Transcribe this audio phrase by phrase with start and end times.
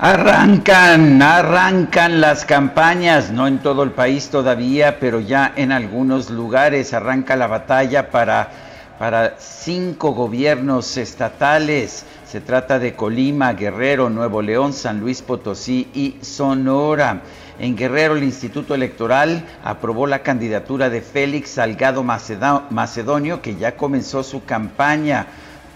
[0.00, 6.94] Arrancan, arrancan las campañas, no en todo el país todavía, pero ya en algunos lugares
[6.94, 8.48] arranca la batalla para,
[9.00, 12.04] para cinco gobiernos estatales.
[12.24, 17.22] Se trata de Colima, Guerrero, Nuevo León, San Luis Potosí y Sonora.
[17.58, 24.22] En Guerrero, el Instituto Electoral aprobó la candidatura de Félix Salgado Macedonio, que ya comenzó
[24.22, 25.26] su campaña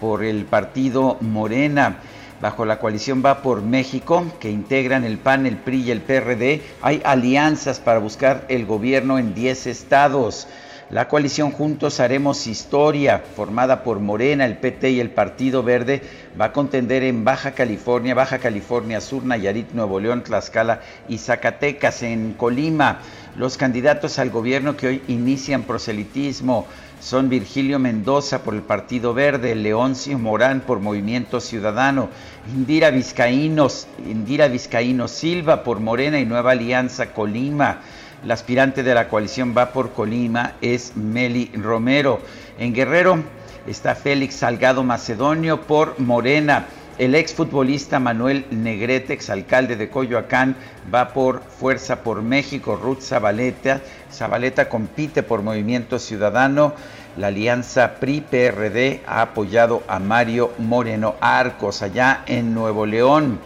[0.01, 1.97] por el partido Morena
[2.43, 6.61] bajo la coalición Va por México, que integran el PAN, el PRI y el PRD,
[6.83, 10.49] hay alianzas para buscar el gobierno en 10 estados.
[10.91, 16.03] La coalición Juntos Haremos Historia, formada por Morena, el PT y el Partido Verde,
[16.39, 22.03] va a contender en Baja California, Baja California Sur, Nayarit, Nuevo León, Tlaxcala y Zacatecas.
[22.03, 22.99] En Colima,
[23.37, 26.67] los candidatos al gobierno que hoy inician proselitismo
[27.03, 32.09] son Virgilio Mendoza por el Partido Verde, Leoncio Morán por Movimiento Ciudadano,
[32.55, 37.81] Indira Vizcaínos, Indira Vizcaíno Silva por Morena y Nueva Alianza Colima.
[38.25, 42.21] La aspirante de la coalición va por Colima es Meli Romero.
[42.57, 43.19] En Guerrero
[43.67, 46.67] está Félix Salgado Macedonio por Morena.
[46.99, 50.57] El exfutbolista Manuel Negrete, exalcalde de Coyoacán,
[50.95, 52.77] va por Fuerza por México.
[52.77, 53.81] Ruth Zabaleta,
[54.13, 56.75] Zabaleta compite por Movimiento Ciudadano.
[57.17, 63.39] La alianza PRI-PRD ha apoyado a Mario Moreno Arcos allá en Nuevo León.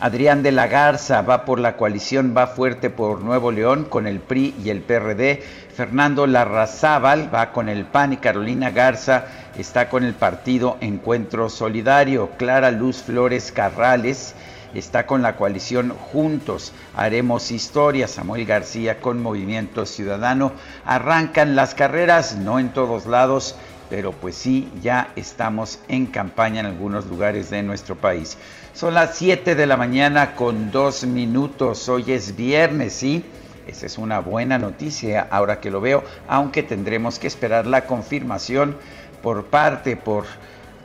[0.00, 4.18] Adrián de la Garza va por la coalición Va Fuerte por Nuevo León con el
[4.18, 5.40] PRI y el PRD.
[5.74, 9.24] Fernando Larrazábal va con el PAN y Carolina Garza
[9.58, 12.30] está con el partido Encuentro Solidario.
[12.36, 14.34] Clara Luz Flores Carrales
[14.74, 16.72] está con la coalición Juntos.
[16.94, 18.08] Haremos historia.
[18.08, 20.52] Samuel García con Movimiento Ciudadano.
[20.84, 23.56] Arrancan las carreras, no en todos lados,
[23.90, 28.36] pero pues sí, ya estamos en campaña en algunos lugares de nuestro país.
[28.72, 31.88] Son las 7 de la mañana con dos minutos.
[31.88, 33.24] Hoy es viernes, ¿sí?
[33.66, 38.76] Esa es una buena noticia ahora que lo veo, aunque tendremos que esperar la confirmación
[39.24, 40.26] por parte, por,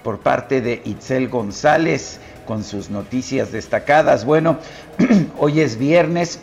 [0.01, 4.23] por parte de Itzel González con sus noticias destacadas.
[4.23, 4.59] Bueno,
[5.37, 6.39] hoy es viernes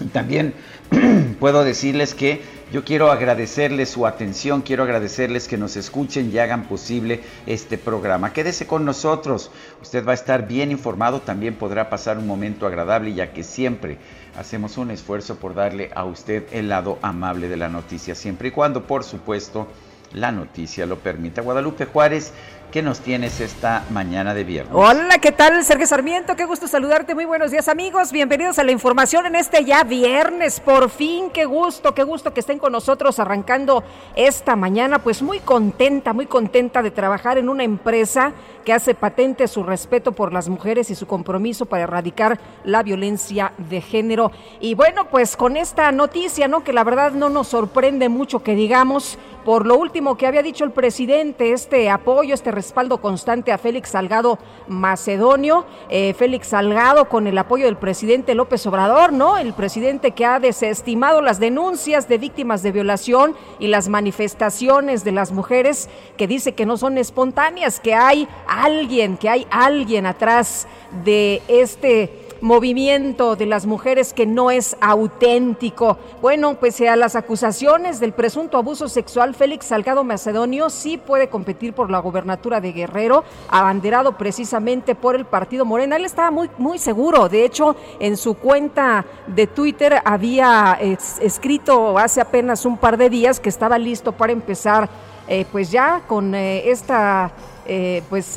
[0.00, 0.54] y también
[1.38, 2.42] puedo decirles que
[2.72, 8.32] yo quiero agradecerles su atención, quiero agradecerles que nos escuchen y hagan posible este programa.
[8.32, 13.14] Quédese con nosotros, usted va a estar bien informado, también podrá pasar un momento agradable
[13.14, 13.98] ya que siempre
[14.36, 18.50] hacemos un esfuerzo por darle a usted el lado amable de la noticia, siempre y
[18.50, 19.68] cuando, por supuesto,
[20.12, 21.42] la noticia lo permita.
[21.42, 22.32] Guadalupe Juárez
[22.70, 24.72] ¿Qué nos tienes esta mañana de viernes?
[24.72, 25.64] Hola, ¿qué tal?
[25.64, 27.16] Sergio Sarmiento, qué gusto saludarte.
[27.16, 28.12] Muy buenos días, amigos.
[28.12, 30.60] Bienvenidos a la información en este ya viernes.
[30.60, 33.82] Por fin, qué gusto, qué gusto que estén con nosotros arrancando
[34.14, 35.00] esta mañana.
[35.00, 38.34] Pues muy contenta, muy contenta de trabajar en una empresa
[38.64, 43.52] que hace patente su respeto por las mujeres y su compromiso para erradicar la violencia
[43.58, 44.30] de género.
[44.60, 46.62] Y bueno, pues con esta noticia, ¿no?
[46.62, 50.64] Que la verdad no nos sorprende mucho que digamos, por lo último que había dicho
[50.64, 54.38] el presidente, este apoyo, este respaldo constante a Félix Salgado
[54.68, 59.38] Macedonio, eh, Félix Salgado con el apoyo del presidente López Obrador, ¿no?
[59.38, 65.12] El presidente que ha desestimado las denuncias de víctimas de violación y las manifestaciones de
[65.12, 70.66] las mujeres que dice que no son espontáneas, que hay alguien, que hay alguien atrás
[71.04, 75.98] de este movimiento de las mujeres que no es auténtico.
[76.20, 81.72] Bueno, pese a las acusaciones del presunto abuso sexual, Félix Salgado Macedonio sí puede competir
[81.72, 85.96] por la gobernatura de Guerrero, abanderado precisamente por el partido Morena.
[85.96, 87.28] Él estaba muy, muy seguro.
[87.28, 90.78] De hecho, en su cuenta de Twitter había
[91.20, 94.88] escrito hace apenas un par de días que estaba listo para empezar
[95.32, 97.30] eh, pues ya con eh, esta
[97.64, 98.36] eh, pues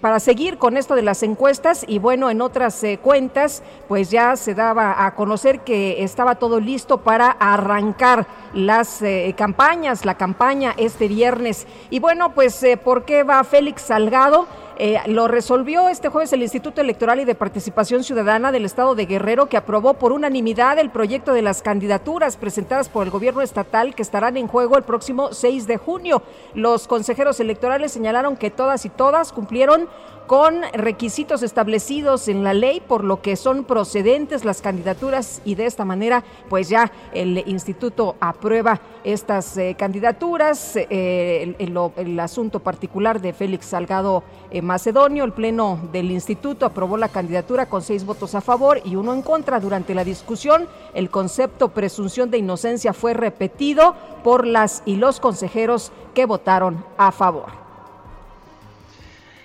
[0.00, 4.54] para seguir con esto de las encuestas y bueno en otras cuentas pues ya se
[4.54, 9.04] daba a conocer que estaba todo listo para arrancar las
[9.36, 11.66] campañas la campaña este viernes.
[11.90, 14.46] Y bueno pues por qué va Félix Salgado
[14.78, 19.06] eh, lo resolvió este jueves el Instituto Electoral y de Participación Ciudadana del Estado de
[19.06, 23.94] Guerrero, que aprobó por unanimidad el proyecto de las candidaturas presentadas por el gobierno estatal
[23.94, 26.22] que estarán en juego el próximo 6 de junio.
[26.54, 29.88] Los consejeros electorales señalaron que todas y todas cumplieron
[30.26, 35.66] con requisitos establecidos en la ley, por lo que son procedentes las candidaturas y de
[35.66, 40.76] esta manera, pues ya el instituto aprueba estas eh, candidaturas.
[40.76, 47.08] Eh, el, asunto particular de Félix Salgado eh, Macedonio, el pleno del instituto aprobó la
[47.08, 49.60] candidatura con seis votos a favor y uno en contra.
[49.60, 55.92] Durante la discusión, el concepto presunción de inocencia fue repetido por las y los consejeros
[56.14, 57.61] que votaron a favor.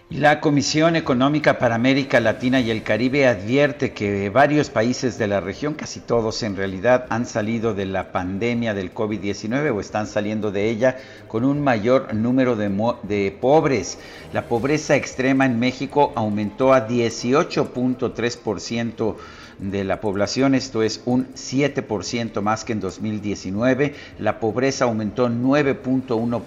[0.10, 5.42] La Comisión Económica para América Latina y el Caribe advierte que varios países de la
[5.42, 10.50] región, casi todos en realidad, han salido de la pandemia del COVID-19 o están saliendo
[10.50, 10.96] de ella
[11.28, 14.00] con un mayor número de, pobres.
[14.32, 19.16] La pobreza extrema en México aumentó a 18.3%
[19.60, 23.94] de la población, esto es un 7% más que en 2019.
[24.20, 26.44] La pobreza aumentó 9.1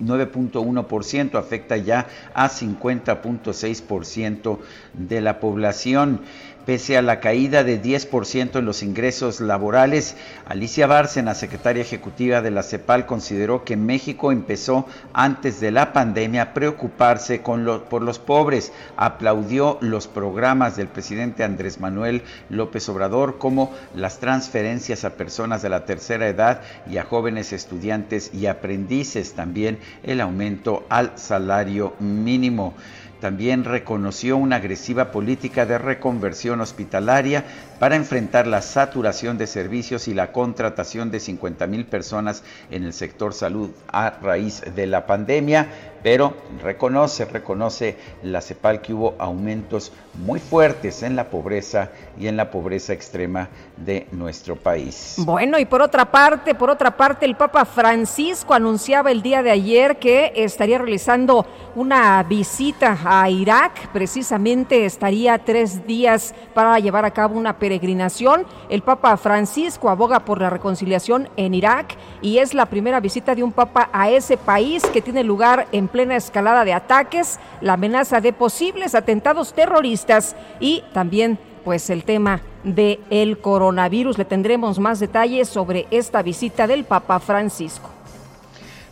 [0.00, 4.58] 9.1%, afecta ya a 50.6%
[4.94, 6.20] de la población.
[6.68, 12.50] Pese a la caída de 10% en los ingresos laborales, Alicia Bárcena, secretaria ejecutiva de
[12.50, 18.70] la CEPAL, consideró que México empezó antes de la pandemia a preocuparse por los pobres.
[18.98, 25.70] Aplaudió los programas del presidente Andrés Manuel López Obrador como las transferencias a personas de
[25.70, 32.74] la tercera edad y a jóvenes estudiantes y aprendices, también el aumento al salario mínimo.
[33.20, 37.44] También reconoció una agresiva política de reconversión hospitalaria
[37.78, 42.92] para enfrentar la saturación de servicios y la contratación de 50 mil personas en el
[42.92, 45.68] sector salud a raíz de la pandemia
[46.02, 52.36] pero reconoce, reconoce la CEPAL que hubo aumentos muy fuertes en la pobreza y en
[52.36, 55.16] la pobreza extrema de nuestro país.
[55.18, 59.50] Bueno, y por otra parte, por otra parte, el Papa Francisco anunciaba el día de
[59.50, 67.12] ayer que estaría realizando una visita a Irak, precisamente estaría tres días para llevar a
[67.12, 68.46] cabo una peregrinación.
[68.70, 73.42] El Papa Francisco aboga por la reconciliación en Irak y es la primera visita de
[73.42, 78.22] un Papa a ese país que tiene lugar en plena escalada de ataques, la amenaza
[78.22, 84.16] de posibles atentados terroristas y también pues el tema de el coronavirus.
[84.16, 87.90] Le tendremos más detalles sobre esta visita del Papa Francisco.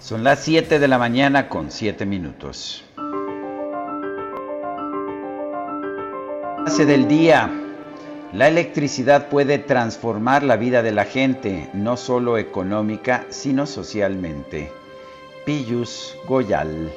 [0.01, 2.85] Son las 7 de la mañana con 7 minutos.
[6.67, 7.66] Hace del día.
[8.37, 14.71] La electricidad puede transformar la vida de la gente, no solo económica, sino socialmente.
[15.47, 16.93] Pillus Goyal.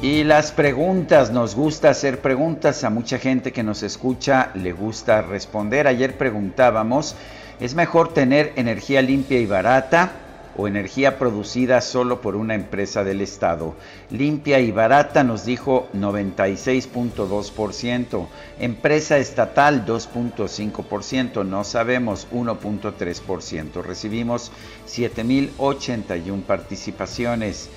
[0.00, 5.22] Y las preguntas, nos gusta hacer preguntas, a mucha gente que nos escucha le gusta
[5.22, 5.88] responder.
[5.88, 7.16] Ayer preguntábamos,
[7.58, 10.12] ¿es mejor tener energía limpia y barata?
[10.60, 13.74] O energía producida solo por una empresa del Estado.
[14.10, 18.26] Limpia y barata nos dijo 96.2%,
[18.58, 23.82] empresa estatal 2.5%, no sabemos 1.3%.
[23.82, 24.52] Recibimos
[24.86, 27.70] 7.081 participaciones.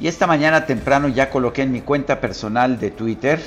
[0.00, 3.40] Y esta mañana temprano ya coloqué en mi cuenta personal de Twitter,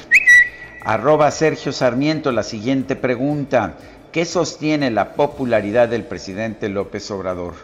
[0.85, 3.75] arroba Sergio Sarmiento, la siguiente pregunta.
[4.13, 7.55] ¿Qué sostiene la popularidad del presidente López Obrador?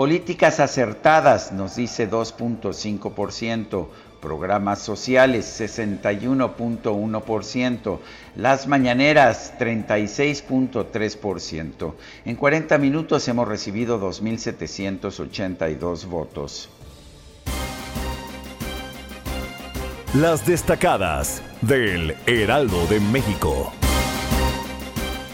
[0.00, 3.88] Políticas acertadas, nos dice 2.5%.
[4.22, 7.98] Programas sociales, 61.1%.
[8.34, 11.92] Las mañaneras, 36.3%.
[12.24, 16.70] En 40 minutos hemos recibido 2.782 votos.
[20.14, 23.70] Las destacadas del Heraldo de México.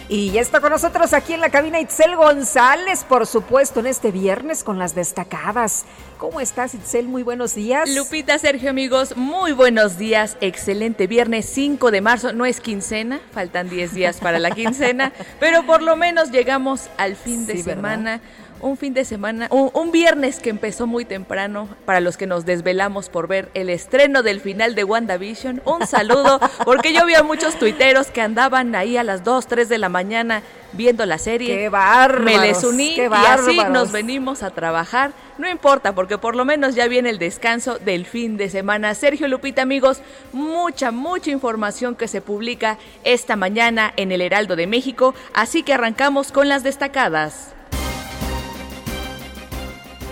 [0.09, 4.13] Y ya está con nosotros aquí en la cabina Itzel González, por supuesto, en este
[4.13, 5.85] viernes con las destacadas.
[6.17, 7.09] ¿Cómo estás, Itzel?
[7.09, 7.91] Muy buenos días.
[7.91, 10.37] Lupita, Sergio, amigos, muy buenos días.
[10.41, 12.33] Excelente viernes 5 de marzo.
[12.33, 17.17] No es quincena, faltan 10 días para la quincena, pero por lo menos llegamos al
[17.17, 18.21] fin de semana
[18.61, 23.09] un fin de semana, un, viernes que empezó muy temprano para los que nos desvelamos
[23.09, 25.63] por ver el estreno del final de WandaVision.
[25.65, 29.69] Un saludo, porque yo vi a muchos tuiteros que andaban ahí a las 2, 3
[29.69, 31.57] de la mañana viendo la serie.
[31.57, 32.25] ¡Qué bárbaros!
[32.25, 35.13] Me les uní y así nos venimos a trabajar.
[35.39, 38.95] No importa, porque por lo menos ya viene el descanso del fin de semana.
[38.95, 40.01] Sergio Lupita, amigos,
[40.33, 45.75] mucha, mucha información que se publica esta mañana en el Heraldo de México, así que
[45.75, 47.56] arrancamos con las destacadas.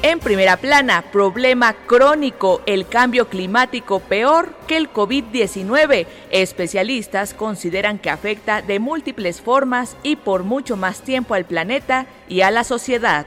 [0.06, 6.06] En primera plana, problema crónico, el cambio climático peor que el COVID-19.
[6.30, 12.42] Especialistas consideran que afecta de múltiples formas y por mucho más tiempo al planeta y
[12.42, 13.24] a la sociedad.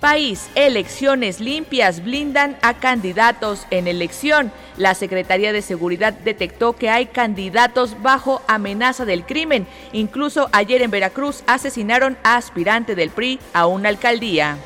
[0.00, 4.50] País, elecciones limpias blindan a candidatos en elección.
[4.78, 9.66] La Secretaría de Seguridad detectó que hay candidatos bajo amenaza del crimen.
[9.92, 14.56] Incluso ayer en Veracruz asesinaron a aspirante del PRI a una alcaldía.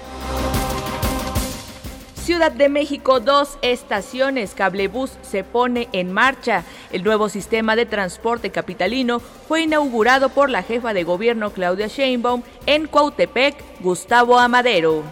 [2.24, 4.54] Ciudad de México, dos estaciones.
[4.54, 6.64] Cablebús se pone en marcha.
[6.90, 12.42] El nuevo sistema de transporte capitalino fue inaugurado por la jefa de gobierno Claudia Sheinbaum
[12.64, 15.02] en Cuautepec, Gustavo Amadero.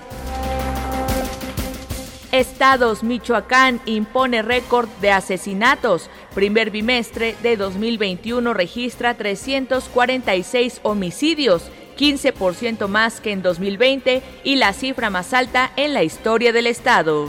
[2.33, 6.09] Estados Michoacán impone récord de asesinatos.
[6.35, 11.65] Primer bimestre de 2021 registra 346 homicidios,
[11.97, 17.29] 15% más que en 2020 y la cifra más alta en la historia del estado.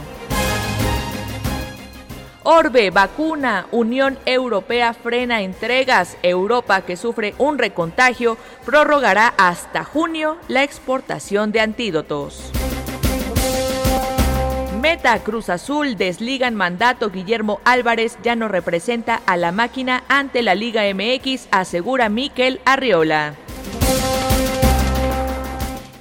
[2.46, 6.18] Orbe, vacuna, Unión Europea frena entregas.
[6.22, 12.52] Europa, que sufre un recontagio, prorrogará hasta junio la exportación de antídotos.
[14.82, 20.54] Meta Cruz Azul desligan mandato Guillermo Álvarez ya no representa a la máquina ante la
[20.54, 23.36] Liga MX, asegura Miquel Arriola.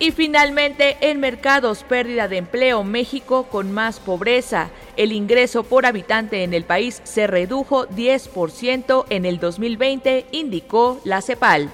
[0.03, 4.69] Y finalmente, en mercados, pérdida de empleo, México con más pobreza.
[4.97, 11.21] El ingreso por habitante en el país se redujo 10% en el 2020, indicó la
[11.21, 11.69] CEPAL.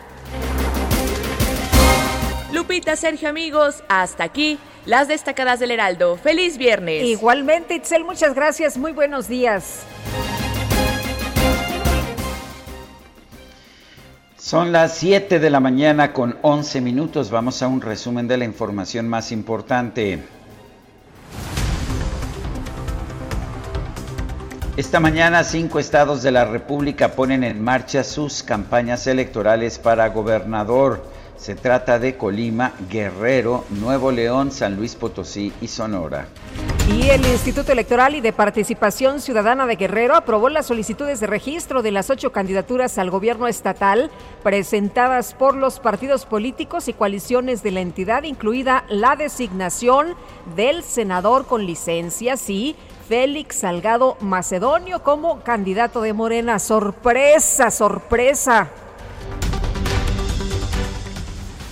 [2.53, 6.15] Lupita, Sergio, amigos, hasta aquí las destacadas del Heraldo.
[6.17, 7.05] Feliz viernes.
[7.05, 8.77] Igualmente, Itzel, muchas gracias.
[8.77, 9.87] Muy buenos días.
[14.49, 17.29] Son las 7 de la mañana con 11 minutos.
[17.29, 20.23] Vamos a un resumen de la información más importante.
[24.75, 31.05] Esta mañana cinco estados de la República ponen en marcha sus campañas electorales para gobernador.
[31.39, 36.27] Se trata de Colima, Guerrero, Nuevo León, San Luis Potosí y Sonora.
[36.93, 41.81] Y el Instituto Electoral y de Participación Ciudadana de Guerrero aprobó las solicitudes de registro
[41.81, 44.11] de las ocho candidaturas al gobierno estatal
[44.43, 50.15] presentadas por los partidos políticos y coaliciones de la entidad, incluida la designación
[50.57, 52.75] del senador con licencia, sí,
[53.07, 56.59] Félix Salgado Macedonio como candidato de Morena.
[56.59, 58.69] Sorpresa, sorpresa.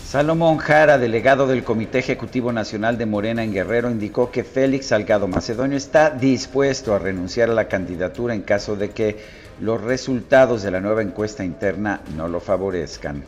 [0.07, 5.27] Salomón Jara, delegado del Comité Ejecutivo Nacional de Morena en Guerrero, indicó que Félix Salgado
[5.27, 9.21] Macedonio está dispuesto a renunciar a la candidatura en caso de que
[9.59, 13.21] los resultados de la nueva encuesta interna no lo favorezcan.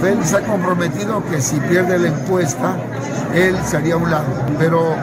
[0.00, 2.76] Félix ha comprometido que si pierde la encuesta,
[3.32, 4.26] él sería un lado,
[4.58, 4.96] pero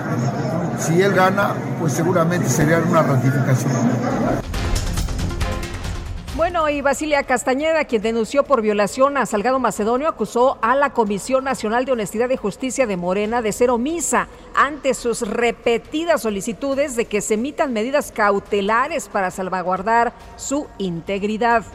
[0.77, 3.71] si él gana, pues seguramente sería una ratificación.
[6.37, 11.43] Bueno, y Basilia Castañeda, quien denunció por violación a Salgado Macedonio, acusó a la Comisión
[11.43, 17.05] Nacional de Honestidad y Justicia de Morena de ser omisa ante sus repetidas solicitudes de
[17.05, 21.65] que se emitan medidas cautelares para salvaguardar su integridad.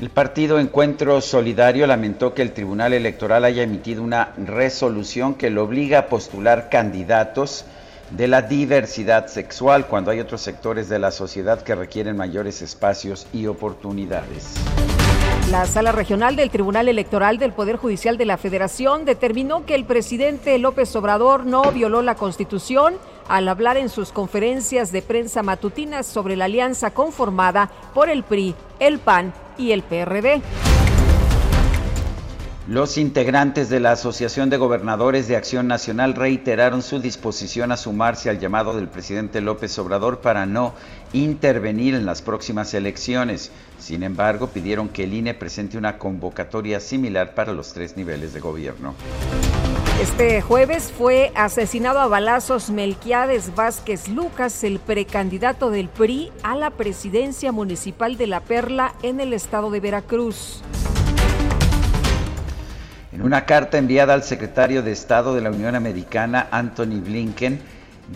[0.00, 5.62] El partido Encuentro Solidario lamentó que el Tribunal Electoral haya emitido una resolución que lo
[5.62, 7.64] obliga a postular candidatos
[8.16, 13.26] de la diversidad sexual cuando hay otros sectores de la sociedad que requieren mayores espacios
[13.32, 14.54] y oportunidades.
[15.50, 19.84] La Sala Regional del Tribunal Electoral del Poder Judicial de la Federación determinó que el
[19.84, 22.94] presidente López Obrador no violó la Constitución
[23.28, 28.54] al hablar en sus conferencias de prensa matutinas sobre la alianza conformada por el PRI,
[28.78, 30.42] el PAN y el PRD.
[32.68, 38.30] Los integrantes de la Asociación de Gobernadores de Acción Nacional reiteraron su disposición a sumarse
[38.30, 40.72] al llamado del presidente López Obrador para no
[41.12, 43.50] intervenir en las próximas elecciones.
[43.80, 48.38] Sin embargo, pidieron que el INE presente una convocatoria similar para los tres niveles de
[48.38, 48.94] gobierno.
[50.00, 56.70] Este jueves fue asesinado a balazos Melquiades Vázquez Lucas, el precandidato del PRI a la
[56.70, 60.62] presidencia municipal de La Perla en el estado de Veracruz.
[63.12, 67.60] En una carta enviada al secretario de Estado de la Unión Americana, Anthony Blinken,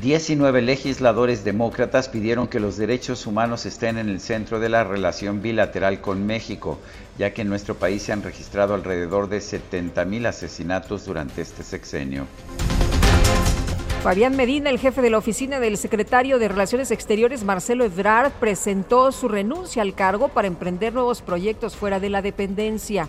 [0.00, 5.42] 19 legisladores demócratas pidieron que los derechos humanos estén en el centro de la relación
[5.42, 6.78] bilateral con México,
[7.18, 12.26] ya que en nuestro país se han registrado alrededor de 70.000 asesinatos durante este sexenio.
[14.02, 19.12] Fabián Medina, el jefe de la oficina del secretario de Relaciones Exteriores, Marcelo Ebrard, presentó
[19.12, 23.08] su renuncia al cargo para emprender nuevos proyectos fuera de la dependencia.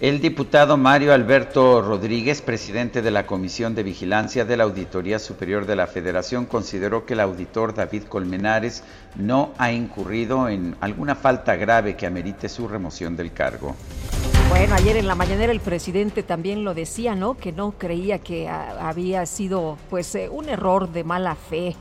[0.00, 5.66] El diputado Mario Alberto Rodríguez, presidente de la Comisión de Vigilancia de la Auditoría Superior
[5.66, 8.82] de la Federación, consideró que el auditor David Colmenares
[9.16, 13.76] no ha incurrido en alguna falta grave que amerite su remoción del cargo.
[14.48, 17.34] Bueno, ayer en la mañanera el presidente también lo decía, ¿no?
[17.34, 21.76] Que no creía que había sido pues eh, un error de mala fe.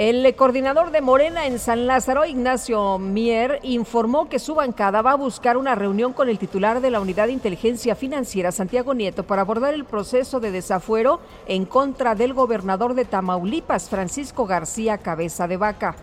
[0.00, 5.16] El coordinador de Morena en San Lázaro, Ignacio Mier, informó que su bancada va a
[5.16, 9.42] buscar una reunión con el titular de la Unidad de Inteligencia Financiera, Santiago Nieto, para
[9.42, 15.58] abordar el proceso de desafuero en contra del gobernador de Tamaulipas, Francisco García Cabeza de
[15.58, 15.96] Vaca.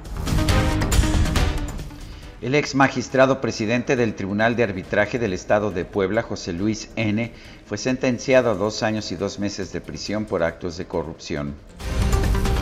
[2.39, 7.34] El ex magistrado presidente del Tribunal de Arbitraje del Estado de Puebla, José Luis N.,
[7.66, 11.56] fue sentenciado a dos años y dos meses de prisión por actos de corrupción.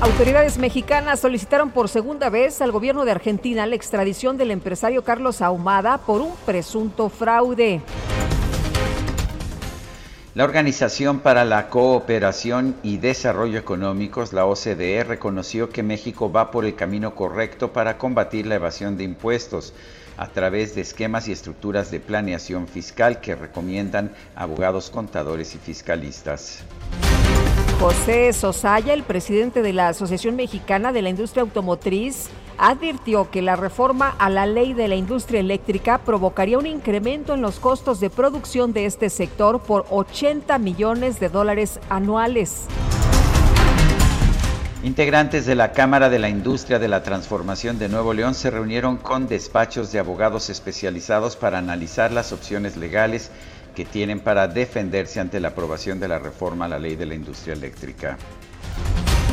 [0.01, 5.41] Autoridades mexicanas solicitaron por segunda vez al gobierno de Argentina la extradición del empresario Carlos
[5.41, 7.81] Ahumada por un presunto fraude.
[10.33, 16.65] La Organización para la Cooperación y Desarrollo Económicos, la OCDE, reconoció que México va por
[16.65, 19.73] el camino correcto para combatir la evasión de impuestos
[20.17, 26.65] a través de esquemas y estructuras de planeación fiscal que recomiendan abogados, contadores y fiscalistas.
[27.79, 33.57] José Sosaya, el presidente de la Asociación Mexicana de la Industria Automotriz, advirtió que la
[33.57, 38.09] reforma a la ley de la industria eléctrica provocaría un incremento en los costos de
[38.09, 42.65] producción de este sector por 80 millones de dólares anuales.
[44.85, 48.97] Integrantes de la Cámara de la Industria de la Transformación de Nuevo León se reunieron
[48.97, 53.31] con despachos de abogados especializados para analizar las opciones legales
[53.75, 57.13] que tienen para defenderse ante la aprobación de la reforma a la ley de la
[57.13, 58.17] industria eléctrica.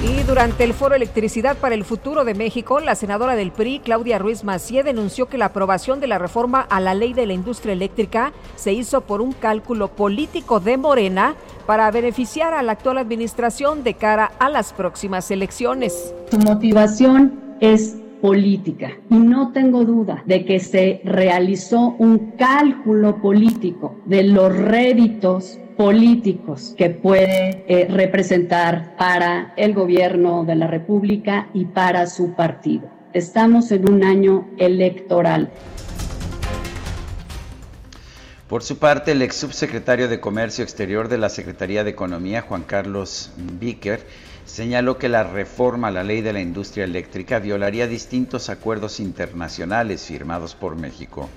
[0.05, 4.19] Y durante el foro Electricidad para el Futuro de México, la senadora del PRI, Claudia
[4.19, 7.73] Ruiz Macié, denunció que la aprobación de la reforma a la ley de la industria
[7.73, 13.85] eléctrica se hizo por un cálculo político de Morena para beneficiar a la actual administración
[13.85, 16.13] de cara a las próximas elecciones.
[16.33, 18.93] Su motivación es política.
[19.11, 26.75] Y no tengo duda de que se realizó un cálculo político de los réditos políticos
[26.79, 32.89] que puede eh, representar para el gobierno de la República y para su partido.
[33.13, 35.51] Estamos en un año electoral.
[38.49, 42.63] Por su parte, el ex subsecretario de Comercio Exterior de la Secretaría de Economía, Juan
[42.63, 44.07] Carlos Víquer,
[44.45, 50.07] señaló que la reforma a la ley de la industria eléctrica violaría distintos acuerdos internacionales
[50.07, 51.29] firmados por México.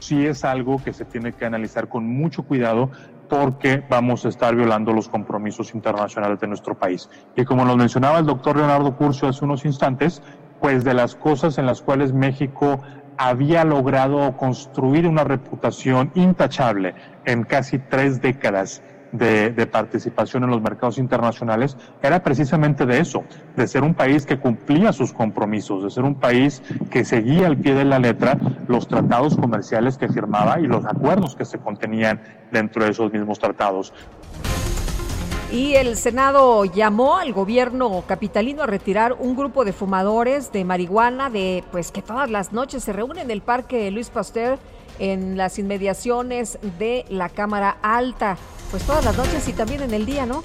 [0.00, 2.90] Sí es algo que se tiene que analizar con mucho cuidado
[3.28, 7.08] porque vamos a estar violando los compromisos internacionales de nuestro país.
[7.36, 10.22] Y como nos mencionaba el doctor Leonardo Curcio hace unos instantes,
[10.60, 12.80] pues de las cosas en las cuales México
[13.16, 18.82] había logrado construir una reputación intachable en casi tres décadas
[19.14, 23.24] de, participación en los mercados internacionales era precisamente de eso,
[23.56, 27.56] de ser un país que cumplía sus compromisos, de ser un país que seguía al
[27.56, 28.36] pie de la letra
[28.68, 33.38] los tratados comerciales que firmaba y los acuerdos que se contenían dentro de esos mismos
[33.38, 33.92] tratados.
[35.52, 41.30] Y el Senado llamó al gobierno capitalino a retirar un grupo de fumadores de marihuana
[41.30, 44.58] de pues que todas las noches se reúnen en el Parque Luis Pasteur
[44.98, 48.36] en las inmediaciones de la Cámara Alta
[48.74, 50.42] pues todas las noches y también en el día, ¿no?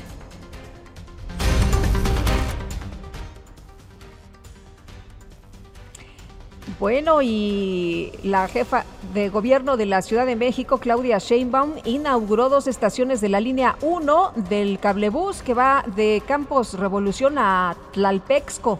[6.80, 8.86] Bueno, y la jefa
[9.16, 13.78] de gobierno de la Ciudad de México, Claudia Sheinbaum, inauguró dos estaciones de la línea
[13.82, 18.78] 1 del cablebús que va de Campos Revolución a Tlalpexco.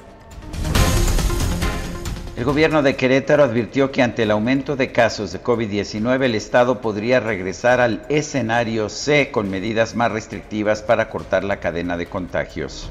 [2.39, 6.81] El gobierno de Querétaro advirtió que ante el aumento de casos de COVID-19 el Estado
[6.81, 12.89] podría regresar al escenario C con medidas más restrictivas para cortar la cadena de contagios.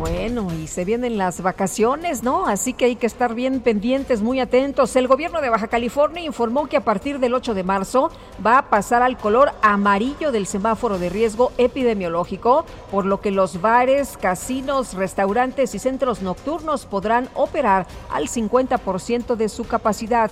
[0.00, 2.46] Bueno, y se vienen las vacaciones, ¿no?
[2.46, 4.96] Así que hay que estar bien pendientes, muy atentos.
[4.96, 8.10] El gobierno de Baja California informó que a partir del 8 de marzo
[8.44, 13.60] va a pasar al color amarillo del semáforo de riesgo epidemiológico, por lo que los
[13.60, 20.30] bares, casinos, restaurantes y centros nocturnos podrán operar al 50% de su capacidad.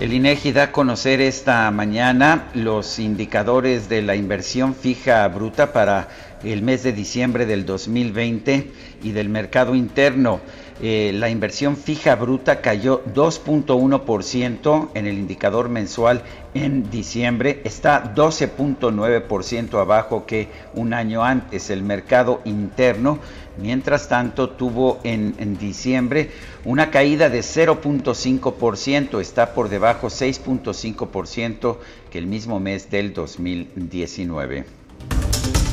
[0.00, 6.08] El INEGI da a conocer esta mañana los indicadores de la inversión fija bruta para
[6.44, 8.70] el mes de diciembre del 2020
[9.02, 10.40] y del mercado interno.
[10.82, 16.22] Eh, la inversión fija bruta cayó 2.1% en el indicador mensual
[16.54, 21.68] en diciembre, está 12.9% abajo que un año antes.
[21.68, 23.18] El mercado interno,
[23.58, 26.30] mientras tanto, tuvo en, en diciembre
[26.64, 31.76] una caída de 0.5%, está por debajo 6.5%
[32.10, 34.64] que el mismo mes del 2019.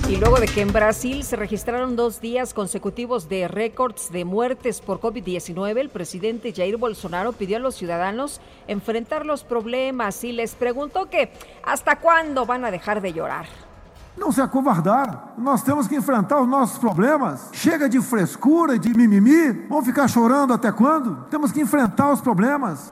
[0.10, 4.80] Y luego de que en Brasil se registraron dos días consecutivos de récords de muertes
[4.80, 10.56] por COVID-19, el presidente Jair Bolsonaro pidió a los ciudadanos enfrentar los problemas y les
[10.56, 11.34] preguntó que
[11.66, 13.48] hasta cuándo van a dejar de llorar.
[14.18, 15.36] Não se acovardar.
[15.38, 17.50] Nós temos que enfrentar os nossos problemas.
[17.54, 19.68] Chega de frescura e de mimimi.
[19.70, 21.28] Vamos ficar chorando até quando?
[21.30, 22.92] Temos que enfrentar os problemas.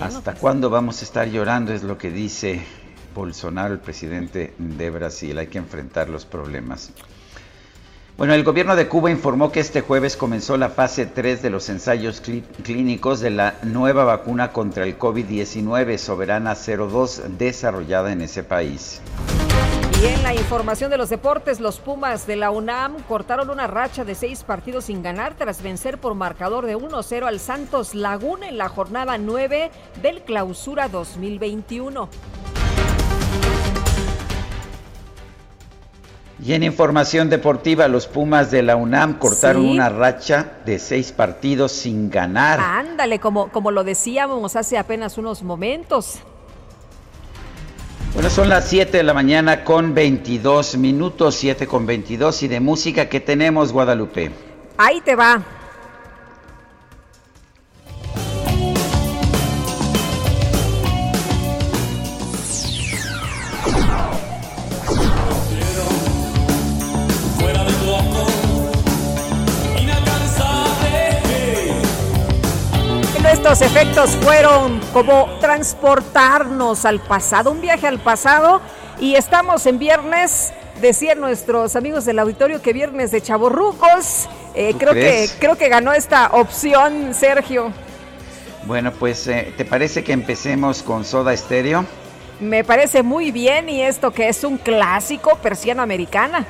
[0.00, 1.72] ¿Hasta cuándo vamos a estar llorando?
[1.72, 2.64] Es lo que dice
[3.16, 5.36] Bolsonaro, el presidente de Brasil.
[5.38, 6.92] Hay que enfrentar los problemas.
[8.16, 11.68] Bueno, el gobierno de Cuba informó que este jueves comenzó la fase 3 de los
[11.68, 12.22] ensayos
[12.62, 19.02] clínicos de la nueva vacuna contra el COVID-19 Soberana 02 desarrollada en ese país.
[20.02, 24.04] Y en la información de los deportes, los Pumas de la UNAM cortaron una racha
[24.04, 28.56] de seis partidos sin ganar tras vencer por marcador de 1-0 al Santos Laguna en
[28.56, 29.70] la jornada 9
[30.02, 32.08] del Clausura 2021.
[36.44, 41.72] Y en información deportiva, los Pumas de la UNAM cortaron una racha de seis partidos
[41.72, 42.60] sin ganar.
[42.60, 46.18] Ándale, como, como lo decíamos hace apenas unos momentos.
[48.12, 52.60] Bueno, son las 7 de la mañana con 22 minutos, 7 con 22 y de
[52.60, 54.30] música que tenemos, Guadalupe.
[54.78, 55.42] Ahí te va.
[73.56, 78.60] Estos efectos fueron como transportarnos al pasado, un viaje al pasado
[79.00, 80.52] y estamos en viernes.
[80.82, 84.28] Decían nuestros amigos del auditorio que viernes de chaborrucos.
[84.54, 87.72] Eh, creo que creo que ganó esta opción, Sergio.
[88.66, 91.86] Bueno, pues eh, ¿te parece que empecemos con Soda Stereo?
[92.40, 96.44] Me parece muy bien y esto que es un clásico persiana americana.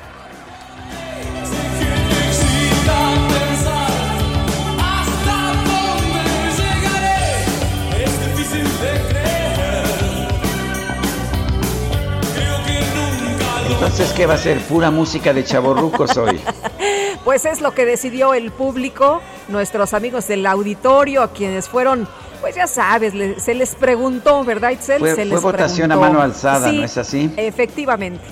[13.97, 14.59] Entonces, ¿qué va a ser?
[14.61, 16.39] ¿Pura música de chaborrucos hoy?
[17.25, 22.07] pues es lo que decidió el público, nuestros amigos del auditorio, a quienes fueron,
[22.39, 24.99] pues ya sabes, se les preguntó, ¿verdad, Itzel?
[24.99, 27.33] Fue, se les votación a mano alzada, ¿no es así?
[27.37, 28.23] Efectivamente.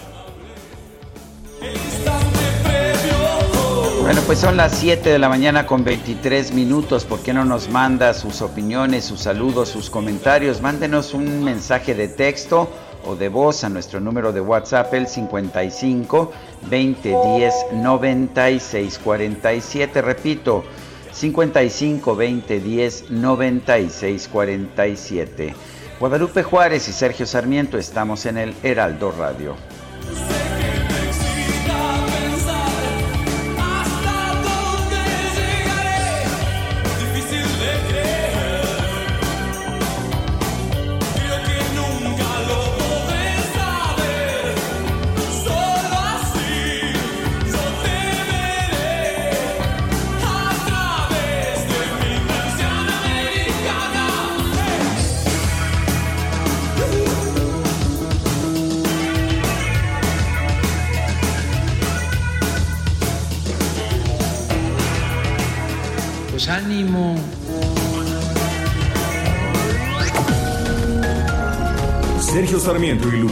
[4.01, 7.05] Bueno, pues son las 7 de la mañana con 23 minutos.
[7.05, 10.61] ¿Por qué no nos manda sus opiniones, sus saludos, sus comentarios?
[10.61, 12.69] Mándenos un mensaje de texto
[13.05, 20.01] o de voz a nuestro número de WhatsApp, el 55 2010 96 47.
[20.01, 20.63] Repito,
[21.11, 25.55] 55 2010 96 47.
[25.99, 29.55] Guadalupe Juárez y Sergio Sarmiento estamos en el Heraldo Radio.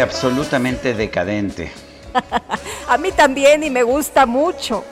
[0.00, 1.72] Absolutamente decadente.
[2.88, 4.84] A mí también y me gusta mucho.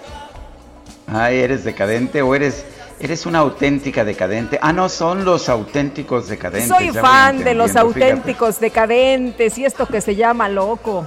[1.06, 2.64] Ay, ¿eres decadente o eres
[3.00, 4.58] eres una auténtica decadente?
[4.62, 6.68] Ah, no, son los auténticos decadentes.
[6.68, 11.06] Soy fan de los auténticos decadentes y esto que se llama loco.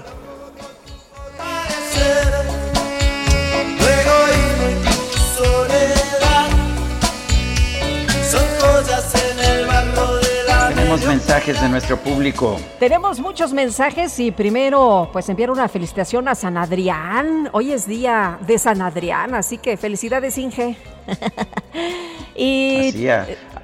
[11.08, 12.60] Mensajes de nuestro público.
[12.80, 17.50] Tenemos muchos mensajes y primero pues enviar una felicitación a San Adrián.
[17.54, 20.76] Hoy es día de San Adrián, así que felicidades Inge.
[22.36, 23.08] y así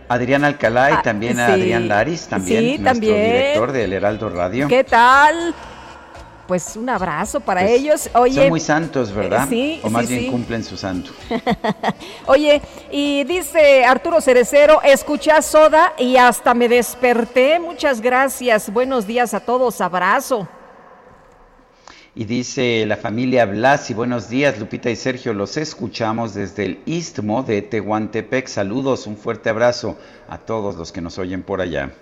[0.08, 3.16] Adrián Alcalá y ah, también a Adrián Laris, también, nuestro también.
[3.16, 4.68] director del Heraldo Radio.
[4.70, 5.54] ¿Qué tal?
[6.54, 8.10] Pues un abrazo para pues, ellos.
[8.13, 9.48] Oye, son muy santos, ¿verdad?
[9.50, 9.80] sí.
[9.82, 11.10] O más bien cumplen su santo.
[12.28, 12.62] Oye,
[12.92, 17.60] y dice Arturo Cerecero, escuché a Soda y hasta me desperté.
[17.60, 18.72] Muchas gracias.
[18.72, 19.82] Buenos días a todos.
[19.82, 20.48] Abrazo.
[22.13, 27.42] Y dice la familia Blasi, buenos días Lupita y Sergio, los escuchamos desde el istmo
[27.42, 28.46] de Tehuantepec.
[28.46, 29.98] Saludos, un fuerte abrazo
[30.30, 31.96] a todos los que nos oyen por allá.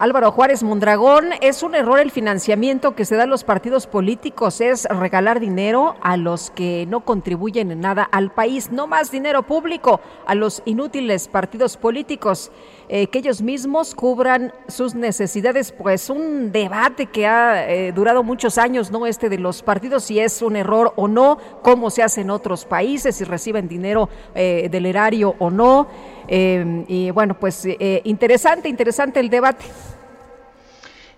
[0.00, 4.62] Álvaro Juárez Mondragón, es un error el financiamiento que se da a los partidos políticos,
[4.62, 9.42] es regalar dinero a los que no contribuyen en nada al país, no más dinero
[9.42, 12.50] público a los inútiles partidos políticos,
[12.92, 18.58] eh, que ellos mismos cubran sus necesidades, pues un debate que ha eh, durado muchos
[18.58, 19.06] años, ¿no?
[19.06, 22.64] Este de los partidos, si es un error o no, cómo se hace en otros
[22.64, 25.86] países, si reciben dinero eh, del erario o no.
[26.26, 29.66] Em, y bueno, pues eh, interesante, interesante el debate.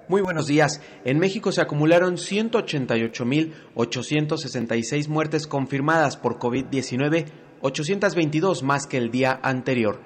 [0.09, 0.79] Muy buenos días.
[1.03, 7.25] En México se acumularon 188.866 muertes confirmadas por COVID-19,
[7.67, 9.99] 822 más que el día anterior.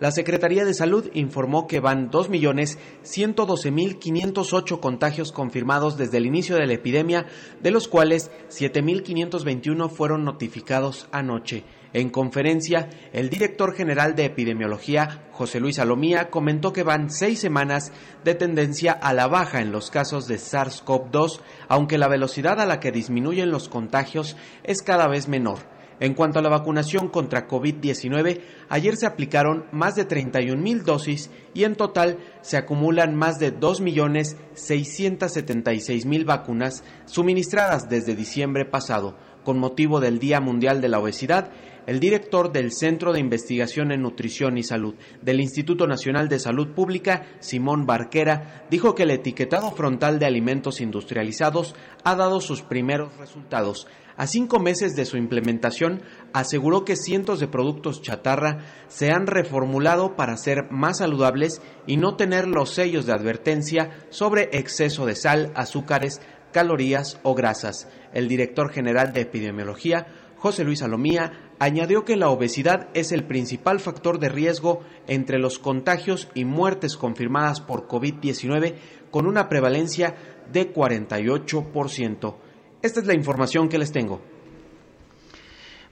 [0.00, 6.74] La Secretaría de Salud informó que van 2.112.508 contagios confirmados desde el inicio de la
[6.74, 7.26] epidemia,
[7.60, 11.64] de los cuales 7.521 fueron notificados anoche.
[11.92, 17.90] En conferencia, el director general de epidemiología, José Luis Salomía, comentó que van seis semanas
[18.22, 22.78] de tendencia a la baja en los casos de SARS-CoV-2, aunque la velocidad a la
[22.78, 25.76] que disminuyen los contagios es cada vez menor.
[26.00, 31.32] En cuanto a la vacunación contra COVID-19, ayer se aplicaron más de 31 mil dosis
[31.54, 39.16] y en total se acumulan más de 2.676.000 vacunas suministradas desde diciembre pasado.
[39.42, 41.50] Con motivo del Día Mundial de la Obesidad,
[41.88, 46.74] el director del Centro de Investigación en Nutrición y Salud del Instituto Nacional de Salud
[46.74, 53.16] Pública, Simón Barquera, dijo que el etiquetado frontal de alimentos industrializados ha dado sus primeros
[53.16, 53.86] resultados.
[54.18, 56.02] A cinco meses de su implementación,
[56.32, 62.16] aseguró que cientos de productos chatarra se han reformulado para ser más saludables y no
[62.16, 66.20] tener los sellos de advertencia sobre exceso de sal, azúcares,
[66.52, 67.86] calorías o grasas.
[68.12, 73.78] El director general de epidemiología, José Luis Salomía, añadió que la obesidad es el principal
[73.78, 78.74] factor de riesgo entre los contagios y muertes confirmadas por COVID-19
[79.12, 80.16] con una prevalencia
[80.50, 82.47] de 48%.
[82.80, 84.20] Esta es la información que les tengo.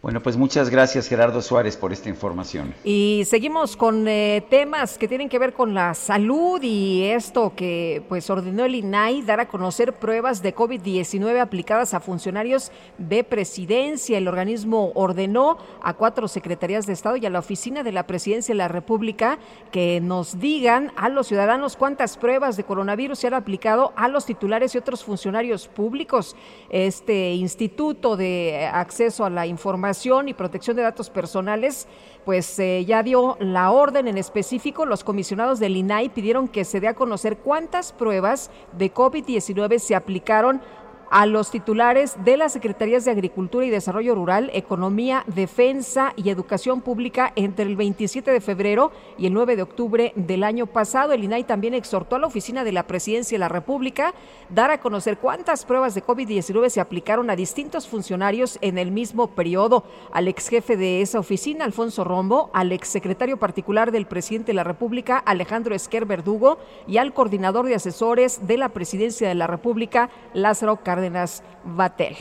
[0.06, 2.72] Bueno, pues muchas gracias Gerardo Suárez por esta información.
[2.84, 8.04] Y seguimos con eh, temas que tienen que ver con la salud y esto que
[8.08, 14.18] pues ordenó el INAI dar a conocer pruebas de COVID-19 aplicadas a funcionarios de presidencia.
[14.18, 18.54] El organismo ordenó a cuatro secretarías de Estado y a la oficina de la Presidencia
[18.54, 19.40] de la República
[19.72, 24.24] que nos digan a los ciudadanos cuántas pruebas de coronavirus se han aplicado a los
[24.24, 26.36] titulares y otros funcionarios públicos.
[26.70, 31.88] Este Instituto de Acceso a la Información y Protección de Datos Personales,
[32.26, 34.84] pues eh, ya dio la orden en específico.
[34.84, 39.94] Los comisionados del INAI pidieron que se dé a conocer cuántas pruebas de COVID-19 se
[39.94, 40.60] aplicaron
[41.10, 46.80] a los titulares de las Secretarías de Agricultura y Desarrollo Rural, Economía, Defensa y Educación
[46.80, 51.12] Pública entre el 27 de febrero y el 9 de octubre del año pasado.
[51.12, 54.14] El INAI también exhortó a la Oficina de la Presidencia de la República
[54.50, 59.28] dar a conocer cuántas pruebas de COVID-19 se aplicaron a distintos funcionarios en el mismo
[59.28, 59.84] periodo.
[60.12, 64.56] Al ex jefe de esa oficina, Alfonso Rombo, al ex secretario particular del presidente de
[64.56, 69.46] la República, Alejandro Esquer Verdugo, y al coordinador de asesores de la Presidencia de la
[69.46, 72.16] República, Lázaro Cárdenas Batel.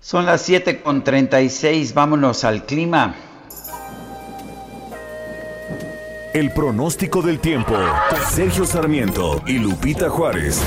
[0.00, 3.14] Son las 7 con 36, vámonos al clima.
[6.34, 7.74] El pronóstico del tiempo.
[8.30, 10.60] Sergio Sarmiento y Lupita Juárez.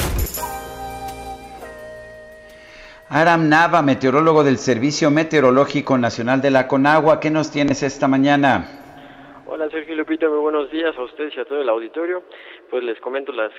[3.10, 9.44] Aram Nava, meteorólogo del Servicio Meteorológico Nacional de la Conagua, ¿qué nos tienes esta mañana?
[9.46, 12.24] Hola Sergio Lupita, muy buenos días a ustedes y a todo el auditorio.
[12.72, 13.52] Pues les comento las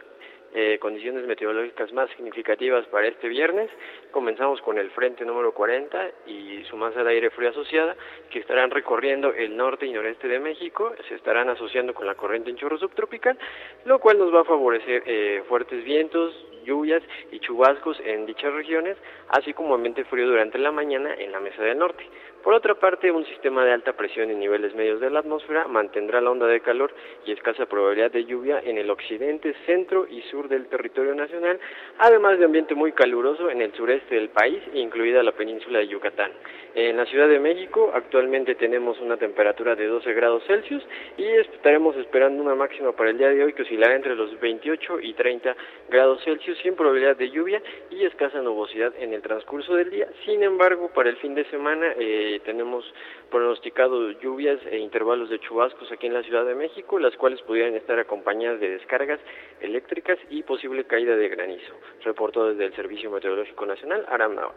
[0.55, 3.69] eh, condiciones meteorológicas más significativas para este viernes.
[4.12, 7.97] Comenzamos con el frente número 40 y su masa de aire frío asociada,
[8.31, 12.51] que estarán recorriendo el norte y noreste de México, se estarán asociando con la corriente
[12.51, 13.37] en chorro subtropical,
[13.85, 16.33] lo cual nos va a favorecer eh, fuertes vientos,
[16.64, 18.97] lluvias y chubascos en dichas regiones,
[19.29, 22.05] así como ambiente frío durante la mañana en la mesa del norte.
[22.44, 26.20] Por otra parte, un sistema de alta presión en niveles medios de la atmósfera mantendrá
[26.20, 26.92] la onda de calor
[27.24, 31.59] y escasa probabilidad de lluvia en el occidente, centro y sur del territorio nacional,
[31.96, 36.33] además de ambiente muy caluroso en el sureste del país, incluida la península de Yucatán.
[36.74, 40.85] En la Ciudad de México actualmente tenemos una temperatura de 12 grados Celsius
[41.16, 45.00] y estaremos esperando una máxima para el día de hoy que oscilará entre los 28
[45.00, 45.57] y 30
[45.88, 50.09] grados Celsius sin probabilidad de lluvia y escasa nubosidad en el transcurso del día.
[50.26, 52.85] Sin embargo, para el fin de semana eh, tenemos
[53.31, 57.75] pronosticado lluvias e intervalos de chubascos aquí en la Ciudad de México, las cuales pudieran
[57.75, 59.20] estar acompañadas de descargas
[59.61, 61.75] eléctricas y posible caída de granizo.
[62.05, 64.55] Reportó desde el Servicio Meteorológico Nacional, Aram Nava.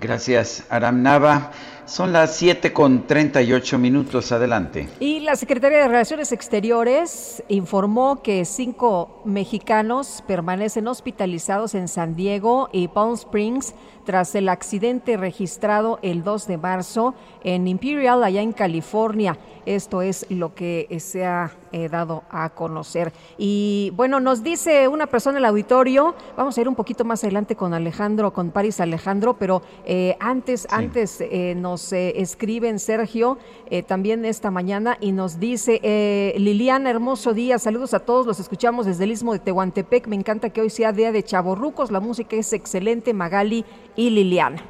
[0.00, 1.52] Gracias, Aram Nava.
[1.86, 4.32] Son las 7 con 38 minutos.
[4.32, 4.88] Adelante.
[5.00, 12.68] Y la Secretaría de Relaciones Exteriores informó que cinco mexicanos permanecen hospitalizados en San Diego
[12.72, 13.74] y Palm Springs
[14.04, 19.38] tras el accidente registrado el 2 de marzo en Imperial, allá en California.
[19.66, 23.12] Esto es lo que se ha eh, dado a conocer.
[23.38, 27.24] Y bueno, nos dice una persona en el auditorio, vamos a ir un poquito más
[27.24, 33.38] adelante con Alejandro, con Paris Alejandro, pero eh, antes, antes eh, nos escriben Sergio
[33.86, 39.04] también esta mañana y nos dice, Liliana, hermoso día, saludos a todos, los escuchamos desde
[39.04, 42.52] el Istmo de Tehuantepec, me encanta que hoy sea día de chavorrucos, la música es
[42.52, 43.64] excelente, Magali
[43.96, 44.62] y Liliana.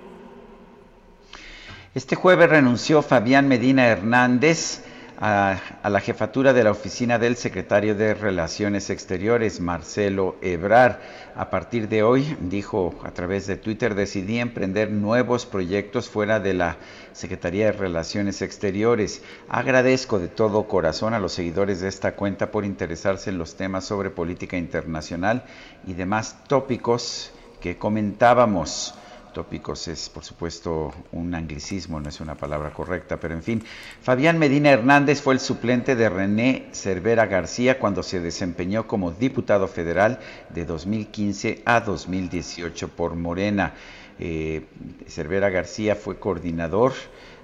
[1.94, 4.82] Este jueves renunció Fabián Medina Hernández
[5.18, 11.00] a, la jefatura de la oficina del secretario de Relaciones Exteriores, Marcelo Ebrar.
[11.36, 16.54] A partir de hoy, dijo a través de Twitter, decidí emprender nuevos proyectos fuera de
[16.54, 16.76] la
[17.12, 19.22] Secretaría de Relaciones Exteriores.
[19.48, 23.84] Agradezco de todo corazón a los seguidores de esta cuenta por interesarse en los temas
[23.84, 25.44] sobre política internacional
[25.86, 28.94] y demás tópicos que comentábamos
[29.34, 33.62] tópicos es, por supuesto, un anglicismo, no es una palabra correcta, pero en fin.
[34.00, 39.68] Fabián Medina Hernández fue el suplente de René Cervera García cuando se desempeñó como diputado
[39.68, 43.74] federal de 2015 a 2018 por Morena.
[44.18, 44.64] Eh,
[45.06, 46.94] Cervera García fue coordinador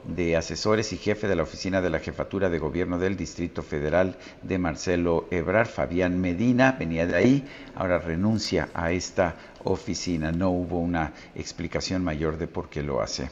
[0.04, 4.16] de asesores y jefe de la oficina de la jefatura de gobierno del Distrito Federal
[4.42, 5.66] de Marcelo Ebrar.
[5.66, 10.32] Fabián Medina venía de ahí, ahora renuncia a esta oficina.
[10.32, 13.30] No hubo una explicación mayor de por qué lo hace.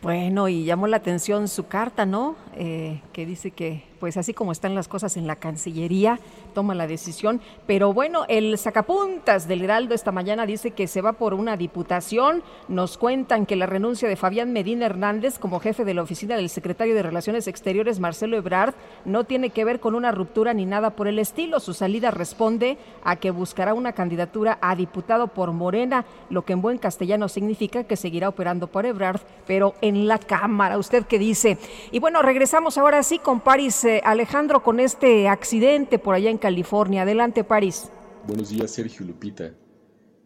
[0.00, 2.36] Bueno, y llamó la atención su carta, ¿no?
[2.56, 6.18] Eh, que dice que pues así como están las cosas en la Cancillería,
[6.54, 7.40] toma la decisión.
[7.68, 12.42] Pero bueno, el sacapuntas del Heraldo esta mañana dice que se va por una diputación.
[12.66, 16.48] Nos cuentan que la renuncia de Fabián Medina Hernández como jefe de la oficina del
[16.48, 18.74] secretario de Relaciones Exteriores, Marcelo Ebrard,
[19.04, 21.60] no tiene que ver con una ruptura ni nada por el estilo.
[21.60, 26.60] Su salida responde a que buscará una candidatura a diputado por Morena, lo que en
[26.60, 30.76] buen castellano significa que seguirá operando por Ebrard, pero en la Cámara.
[30.76, 31.56] ¿Usted qué dice?
[31.92, 37.02] Y bueno, regresamos ahora sí con Paris Alejandro, con este accidente por allá en California.
[37.02, 37.90] Adelante, París.
[38.26, 39.54] Buenos días, Sergio Lupita.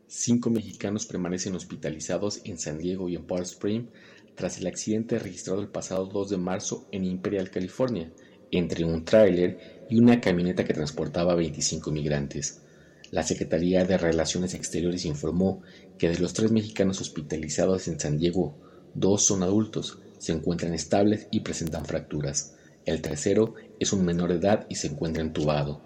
[0.06, 3.88] Cinco mexicanos permanecen hospitalizados en San Diego y en Palm Springs
[4.36, 8.12] tras el accidente registrado el pasado 2 de marzo en Imperial, California,
[8.50, 12.62] entre un tráiler y una camioneta que transportaba 25 migrantes.
[13.10, 15.62] La Secretaría de Relaciones Exteriores informó
[15.98, 18.54] que de los tres mexicanos hospitalizados en San Diego,
[18.94, 22.55] dos son adultos, se encuentran estables y presentan fracturas.
[22.86, 25.80] El tercero es un menor de edad y se encuentra entubado,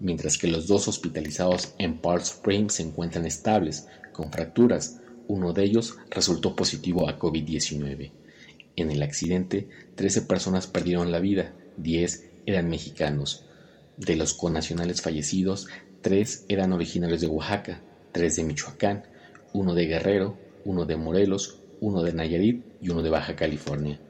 [0.00, 5.00] mientras que los dos hospitalizados en Palm Springs se encuentran estables, con fracturas.
[5.28, 8.10] Uno de ellos resultó positivo a COVID-19.
[8.76, 13.44] En el accidente, 13 personas perdieron la vida, 10 eran mexicanos.
[13.98, 15.68] De los connacionales fallecidos,
[16.00, 19.04] 3 eran originarios de Oaxaca, 3 de Michoacán,
[19.52, 24.00] uno de Guerrero, uno de Morelos, uno de Nayarit y uno de Baja California.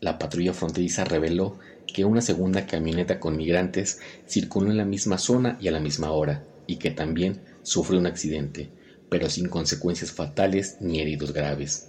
[0.00, 5.56] La patrulla fronteriza reveló que una segunda camioneta con migrantes circuló en la misma zona
[5.58, 8.68] y a la misma hora, y que también sufrió un accidente,
[9.08, 11.88] pero sin consecuencias fatales ni heridos graves.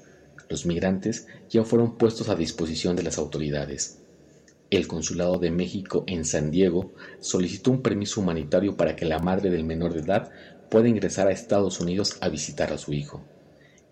[0.50, 3.98] Los migrantes ya fueron puestos a disposición de las autoridades.
[4.70, 9.50] El Consulado de México en San Diego solicitó un permiso humanitario para que la madre
[9.50, 10.32] del menor de edad
[10.70, 13.22] pueda ingresar a Estados Unidos a visitar a su hijo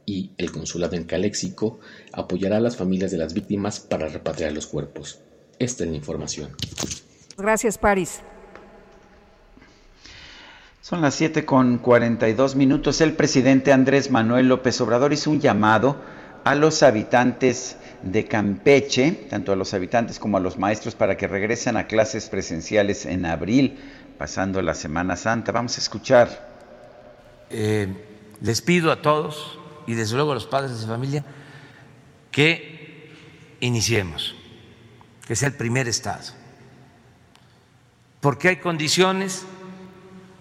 [0.05, 1.79] y el consulado en Caléxico
[2.13, 5.19] apoyará a las familias de las víctimas para repatriar los cuerpos.
[5.59, 6.51] Esta es la información.
[7.37, 8.21] Gracias, París.
[10.81, 13.01] Son las 7 con 42 minutos.
[13.01, 15.99] El presidente Andrés Manuel López Obrador hizo un llamado
[16.43, 21.27] a los habitantes de Campeche, tanto a los habitantes como a los maestros, para que
[21.27, 23.79] regresen a clases presenciales en abril,
[24.19, 25.51] pasando la Semana Santa.
[25.51, 26.53] Vamos a escuchar.
[27.49, 27.87] Eh,
[28.41, 29.57] les pido a todos
[29.87, 31.23] y desde luego a los padres de familia
[32.31, 33.11] que
[33.59, 34.35] iniciemos,
[35.25, 36.33] que sea el primer estado.
[38.19, 39.45] Porque hay condiciones,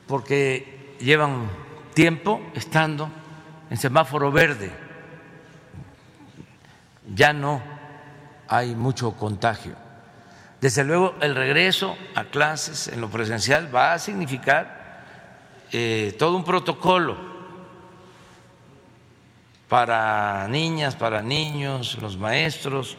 [0.06, 1.48] porque llevan
[1.94, 3.10] tiempo estando
[3.70, 4.72] en semáforo verde,
[7.14, 7.62] ya no
[8.48, 9.74] hay mucho contagio.
[10.60, 15.02] Desde luego el regreso a clases en lo presencial va a significar
[15.72, 17.33] eh, todo un protocolo
[19.74, 22.96] para niñas, para niños, los maestros,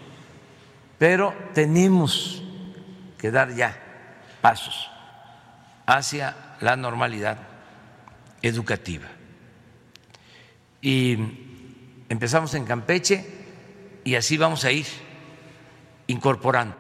[0.98, 2.44] pero tenemos
[3.18, 3.82] que dar ya
[4.42, 4.92] pasos
[5.86, 7.38] hacia la normalidad
[8.42, 9.08] educativa.
[10.82, 11.18] Y
[12.10, 13.26] empezamos en Campeche
[14.04, 14.86] y así vamos a ir
[16.08, 16.76] incorporando.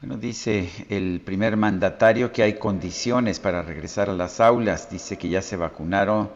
[0.00, 4.88] Bueno, dice el primer mandatario que hay condiciones para regresar a las aulas.
[4.88, 6.30] Dice que ya se vacunaron,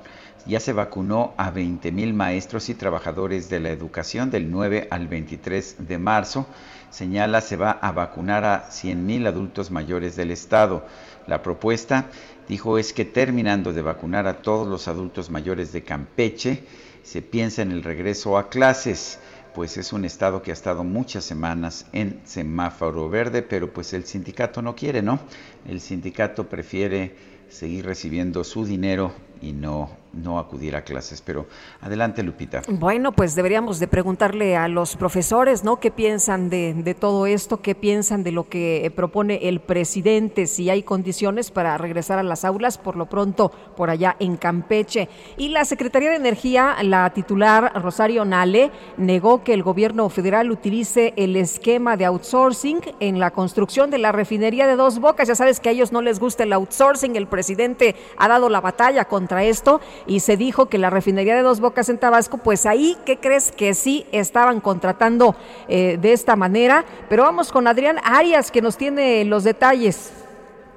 [0.46, 5.08] ya se vacunó a 20 mil maestros y trabajadores de la educación del 9 al
[5.08, 6.46] 23 de marzo.
[6.90, 10.86] Señala se va a vacunar a 100 mil adultos mayores del estado.
[11.26, 12.06] La propuesta,
[12.48, 16.64] dijo, es que terminando de vacunar a todos los adultos mayores de Campeche,
[17.02, 19.18] se piensa en el regreso a clases
[19.56, 24.04] pues es un estado que ha estado muchas semanas en semáforo verde, pero pues el
[24.04, 25.18] sindicato no quiere, ¿no?
[25.66, 27.14] El sindicato prefiere
[27.48, 31.20] seguir recibiendo su dinero y no, no acudir a clases.
[31.20, 31.46] Pero
[31.80, 32.62] adelante, Lupita.
[32.68, 35.78] Bueno, pues deberíamos de preguntarle a los profesores, ¿no?
[35.80, 37.60] ¿Qué piensan de, de todo esto?
[37.60, 40.46] ¿Qué piensan de lo que propone el presidente?
[40.46, 45.08] Si hay condiciones para regresar a las aulas, por lo pronto, por allá en Campeche.
[45.36, 51.14] Y la Secretaría de Energía, la titular Rosario Nale, negó que el gobierno federal utilice
[51.16, 55.28] el esquema de outsourcing en la construcción de la refinería de Dos Bocas.
[55.28, 57.16] Ya sabes que a ellos no les gusta el outsourcing.
[57.16, 61.42] El presidente ha dado la batalla contra esto y se dijo que la refinería de
[61.42, 63.52] Dos Bocas en Tabasco, pues ahí, ¿qué crees?
[63.52, 65.36] Que sí estaban contratando
[65.68, 66.84] eh, de esta manera.
[67.08, 70.12] Pero vamos con Adrián Arias, que nos tiene los detalles.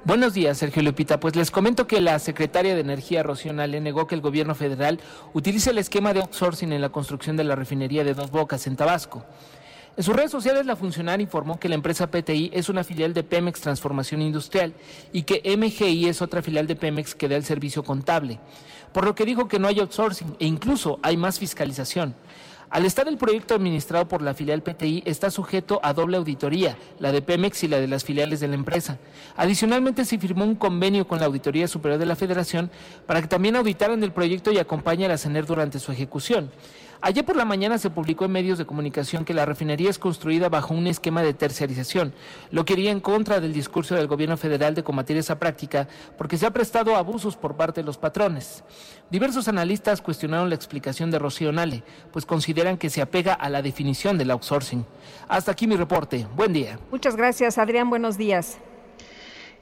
[0.02, 1.20] Buenos días, Sergio Lupita.
[1.20, 4.98] Pues les comento que la secretaria de Energía, Rocío le negó que el gobierno federal
[5.34, 8.76] utilice el esquema de outsourcing en la construcción de la refinería de Dos Bocas en
[8.76, 9.24] Tabasco.
[9.96, 13.24] En sus redes sociales, la funcionaria informó que la empresa PTI es una filial de
[13.24, 14.72] Pemex Transformación Industrial
[15.12, 18.40] y que MGI es otra filial de Pemex que da el servicio contable,
[18.92, 22.14] por lo que dijo que no hay outsourcing e incluso hay más fiscalización.
[22.70, 27.10] Al estar el proyecto administrado por la filial PTI, está sujeto a doble auditoría, la
[27.10, 28.98] de Pemex y la de las filiales de la empresa.
[29.36, 32.70] Adicionalmente, se firmó un convenio con la Auditoría Superior de la Federación
[33.06, 36.52] para que también auditaran el proyecto y acompañe a la CENER durante su ejecución.
[37.02, 40.50] Ayer por la mañana se publicó en medios de comunicación que la refinería es construida
[40.50, 42.12] bajo un esquema de terciarización,
[42.50, 45.88] lo que iría en contra del discurso del gobierno federal de combatir esa práctica
[46.18, 48.64] porque se ha prestado abusos por parte de los patrones.
[49.10, 53.62] Diversos analistas cuestionaron la explicación de Rocío Nale, pues consideran que se apega a la
[53.62, 54.84] definición del outsourcing.
[55.26, 56.26] Hasta aquí mi reporte.
[56.36, 56.78] Buen día.
[56.90, 57.88] Muchas gracias, Adrián.
[57.88, 58.58] Buenos días.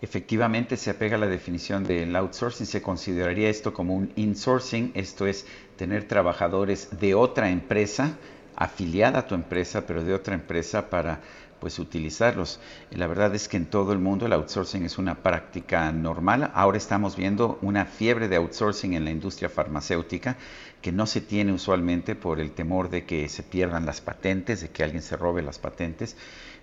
[0.00, 5.26] Efectivamente se apega a la definición del outsourcing, se consideraría esto como un insourcing, esto
[5.26, 5.44] es
[5.76, 8.16] tener trabajadores de otra empresa,
[8.54, 11.20] afiliada a tu empresa, pero de otra empresa para
[11.58, 12.60] pues utilizarlos.
[12.90, 16.52] La verdad es que en todo el mundo el outsourcing es una práctica normal.
[16.54, 20.36] Ahora estamos viendo una fiebre de outsourcing en la industria farmacéutica
[20.80, 24.68] que no se tiene usualmente por el temor de que se pierdan las patentes, de
[24.68, 26.16] que alguien se robe las patentes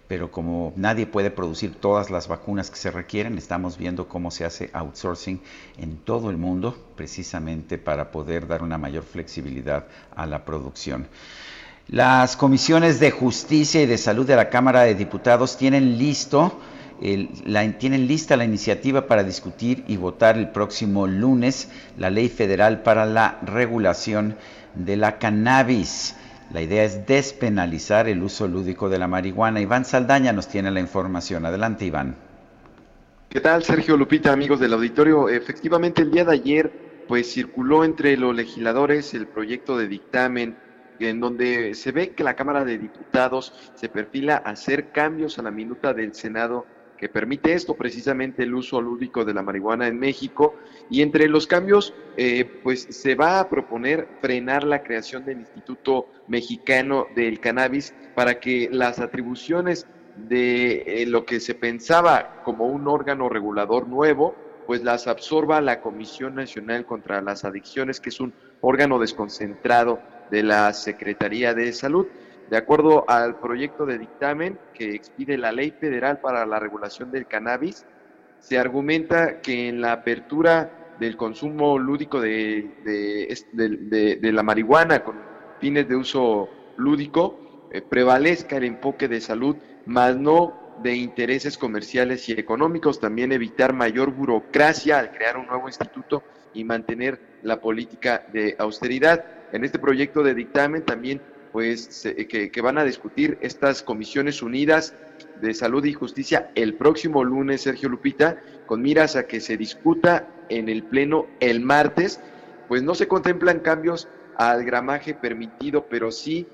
[0.07, 4.45] pero como nadie puede producir todas las vacunas que se requieren, estamos viendo cómo se
[4.45, 5.41] hace outsourcing
[5.77, 11.07] en todo el mundo, precisamente para poder dar una mayor flexibilidad a la producción.
[11.87, 16.59] Las comisiones de justicia y de salud de la Cámara de Diputados tienen listo
[16.99, 23.05] tienen lista la iniciativa para discutir y votar el próximo lunes la ley federal para
[23.05, 24.37] la regulación
[24.75, 26.15] de la cannabis.
[26.55, 29.59] La idea es despenalizar el uso lúdico de la marihuana.
[29.59, 31.45] Iván Saldaña nos tiene la información.
[31.45, 32.15] Adelante, Iván.
[33.27, 35.27] ¿Qué tal, Sergio Lupita, amigos del auditorio?
[35.27, 36.71] Efectivamente, el día de ayer,
[37.09, 40.55] pues circuló entre los legisladores el proyecto de dictamen
[40.99, 45.41] en donde se ve que la Cámara de Diputados se perfila a hacer cambios a
[45.41, 46.65] la minuta del Senado
[46.97, 50.55] que permite esto, precisamente el uso lúdico de la marihuana en México.
[50.89, 56.07] Y entre los cambios, eh, pues se va a proponer frenar la creación del Instituto
[56.27, 62.87] Mexicano del Cannabis para que las atribuciones de eh, lo que se pensaba como un
[62.87, 64.35] órgano regulador nuevo,
[64.65, 69.99] pues las absorba la Comisión Nacional contra las Adicciones, que es un órgano desconcentrado
[70.31, 72.07] de la Secretaría de Salud.
[72.49, 77.25] De acuerdo al proyecto de dictamen que expide la Ley Federal para la Regulación del
[77.25, 77.85] Cannabis,
[78.39, 82.69] se argumenta que en la apertura del consumo lúdico de,
[84.21, 85.15] la marihuana con
[85.59, 92.29] fines de uso lúdico eh, prevalezca el enfoque de salud, más no de intereses comerciales
[92.29, 96.23] y económicos, también evitar mayor burocracia al crear un nuevo instituto
[96.53, 99.25] y mantener la política de austeridad.
[99.51, 101.21] En este proyecto de dictamen también
[101.55, 104.93] pues que, van a discutir estas comisiones unidas
[105.39, 110.27] de salud y justicia el próximo lunes, Sergio Lupita, con miras a que se discuta
[110.49, 112.19] en el Pleno el martes.
[112.67, 116.45] Pues no se contemplan cambios al gramaje permitido, pero sí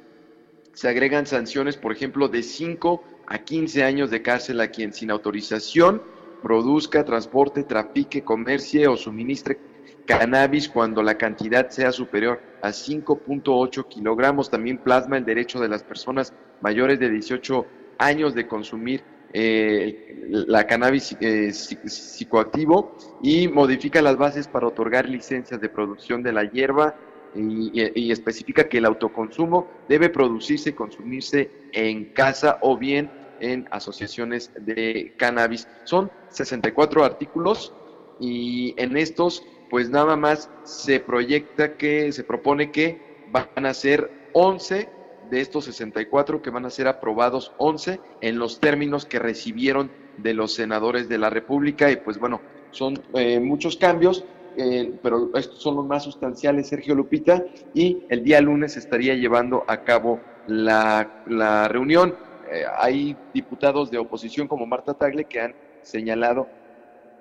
[0.74, 5.10] se agregan sanciones, por ejemplo, de 5 a 15 años de cárcel a quien sin
[5.10, 6.04] autorización
[6.44, 9.58] produzca, transporte, trafique, comercie o suministre
[10.06, 14.50] cannabis cuando la cantidad sea superior a 5.8 kilogramos.
[14.50, 17.66] También plasma el derecho de las personas mayores de 18
[17.98, 19.04] años de consumir
[19.34, 26.34] eh, la cannabis eh, psicoactivo y modifica las bases para otorgar licencias de producción de
[26.34, 26.96] la hierba
[27.34, 33.10] y, especifica que el autoconsumo debe producirse y consumirse en casa o bien
[33.40, 35.68] en asociaciones de cannabis.
[35.86, 37.74] Son 64 artículos
[38.20, 43.00] y en estos pues nada más se proyecta que, se propone que
[43.32, 44.90] van a ser 11
[45.30, 50.34] de estos 64 que van a ser aprobados 11 en los términos que recibieron de
[50.34, 52.42] los senadores de la República y pues bueno,
[52.72, 54.26] son eh, muchos cambios,
[54.58, 57.42] eh, pero estos son los más sustanciales, Sergio Lupita,
[57.74, 62.14] y el día lunes estaría llevando a cabo la, la reunión.
[62.52, 66.50] Eh, hay diputados de oposición como Marta Tagle que han señalado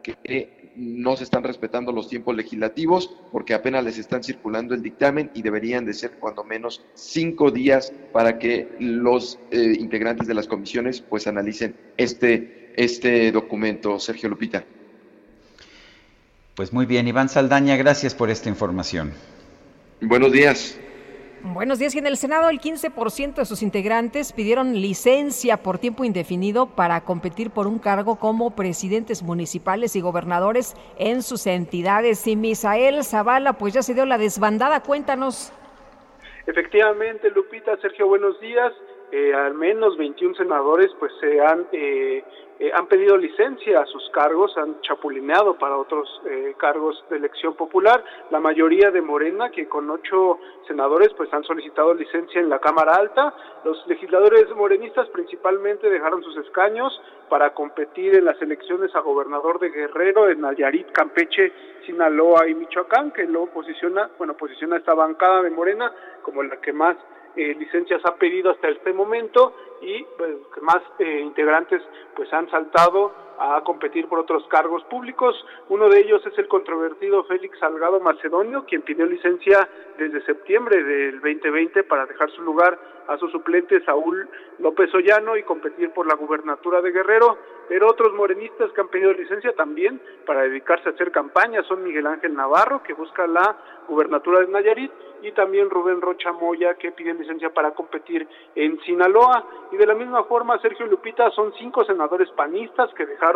[0.02, 5.30] que no se están respetando los tiempos legislativos porque apenas les están circulando el dictamen
[5.34, 10.46] y deberían de ser cuando menos cinco días para que los eh, integrantes de las
[10.46, 13.98] comisiones pues analicen este, este documento.
[13.98, 14.64] Sergio Lupita.
[16.54, 19.12] Pues muy bien, Iván Saldaña, gracias por esta información.
[20.00, 20.78] Buenos días.
[21.42, 21.94] Buenos días.
[21.94, 27.00] Y en el Senado el 15% de sus integrantes pidieron licencia por tiempo indefinido para
[27.00, 32.26] competir por un cargo como presidentes municipales y gobernadores en sus entidades.
[32.26, 34.82] Y Misael Zavala, pues ya se dio la desbandada.
[34.82, 35.50] Cuéntanos.
[36.46, 38.72] Efectivamente, Lupita, Sergio, buenos días.
[39.10, 42.22] Eh, al menos 21 senadores pues se han eh,
[42.60, 47.54] eh, han pedido licencia a sus cargos, han chapulineado para otros eh, cargos de elección
[47.54, 48.04] popular.
[48.28, 50.38] La mayoría de Morena, que con ocho
[50.68, 53.32] senadores, pues han solicitado licencia en la Cámara Alta.
[53.64, 57.00] Los legisladores morenistas principalmente dejaron sus escaños
[57.30, 61.54] para competir en las elecciones a gobernador de Guerrero, en Nayarit, Campeche,
[61.86, 65.90] Sinaloa y Michoacán, que lo posiciona, bueno, posiciona esta bancada de Morena
[66.22, 66.98] como la que más
[67.36, 71.82] eh, licencias ha pedido hasta este momento y pues más eh, integrantes
[72.14, 75.34] pues han saltado a competir por otros cargos públicos.
[75.70, 79.66] Uno de ellos es el controvertido Félix Salgado Macedonio, quien pidió licencia
[79.96, 82.78] desde septiembre del 2020 para dejar su lugar
[83.08, 84.28] a su suplente Saúl
[84.58, 87.38] López Ollano y competir por la gubernatura de Guerrero.
[87.68, 92.06] Pero otros morenistas que han pedido licencia también para dedicarse a hacer campaña son Miguel
[92.06, 93.56] Ángel Navarro, que busca la
[93.88, 99.44] gubernatura de Nayarit, y también Rubén Rocha Moya, que pide licencia para competir en Sinaloa.
[99.72, 103.29] Y de la misma forma, Sergio Lupita son cinco senadores panistas que dejaron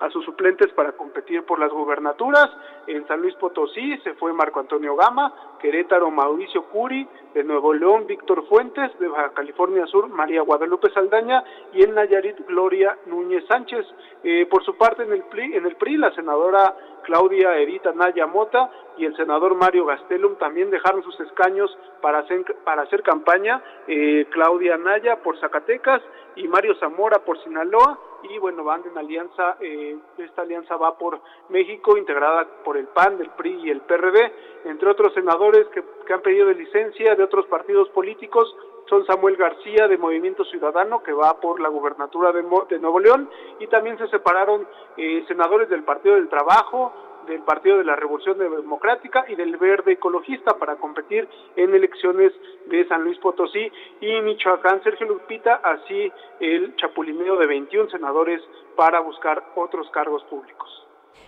[0.00, 2.48] a sus suplentes para competir por las gubernaturas.
[2.86, 8.06] En San Luis Potosí se fue Marco Antonio Gama, Querétaro Mauricio Curi, de Nuevo León
[8.06, 11.42] Víctor Fuentes, de Baja California Sur María Guadalupe Saldaña
[11.72, 13.86] y en Nayarit Gloria Núñez Sánchez.
[14.22, 18.26] Eh, por su parte en el PRI, en el PRI la senadora Claudia Edita Naya
[18.26, 23.62] Mota y el senador Mario Gastelum también dejaron sus escaños para hacer, para hacer campaña,
[23.86, 26.02] eh, Claudia Naya por Zacatecas
[26.36, 31.20] y Mario Zamora por Sinaloa, y bueno, van en alianza, eh, esta alianza va por
[31.48, 34.32] México, integrada por el PAN, el PRI y el PRD,
[34.64, 38.56] entre otros senadores que, han pedido licencia de otros partidos políticos,
[38.88, 42.42] son Samuel García de Movimiento Ciudadano, que va por la gubernatura de,
[42.78, 43.28] Nuevo León,
[43.60, 44.66] y también se separaron
[44.96, 46.92] eh, senadores del Partido del Trabajo,
[47.28, 52.32] del Partido de la Revolución Democrática y del Verde Ecologista para competir en elecciones
[52.66, 53.70] de San Luis Potosí
[54.00, 54.82] y Michoacán.
[54.82, 56.10] Sergio Lupita, así
[56.40, 58.40] el chapulineo de 21 senadores
[58.76, 60.68] para buscar otros cargos públicos.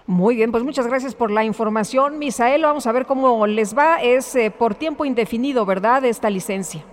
[0.07, 2.19] Muy bien, pues muchas gracias por la información.
[2.19, 4.03] Misael, vamos a ver cómo les va.
[4.03, 6.05] Es eh, por tiempo indefinido, ¿verdad?
[6.05, 6.85] Esta licencia.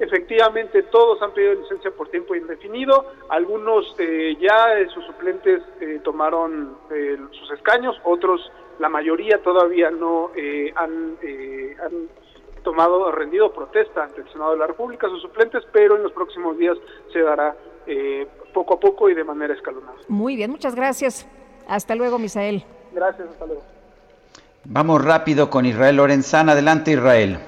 [0.00, 3.12] Efectivamente, todos han pedido licencia por tiempo indefinido.
[3.28, 6.78] Algunos eh, ya eh, sus suplentes eh, tomaron
[7.32, 10.30] sus escaños, otros, la mayoría todavía no
[10.74, 11.18] han,
[11.84, 12.08] han
[12.64, 16.56] tomado, rendido protesta ante el Senado de la República, sus suplentes, pero en los próximos
[16.56, 16.78] días
[17.12, 17.54] se dará
[18.54, 19.98] poco a poco y de manera escalonada.
[20.08, 21.28] Muy bien, muchas gracias.
[21.68, 22.64] Hasta luego, Misael.
[22.92, 23.62] Gracias, hasta luego.
[24.64, 26.52] Vamos rápido con Israel Lorenzana.
[26.52, 27.38] Adelante, Israel.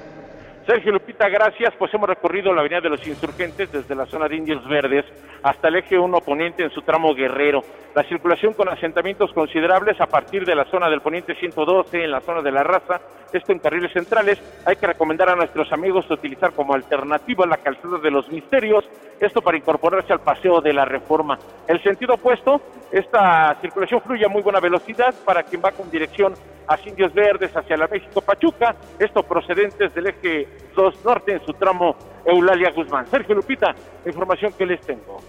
[0.66, 1.74] Sergio Lupita, gracias.
[1.78, 5.04] Pues hemos recorrido la Avenida de los Insurgentes desde la zona de Indios Verdes
[5.42, 7.62] hasta el eje 1 poniente en su tramo guerrero.
[7.94, 12.20] La circulación con asentamientos considerables a partir de la zona del poniente 112, en la
[12.20, 13.00] zona de la raza,
[13.32, 14.40] esto en carriles centrales.
[14.64, 18.88] Hay que recomendar a nuestros amigos utilizar como alternativa la calzada de los misterios,
[19.20, 21.38] esto para incorporarse al paseo de la reforma.
[21.66, 26.34] El sentido opuesto, esta circulación fluye a muy buena velocidad para quien va con dirección
[26.66, 31.52] a Indios Verdes hacia la México Pachuca, esto procedentes del eje 2 norte en su
[31.54, 33.06] tramo Eulalia Guzmán.
[33.06, 33.74] Sergio Lupita,
[34.06, 35.20] información que les tengo.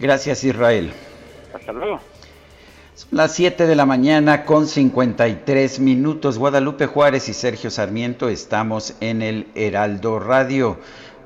[0.00, 0.92] Gracias Israel.
[1.52, 2.00] Hasta luego.
[2.94, 6.38] Son las 7 de la mañana con 53 minutos.
[6.38, 10.78] Guadalupe Juárez y Sergio Sarmiento estamos en el Heraldo Radio.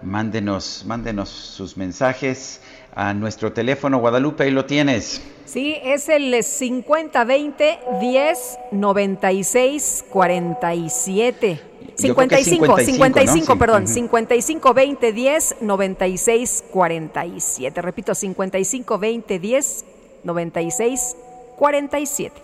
[0.03, 2.61] Mándenos, mándenos sus mensajes
[2.95, 3.99] a nuestro teléfono.
[3.99, 5.23] Guadalupe, ahí lo tienes.
[5.45, 11.72] Sí, es el 5020 10 96 47.
[11.95, 17.83] 55, 55, perdón, 55 20 10 96 47.
[17.83, 19.85] Repito, 55 20 10
[20.25, 21.17] 96
[21.57, 22.43] 47.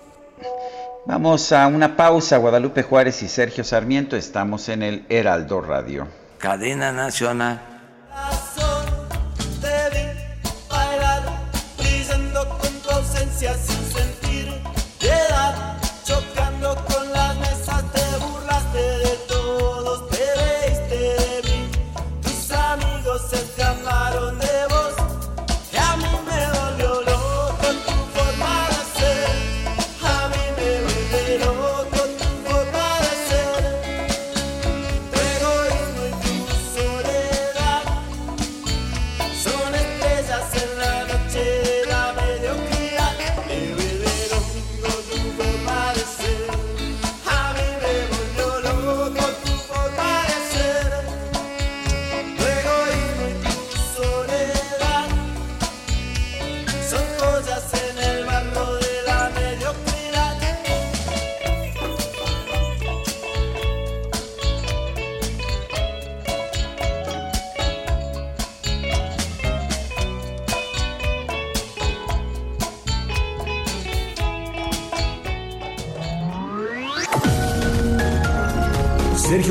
[1.07, 2.37] Vamos a una pausa.
[2.37, 6.07] Guadalupe Juárez y Sergio Sarmiento estamos en el Heraldo Radio.
[6.39, 7.61] Cadena Nacional.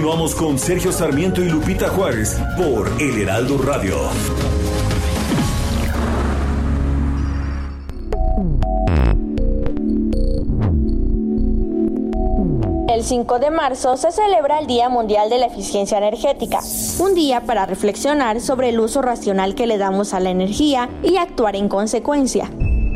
[0.00, 3.96] Continuamos con Sergio Sarmiento y Lupita Juárez por El Heraldo Radio.
[12.88, 16.60] El 5 de marzo se celebra el Día Mundial de la Eficiencia Energética,
[16.98, 21.18] un día para reflexionar sobre el uso racional que le damos a la energía y
[21.18, 22.50] actuar en consecuencia.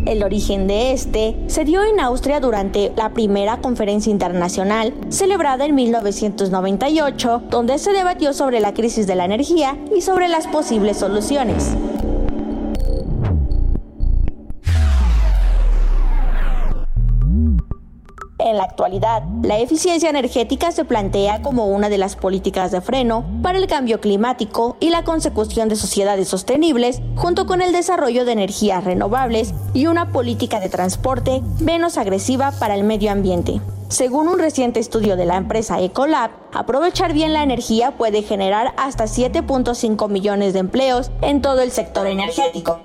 [0.07, 5.75] El origen de este se dio en Austria durante la primera conferencia internacional celebrada en
[5.75, 11.75] 1998, donde se debatió sobre la crisis de la energía y sobre las posibles soluciones.
[18.45, 23.25] En la actualidad, la eficiencia energética se plantea como una de las políticas de freno
[23.43, 28.33] para el cambio climático y la consecución de sociedades sostenibles, junto con el desarrollo de
[28.33, 33.63] energías renovables y una política de transporte menos agresiva para el medio ambiente.
[33.89, 39.05] Según un reciente estudio de la empresa Ecolab, aprovechar bien la energía puede generar hasta
[39.05, 42.81] 7.5 millones de empleos en todo el sector energético.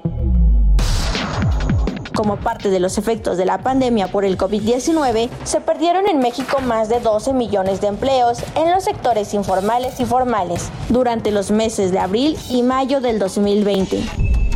[2.20, 6.60] Como parte de los efectos de la pandemia por el COVID-19, se perdieron en México
[6.60, 11.94] más de 12 millones de empleos en los sectores informales y formales durante los meses
[11.94, 14.04] de abril y mayo del 2020.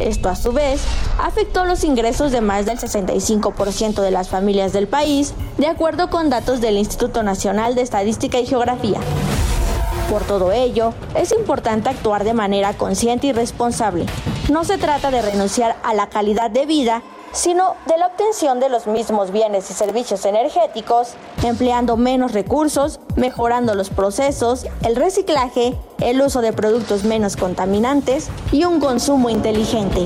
[0.02, 0.82] Esto a su vez
[1.22, 6.30] afectó los ingresos de más del 65% de las familias del país, de acuerdo con
[6.30, 9.00] datos del Instituto Nacional de Estadística y Geografía.
[10.14, 14.06] Por todo ello, es importante actuar de manera consciente y responsable.
[14.52, 17.02] No se trata de renunciar a la calidad de vida,
[17.32, 23.74] sino de la obtención de los mismos bienes y servicios energéticos, empleando menos recursos, mejorando
[23.74, 30.06] los procesos, el reciclaje, el uso de productos menos contaminantes y un consumo inteligente.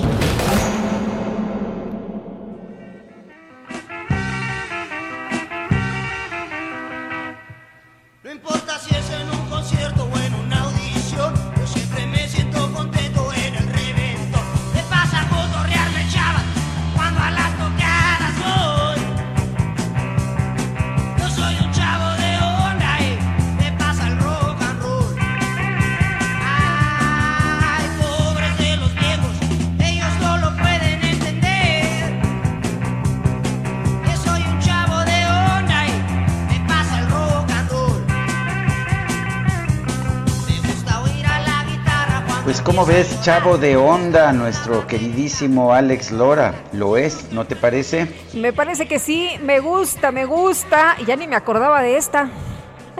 [42.86, 48.08] Ves, chavo de onda, nuestro queridísimo Alex Lora, lo es, ¿no te parece?
[48.34, 52.30] Me parece que sí, me gusta, me gusta, ya ni me acordaba de esta.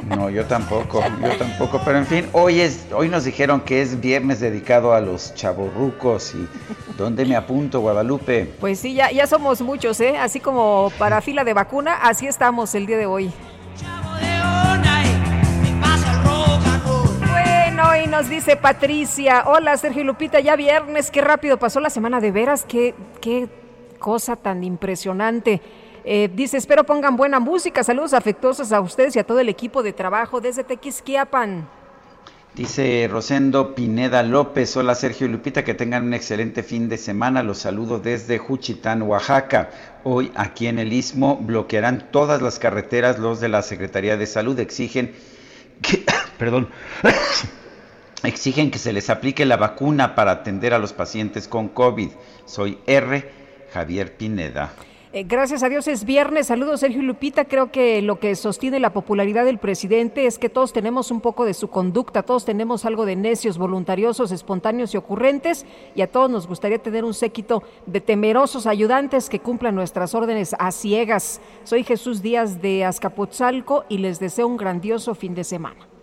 [0.04, 4.02] No, yo tampoco, yo tampoco, pero en fin, hoy es hoy nos dijeron que es
[4.02, 6.48] viernes dedicado a los chavorrucos y
[6.98, 8.52] ¿dónde me apunto, Guadalupe?
[8.60, 10.18] Pues sí, ya ya somos muchos, ¿eh?
[10.18, 13.32] Así como para fila de vacuna, así estamos el día de hoy.
[18.12, 22.64] Nos dice Patricia, hola Sergio Lupita, ya viernes, qué rápido pasó la semana de veras,
[22.66, 23.50] qué, qué
[24.00, 25.62] cosa tan impresionante.
[26.06, 29.84] Eh, dice, espero pongan buena música, saludos afectuosos a ustedes y a todo el equipo
[29.84, 31.68] de trabajo desde Tequisquiapan.
[32.56, 37.44] Dice Rosendo Pineda López, hola Sergio y Lupita, que tengan un excelente fin de semana.
[37.44, 39.70] Los saludo desde Juchitán, Oaxaca.
[40.06, 43.20] Hoy aquí en el Istmo bloquearán todas las carreteras.
[43.20, 45.14] Los de la Secretaría de Salud exigen
[46.40, 46.70] perdón,
[48.24, 52.10] exigen que se les aplique la vacuna para atender a los pacientes con COVID.
[52.46, 53.30] Soy R.
[53.72, 54.74] Javier Pineda.
[55.14, 56.48] Eh, gracias a Dios es viernes.
[56.48, 57.46] Saludos Sergio y Lupita.
[57.46, 61.46] Creo que lo que sostiene la popularidad del presidente es que todos tenemos un poco
[61.46, 65.66] de su conducta, todos tenemos algo de necios, voluntariosos, espontáneos y ocurrentes
[65.96, 70.56] y a todos nos gustaría tener un séquito de temerosos ayudantes que cumplan nuestras órdenes
[70.60, 71.40] a ciegas.
[71.64, 75.97] Soy Jesús Díaz de Azcapotzalco y les deseo un grandioso fin de semana.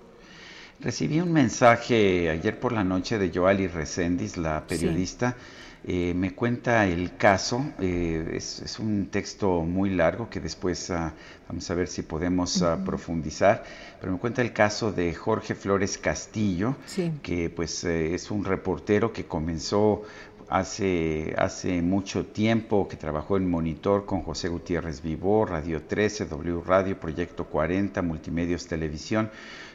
[0.85, 5.35] Recibí un mensaje ayer por la noche de Joali Recendis, la periodista.
[5.83, 11.11] Eh, me cuenta el caso, eh, es, es, un texto muy largo que después uh,
[11.49, 13.65] vamos a ver si podemos uh, profundizar,
[13.99, 17.13] pero me cuenta el caso de Jorge Flores Castillo, sí.
[17.23, 20.03] que pues eh, es un reportero que comenzó
[20.51, 26.61] hace, hace mucho tiempo, que trabajó en Monitor con José Gutiérrez Vivó, Radio 13, W
[26.67, 29.31] Radio, Proyecto 40, Multimedios Televisión,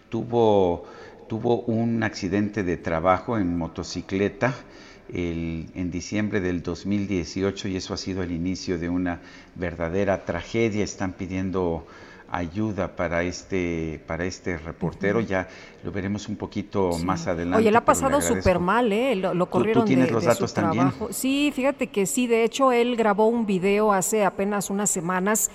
[0.10, 0.86] tuvo,
[1.30, 4.54] tuvo un accidente de trabajo en motocicleta,
[5.14, 9.22] el, en diciembre del 2018 y eso ha sido el inicio de una
[9.56, 10.84] verdadera tragedia.
[10.84, 11.86] Están pidiendo
[12.32, 15.20] ayuda para este para este reportero.
[15.20, 15.48] Ya
[15.84, 17.06] lo veremos un poquito sí.
[17.06, 17.60] más adelante.
[17.60, 19.16] Oye, le ha pasado súper mal, ¿eh?
[19.16, 20.90] Lo, lo corrieron ¿Tú, tú tienes de, los de datos su también?
[20.90, 21.14] trabajo.
[21.14, 22.28] Sí, fíjate que sí.
[22.28, 25.50] De hecho, él grabó un video hace apenas unas semanas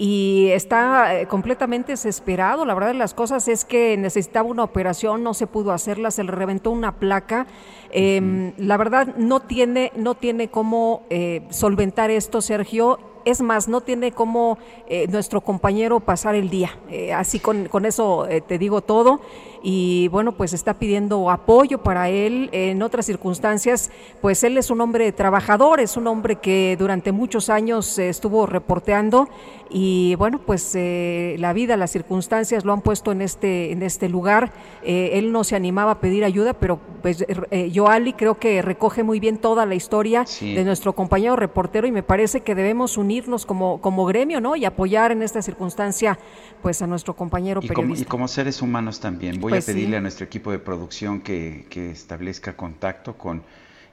[0.00, 2.64] y está eh, completamente desesperado.
[2.64, 6.24] La verdad de las cosas es que necesitaba una operación, no se pudo hacerla, se
[6.24, 7.46] le reventó una placa.
[7.90, 8.54] Eh, uh -huh.
[8.56, 14.12] La verdad no tiene no tiene cómo eh, solventar esto, Sergio es más, no tiene
[14.12, 16.70] como eh, nuestro compañero pasar el día.
[16.88, 19.20] Eh, así con, con eso eh, te digo todo.
[19.62, 22.48] Y bueno, pues está pidiendo apoyo para él.
[22.52, 23.90] En otras circunstancias,
[24.20, 29.28] pues él es un hombre trabajador, es un hombre que durante muchos años estuvo reporteando
[29.72, 34.52] y bueno, pues la vida, las circunstancias lo han puesto en este, en este lugar.
[34.82, 37.24] él no se animaba a pedir ayuda, pero pues
[37.72, 40.54] Joali creo que recoge muy bien toda la historia Sí.
[40.54, 44.56] de nuestro compañero reportero y me parece que debemos unirnos como, como gremio, ¿no?
[44.56, 46.18] Y apoyar en esta circunstancia,
[46.62, 49.40] pues, a nuestro compañero Y como, y como seres humanos también.
[49.40, 49.98] Voy Pues a pedirle sí.
[49.98, 53.42] a nuestro equipo de producción que, que establezca contacto con,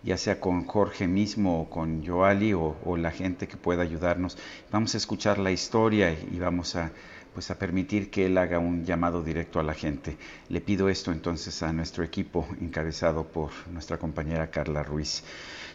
[0.03, 4.37] ya sea con Jorge mismo o con Joali o, o la gente que pueda ayudarnos.
[4.71, 6.91] Vamos a escuchar la historia y vamos a
[7.37, 10.17] pues a permitir que él haga un llamado directo a la gente.
[10.49, 15.23] Le pido esto entonces a nuestro equipo encabezado por nuestra compañera Carla Ruiz.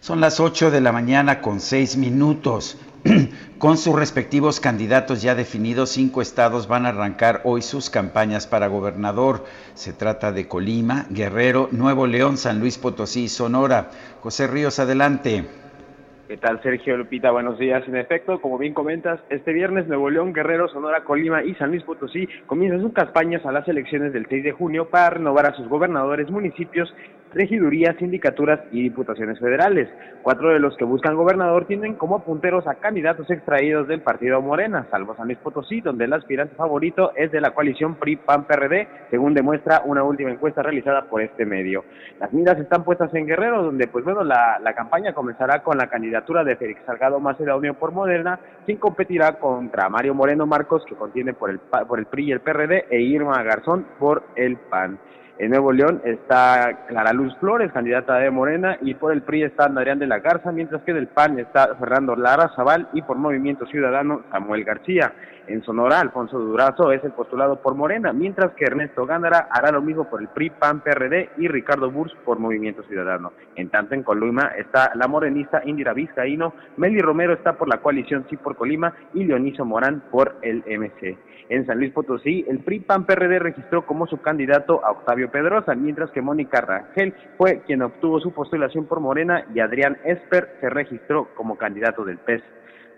[0.00, 2.78] Son las 8 de la mañana con 6 minutos.
[3.58, 8.66] Con sus respectivos candidatos ya definidos, cinco estados van a arrancar hoy sus campañas para
[8.66, 9.44] gobernador.
[9.74, 13.90] Se trata de Colima, Guerrero, Nuevo León, San Luis Potosí y Sonora.
[14.20, 15.61] José Ríos, adelante.
[16.32, 17.30] ¿Qué tal, Sergio Lupita?
[17.30, 17.86] Buenos días.
[17.86, 21.82] En efecto, como bien comentas, este viernes Nuevo León, Guerrero, Sonora, Colima y San Luis
[21.82, 25.68] Potosí comienzan sus campañas a las elecciones del 6 de junio para renovar a sus
[25.68, 26.90] gobernadores, municipios,
[27.34, 29.88] regidurías, sindicaturas y diputaciones federales.
[30.22, 34.86] Cuatro de los que buscan gobernador tienen como punteros a candidatos extraídos del partido Morena,
[34.90, 39.82] salvo San Luis Potosí, donde el aspirante favorito es de la coalición PRI-PAN-PRD, según demuestra
[39.84, 41.84] una última encuesta realizada por este medio.
[42.20, 45.88] Las miras están puestas en Guerrero, donde, pues bueno, la, la campaña comenzará con la
[46.22, 51.34] candidatura de Félix Salgado Macedonio por Moderna, quien competirá contra Mario Moreno Marcos, que contiene
[51.34, 54.98] por el, por el PRI y el PRD, e Irma Garzón por el PAN.
[55.38, 59.64] En Nuevo León está Clara Luz Flores, candidata de Morena, y por el PRI está
[59.64, 63.66] Adrián de la Garza, mientras que del PAN está Fernando Lara Zaval y por Movimiento
[63.66, 65.12] Ciudadano Samuel García.
[65.48, 69.80] En Sonora, Alfonso Durazo es el postulado por Morena, mientras que Ernesto Gándara hará lo
[69.80, 73.32] mismo por el PRI, PAN, PRD y Ricardo Burs por Movimiento Ciudadano.
[73.56, 78.26] En tanto, en Colima está la morenista Indira Vizcaíno, Meli Romero está por la coalición
[78.30, 81.16] Sí por Colima y Leoniso Morán por el MC.
[81.48, 85.30] En San Luis Potosí, el PRI PAN PRD registró como su candidato a Octavio Octavio
[85.30, 90.56] Pedrosa, mientras que Mónica Rangel fue quien obtuvo su postulación por Morena y Adrián Esper
[90.60, 92.42] se registró como candidato del PES.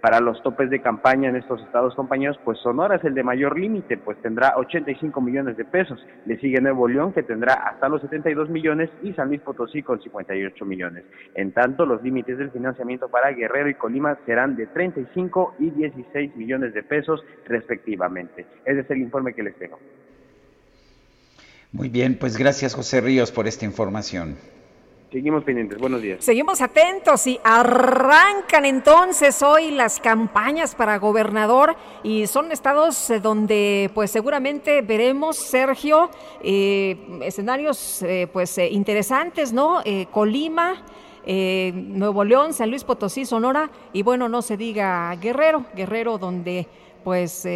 [0.01, 3.59] Para los topes de campaña en estos estados compañeros, pues Sonora es el de mayor
[3.59, 5.99] límite, pues tendrá 85 millones de pesos.
[6.27, 10.03] Le sigue Nuevo León, que tendrá hasta los 72 millones, y San Luis Potosí con
[10.03, 11.05] 58 millones.
[11.35, 16.37] En tanto, los límites del financiamiento para Guerrero y Colima serán de 35 y 16
[16.37, 18.45] millones de pesos, respectivamente.
[18.67, 19.79] Ese es el informe que les tengo.
[21.75, 24.37] Muy bien, pues gracias José Ríos por esta información.
[25.11, 25.77] Seguimos pendientes.
[25.77, 26.25] Buenos días.
[26.25, 33.91] Seguimos atentos y arrancan entonces hoy las campañas para gobernador y son estados eh, donde
[33.93, 36.11] pues seguramente veremos, Sergio,
[36.45, 39.83] eh, escenarios eh, pues interesantes, ¿no?
[40.13, 40.85] Colima.
[41.27, 46.69] Nuevo León, San Luis Potosí, Sonora y bueno, no se diga Guerrero, Guerrero donde
[47.03, 47.47] pues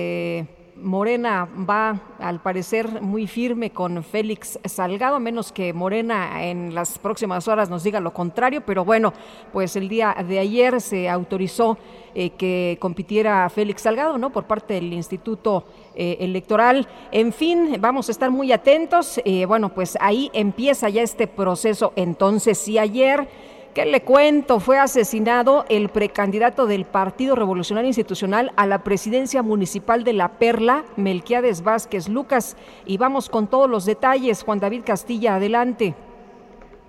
[0.80, 6.98] Morena va, al parecer, muy firme con Félix Salgado, a menos que Morena en las
[6.98, 9.12] próximas horas nos diga lo contrario, pero bueno,
[9.52, 11.78] pues el día de ayer se autorizó
[12.14, 14.30] eh, que compitiera Félix Salgado, ¿no?
[14.30, 15.64] Por parte del Instituto
[15.94, 16.86] eh, Electoral.
[17.12, 19.20] En fin, vamos a estar muy atentos.
[19.24, 21.92] Eh, bueno, pues ahí empieza ya este proceso.
[21.96, 23.28] Entonces, si ayer
[23.74, 24.60] ¿Qué le cuento?
[24.60, 30.84] Fue asesinado el precandidato del Partido Revolucionario Institucional a la presidencia municipal de La Perla,
[30.96, 32.56] Melquiades Vázquez Lucas.
[32.86, 34.42] Y vamos con todos los detalles.
[34.42, 35.94] Juan David Castilla, adelante.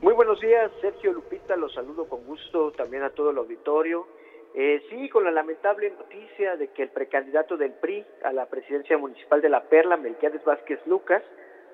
[0.02, 4.08] Muy buenos días, Sergio Lupita, los saludo con gusto también a todo el auditorio.
[4.56, 8.98] Eh, sí, con la lamentable noticia de que el precandidato del PRI a la presidencia
[8.98, 11.22] municipal de La Perla, Melquiades Vázquez Lucas,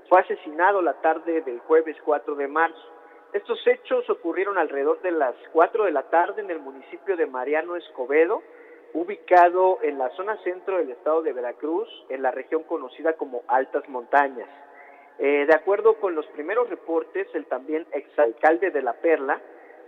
[0.10, 2.95] fue asesinado la tarde del jueves 4 de marzo.
[3.36, 7.76] Estos hechos ocurrieron alrededor de las 4 de la tarde en el municipio de Mariano
[7.76, 8.42] Escobedo,
[8.94, 13.90] ubicado en la zona centro del estado de Veracruz, en la región conocida como Altas
[13.90, 14.48] Montañas.
[15.20, 19.42] Eh, de acuerdo con los primeros reportes, el también exalcalde de La Perla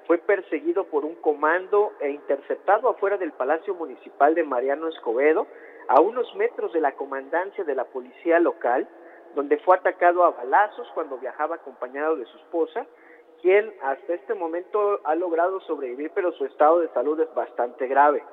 [0.08, 5.48] fue perseguido por un comando e interceptado afuera del Palacio Municipal de Mariano Escobedo,
[5.88, 8.90] a unos metros de la comandancia de la policía local,
[9.36, 12.86] donde fue atacado a balazos cuando viajaba acompañado de su esposa,
[13.42, 18.24] quien hasta este momento ha logrado sobrevivir, pero su estado de salud es bastante grave.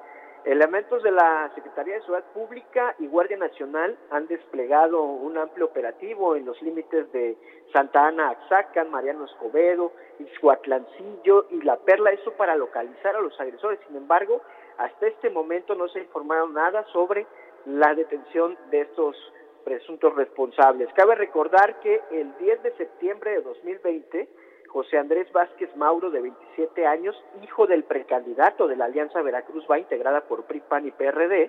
[0.45, 6.37] Elementos de la Secretaría de Seguridad Pública y Guardia Nacional han desplegado un amplio operativo
[6.37, 7.35] en los límites de
[7.73, 13.81] Santa Ana, Axacan, Mariano Escobedo, Ixhuatlancillo y La Perla, eso para localizar a los agresores.
[13.87, 14.43] Sin embargo,
[14.77, 17.27] hasta este momento no se ha informado nada sobre
[17.65, 19.17] la detención de estos
[19.65, 20.93] presuntos responsables.
[20.95, 24.29] Cabe recordar que el 10 de septiembre de 2020,
[24.75, 27.15] José Andrés Vázquez Mauro, de 27 años,
[27.45, 31.49] hijo del precandidato de la Alianza Veracruz Va, integrada por PRI, PAN y PRD,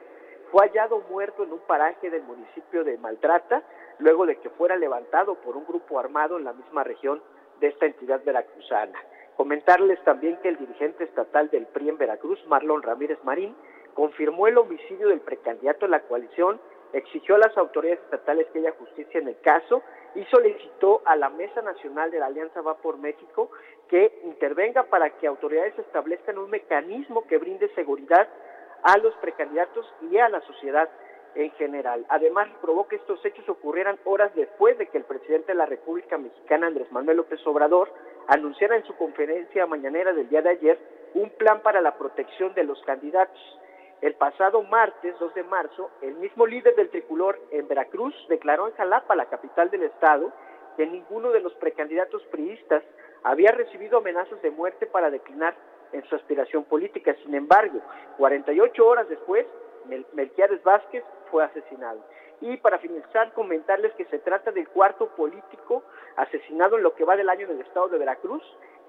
[0.51, 3.63] fue hallado muerto en un paraje del municipio de Maltrata,
[3.97, 7.19] luego de que fuera levantado por un grupo armado en la misma región
[7.59, 8.99] de esta entidad veracruzana.
[9.36, 13.55] Comentarles también que el dirigente estatal del PRI en Veracruz, Marlon Ramírez Marín,
[13.95, 16.61] confirmó el homicidio del precandidato de la coalición
[16.95, 19.83] exigió a las autoridades estatales que haya justicia en el caso
[20.15, 23.51] y solicitó a la Mesa Nacional de la Alianza Va por México
[23.89, 28.27] que intervenga para que autoridades establezcan un mecanismo que brinde seguridad
[28.83, 30.89] a los precandidatos y a la sociedad
[31.35, 32.05] en general.
[32.07, 36.17] Además, probó que estos hechos ocurrieran horas después de que el presidente de la República
[36.17, 37.91] Mexicana, Andrés Manuel López Obrador,
[38.27, 40.79] anunciara en su conferencia mañanera del día de ayer
[41.13, 43.59] un plan para la protección de los candidatos.
[44.01, 48.73] El pasado martes 2 de marzo, el mismo líder del tricolor en Veracruz declaró en
[48.73, 50.31] Jalapa, la capital del estado,
[50.75, 52.83] que ninguno de los precandidatos priistas
[53.23, 55.55] había recibido amenazas de muerte para declinar
[55.93, 57.15] en su aspiración política.
[57.23, 57.79] Sin embargo,
[58.17, 59.45] 48 horas después,
[59.85, 62.03] Mel Melquiades Vázquez fue asesinado.
[62.41, 65.83] Y para finalizar, comentarles que se trata del cuarto político
[66.17, 68.43] asesinado en lo que va del año en el estado de Veracruz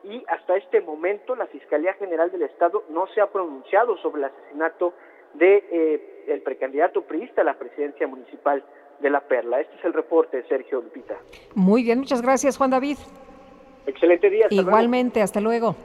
[0.08, 4.24] y hasta este momento la Fiscalía General del Estado no se ha pronunciado sobre el
[4.26, 4.94] asesinato
[5.34, 8.64] de eh, el precandidato priista a la presidencia municipal
[9.00, 9.60] de La Perla.
[9.60, 11.16] Este es el reporte de Sergio Lupita.
[11.54, 12.98] Muy bien, muchas gracias Juan David.
[13.86, 14.46] Excelente día.
[14.50, 15.76] Igualmente, hasta luego.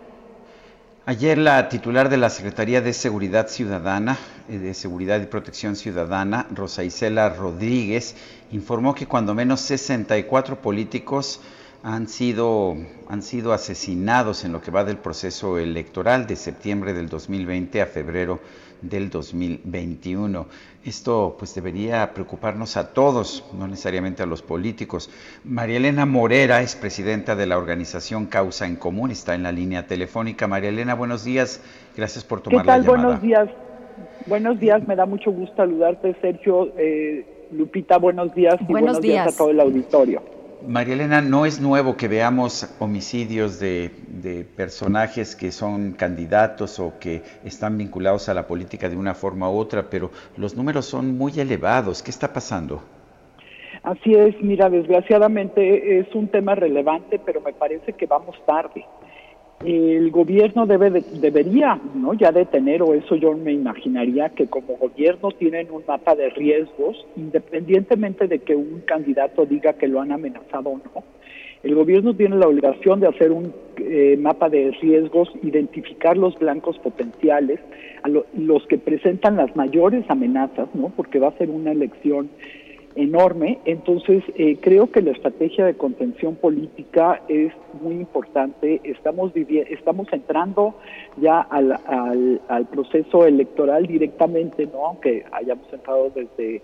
[1.06, 4.18] Ayer la titular de la Secretaría de Seguridad Ciudadana,
[4.48, 8.16] eh, de Seguridad y Protección Ciudadana, Rosa Isela Rodríguez,
[8.52, 11.42] informó que cuando menos 64 políticos
[11.84, 12.76] han sido,
[13.08, 17.88] han sido asesinados en lo que va del proceso electoral de septiembre del 2020 a
[17.88, 18.40] febrero
[18.82, 20.46] del 2021.
[20.84, 25.10] Esto pues debería preocuparnos a todos, no necesariamente a los políticos.
[25.44, 29.88] María Elena Morera es presidenta de la organización Causa en Común, está en la línea
[29.88, 30.48] telefónica.
[30.48, 31.64] María Elena, buenos días,
[31.96, 32.82] gracias por tomar ¿Qué tal?
[32.82, 33.04] la llamada.
[33.06, 33.50] Buenos días,
[34.28, 36.72] buenos días, me da mucho gusto saludarte, Sergio.
[36.78, 39.34] Eh, Lupita, buenos días y buenos, días.
[39.34, 40.41] a todo el auditorio.
[40.68, 43.92] María Elena, no es nuevo que veamos homicidios de,
[44.56, 49.58] personajes que son candidatos o que están vinculados a la política de una forma u
[49.58, 52.04] otra, pero los números son muy elevados.
[52.04, 52.82] ¿Qué está pasando?
[53.84, 58.86] Así es, mira, desgraciadamente es un tema relevante, pero me parece que vamos tarde.
[59.66, 62.14] El gobierno debe debería, ¿no?
[62.14, 66.30] Ya de tener, o eso yo me imaginaría que como gobierno tienen un mapa de
[66.30, 71.04] riesgos, independientemente de que un candidato diga que lo han amenazado o no.
[71.64, 76.80] El gobierno tiene la obligación de hacer un eh, mapa de riesgos, identificar los blancos
[76.80, 77.60] potenciales,
[78.02, 80.92] a los que presentan las mayores amenazas, ¿no?
[80.96, 82.30] Porque va a ser una elección
[82.96, 83.60] enorme.
[83.66, 88.82] Entonces, eh, creo que la estrategia de contención política es muy importante.
[88.84, 90.76] Estamos, estamos entrando
[91.18, 91.80] ya al,
[92.48, 94.88] al, proceso electoral directamente, ¿no?
[94.88, 96.62] aunque hayamos entrado desde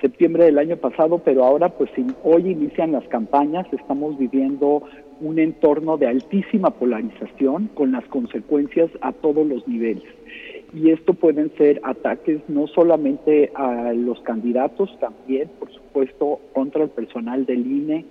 [0.00, 1.90] septiembre del año pasado, pero ahora pues
[2.22, 4.82] hoy inician las campañas, estamos viviendo
[5.20, 10.17] un entorno de altísima polarización con las consecuencias a todos los niveles
[10.72, 16.90] y esto pueden ser ataques no solamente a los candidatos, también, por supuesto, contra el
[16.90, 18.04] personal del INE,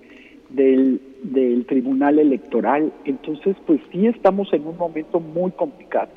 [0.50, 2.92] del, del Tribunal Electoral.
[3.06, 6.10] Entonces, pues sí estamos en un momento muy complicado.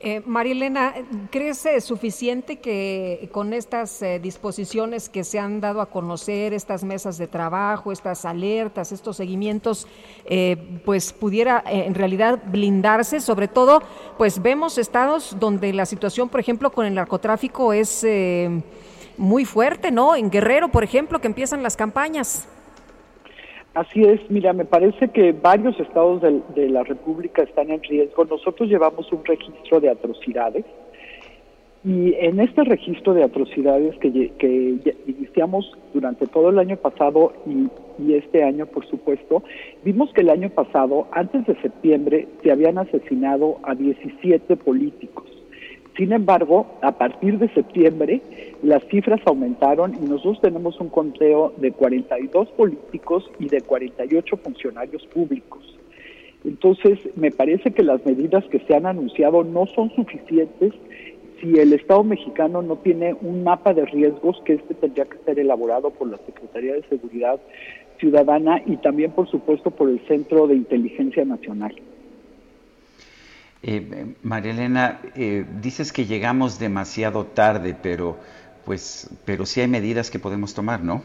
[0.00, 0.94] Eh, Marilena,
[1.28, 6.84] ¿crees eh, suficiente que con estas eh, disposiciones que se han dado a conocer, estas
[6.84, 9.88] mesas de trabajo, estas alertas, estos seguimientos,
[10.24, 13.20] eh, pues pudiera en realidad blindarse?
[13.20, 13.82] Sobre todo,
[14.16, 18.06] pues vemos estados donde la situación, por ejemplo, con el narcotráfico es
[19.16, 20.14] muy fuerte, ¿no?
[20.14, 22.46] En Guerrero, por ejemplo, que empiezan las campañas.
[23.78, 28.24] Así es, mira, me parece que varios estados de, la República están en riesgo.
[28.24, 30.64] Nosotros llevamos un registro de atrocidades
[31.84, 38.14] y en este registro de atrocidades que, que iniciamos durante todo el año pasado y,
[38.14, 39.44] este año, por supuesto,
[39.84, 45.37] vimos que el año pasado, antes de septiembre, se habían asesinado a 17 políticos.
[45.98, 48.22] Sin embargo, a partir de septiembre,
[48.62, 55.04] las cifras aumentaron y nosotros tenemos un conteo de 42 políticos y de 48 funcionarios
[55.08, 55.76] públicos.
[56.44, 60.72] Entonces, me parece que las medidas que se han anunciado no son suficientes
[61.40, 65.40] si el Estado mexicano no tiene un mapa de riesgos que este tendría que ser
[65.40, 67.40] elaborado por la Secretaría de Seguridad
[67.98, 71.74] Ciudadana y también, por supuesto, por el Centro de Inteligencia Nacional.
[73.62, 78.16] Eh, María Elena, eh, dices que llegamos demasiado tarde, pero
[78.64, 81.02] pues, pero sí hay medidas que podemos tomar, ¿no?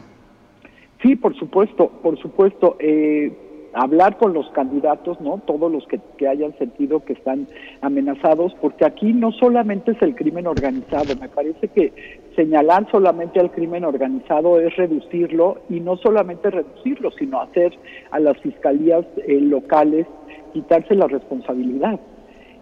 [1.02, 2.76] Sí, por supuesto, por supuesto.
[2.78, 3.32] Eh,
[3.72, 5.38] hablar con los candidatos, ¿no?
[5.46, 7.48] Todos los que, que, hayan sentido que están
[7.80, 11.92] amenazados, porque aquí no solamente es el crimen organizado, me parece que
[12.36, 17.72] señalar solamente al crimen organizado es reducirlo y no solamente reducirlo, sino hacer
[18.12, 20.06] a las fiscalías eh, locales
[20.52, 21.98] quitarse la responsabilidad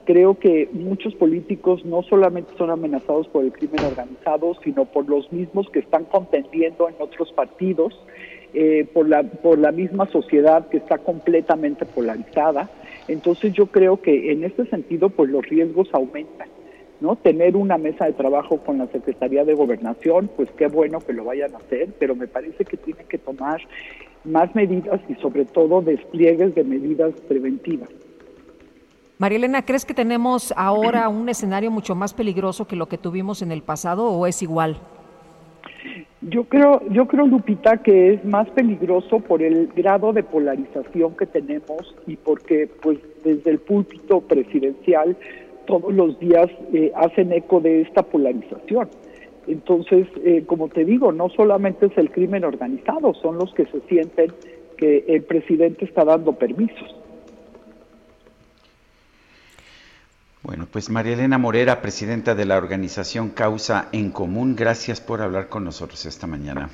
[0.05, 5.31] creo que muchos políticos no solamente son amenazados por el crimen organizado, sino por los
[5.33, 7.95] mismos que están contendiendo en otros partidos,
[8.55, 12.71] eh, por, la, por la misma sociedad que está completamente polarizada.
[13.09, 16.49] Entonces yo creo que en este sentido, pues los riesgos aumentan.
[17.01, 17.17] ¿no?
[17.17, 21.25] Tener una mesa de trabajo con la Secretaría de Gobernación, pues qué bueno que lo
[21.25, 23.61] vayan a hacer, pero me parece que tienen que tomar
[24.25, 27.89] más medidas y sobre todo despliegues de medidas preventivas.
[29.23, 33.41] María Elena, ¿crees que tenemos ahora un escenario mucho más peligroso que lo que tuvimos
[33.41, 34.79] en el pasado o es igual?
[36.23, 41.27] Yo creo, yo creo, Lupita, que es más peligroso por el grado de polarización que
[41.27, 45.17] tenemos y porque, pues, desde el púlpito presidencial
[45.69, 48.89] todos los días eh, hacen eco de esta polarización.
[49.47, 53.83] Entonces, eh, como te digo, no solamente es el crimen organizado, son los que se
[53.83, 54.33] sienten
[54.77, 57.02] que el presidente está dando permisos.
[60.43, 65.49] Bueno, pues María Elena Morera, presidenta de la organización Causa en Común, gracias por hablar
[65.49, 66.69] con nosotros esta mañana.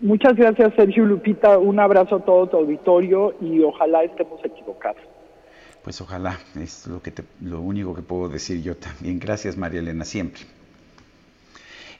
[0.00, 1.56] Muchas gracias, Sergio Lupita.
[1.58, 5.02] Un abrazo a todo tu auditorio y ojalá estemos equivocados.
[5.84, 7.12] Pues ojalá, es lo, que
[7.42, 9.20] lo único que puedo decir yo también.
[9.20, 10.42] Gracias, María Elena, siempre.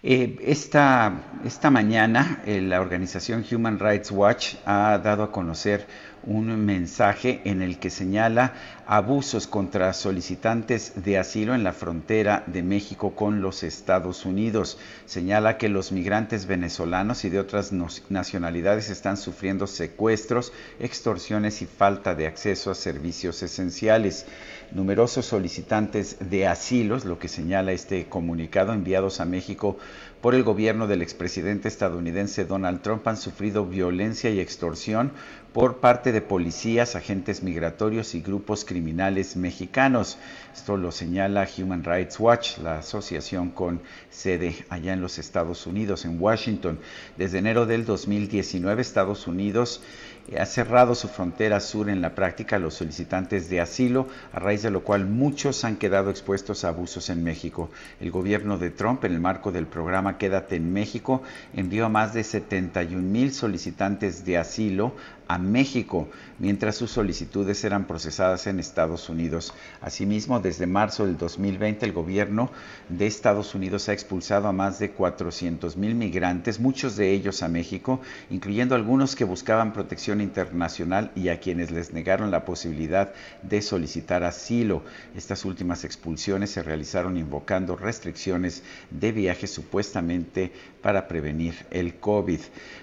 [0.03, 1.13] Eh, esta,
[1.45, 5.87] esta mañana eh, la organización Human Rights Watch ha dado a conocer
[6.25, 8.55] un mensaje en el que señala
[8.87, 14.79] abusos contra solicitantes de asilo en la frontera de México con los Estados Unidos.
[15.07, 17.73] Señala que los migrantes venezolanos y de otras
[18.09, 24.27] nacionalidades están sufriendo secuestros, extorsiones y falta de acceso a servicios esenciales.
[24.73, 29.79] Numerosos solicitantes de asilo, lo que señala este comunicado enviados a México
[30.21, 35.13] por el gobierno del expresidente estadounidense Donald Trump han sufrido violencia y extorsión
[35.53, 40.17] por parte de policías, agentes migratorios y grupos criminales mexicanos.
[40.55, 46.05] Esto lo señala Human Rights Watch, la asociación con sede allá en los Estados Unidos,
[46.05, 46.79] en Washington.
[47.17, 49.83] Desde enero del 2019, Estados Unidos
[50.39, 54.63] ha cerrado su frontera sur en la práctica a los solicitantes de asilo, a raíz
[54.63, 57.71] de lo cual muchos han quedado expuestos a abusos en México.
[58.01, 61.23] El gobierno de Trump, en el marco del programa Quédate en México,
[61.55, 64.95] envió a más de 71 mil solicitantes de asilo
[65.31, 66.09] a México,
[66.41, 69.55] mientras sus solicitudes eran procesadas en Estados Unidos.
[69.81, 72.51] Asimismo, desde marzo del 2020, el gobierno
[72.89, 77.49] de Estados Unidos ha expulsado a más de 400 mil migrantes, muchos de ellos a
[77.49, 83.13] México, incluyendo algunos que buscaban protección internacional y a quienes les negaron la posibilidad
[83.43, 84.83] de solicitar asilo.
[85.15, 90.51] Estas últimas expulsiones se realizaron invocando restricciones de viaje supuestamente
[90.83, 92.41] para prevenir el COVID.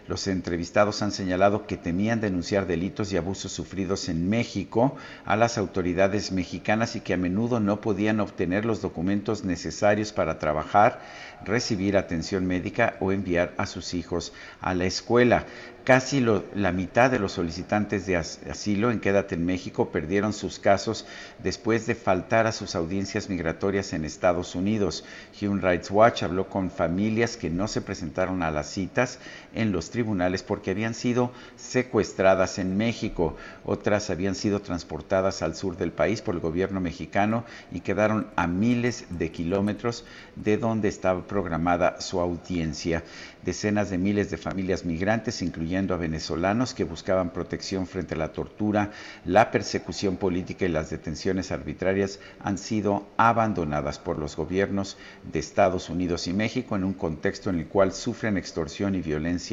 [0.07, 5.57] Los entrevistados han señalado que temían denunciar delitos y abusos sufridos en México a las
[5.57, 11.01] autoridades mexicanas y que a menudo no podían obtener los documentos necesarios para trabajar,
[11.43, 14.31] recibir atención médica o enviar a sus hijos
[14.61, 15.45] a la escuela.
[15.83, 16.19] Casi
[16.53, 21.05] la mitad de los solicitantes de asilo en Quédate en México perdieron sus casos
[21.41, 25.05] después de faltar a sus audiencias migratorias en Estados Unidos.
[25.41, 29.19] Human Rights Watch habló con familias que no se presentaron a las citas
[29.57, 33.35] en los tribunales porque habían sido secuestradas en México.
[33.65, 38.45] Otras habían sido transportadas al sur del país por el gobierno mexicano y quedaron a
[38.45, 40.05] miles de kilómetros
[40.35, 43.03] de donde estaba programada su audiencia.
[43.43, 48.33] Decenas de miles de familias migrantes, incluyendo a venezolanos que buscaban protección frente a la
[48.33, 48.91] tortura,
[49.25, 55.89] la persecución política y las detenciones arbitrarias, han sido abandonadas por los gobiernos de Estados
[55.89, 59.46] Unidos y México en un contexto en el cual sufren extorsión y violencia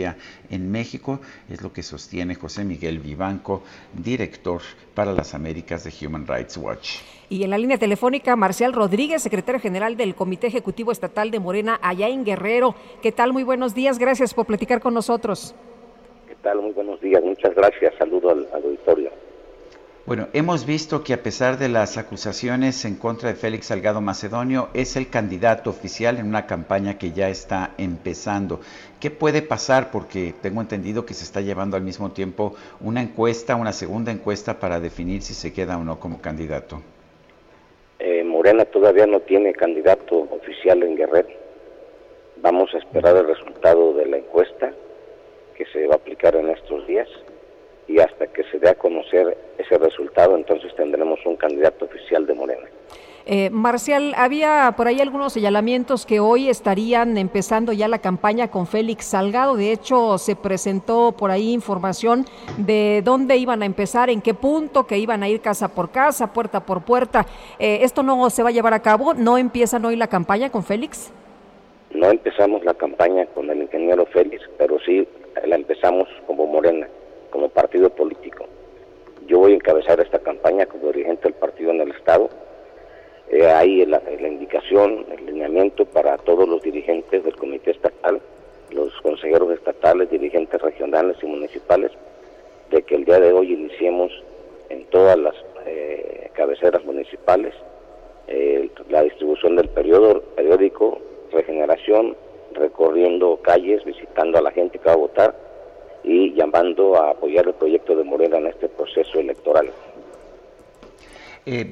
[0.50, 3.62] en México, es lo que sostiene José Miguel Vivanco,
[3.92, 4.60] director
[4.94, 7.00] para las Américas de Human Rights Watch.
[7.28, 11.78] Y en la línea telefónica, Marcial Rodríguez, secretario general del Comité Ejecutivo Estatal de Morena,
[11.82, 12.74] allá en Guerrero.
[13.02, 13.32] ¿Qué tal?
[13.32, 15.54] Muy buenos días, gracias por platicar con nosotros.
[16.28, 16.60] ¿Qué tal?
[16.60, 17.94] Muy buenos días, muchas gracias.
[17.98, 19.10] Saludo al, auditorio.
[20.06, 24.68] Bueno, hemos visto que a pesar de las acusaciones en contra de Félix Salgado Macedonio,
[24.74, 28.60] es el candidato oficial en una campaña que ya está empezando.
[29.00, 29.90] ¿Qué puede pasar?
[29.90, 34.60] Porque tengo entendido que se está llevando al mismo tiempo una encuesta, una segunda encuesta
[34.60, 36.82] para definir si se queda o no como candidato.
[37.98, 41.30] Eh, Morena todavía no tiene candidato oficial en Guerrero.
[42.42, 44.70] Vamos a esperar el resultado de la encuesta
[45.56, 47.08] que se va a aplicar en estos días
[47.88, 52.34] y hasta que se dé a conocer ese resultado entonces tendremos un candidato oficial de
[52.34, 52.66] Morena.
[53.26, 58.66] Eh, Marcial, había por ahí algunos señalamientos que hoy estarían empezando ya la campaña con
[58.66, 59.56] Félix Salgado.
[59.56, 62.26] De hecho, se presentó por ahí información
[62.58, 66.34] de dónde iban a empezar, en qué punto, que iban a ir casa por casa,
[66.34, 67.24] puerta por puerta.
[67.58, 69.14] Eh, ¿Esto no se va a llevar a cabo?
[69.14, 71.10] ¿No empiezan hoy la campaña con Félix?
[71.94, 75.08] No empezamos la campaña con el ingeniero Félix, pero sí
[75.46, 76.88] la empezamos como Morena,
[77.34, 78.46] como partido político.
[79.26, 82.30] Yo voy a encabezar esta campaña como dirigente del partido en el Estado
[83.28, 88.20] eh, hay la, indicación, el lineamiento para todos los dirigentes del comité estatal,
[88.70, 91.90] los consejeros estatales, dirigentes regionales y municipales,
[92.70, 94.12] de que el día de hoy iniciemos
[94.68, 95.34] en todas las
[95.66, 97.52] eh, cabeceras municipales
[98.28, 101.00] eh, la distribución del periodo, periódico
[101.32, 102.14] Regeneración,
[102.52, 105.43] recorriendo calles, visitando a la gente que va a votar
[106.04, 109.70] y llamando a apoyar el proyecto de Morena en este proceso electoral.
[111.46, 111.66] Eh,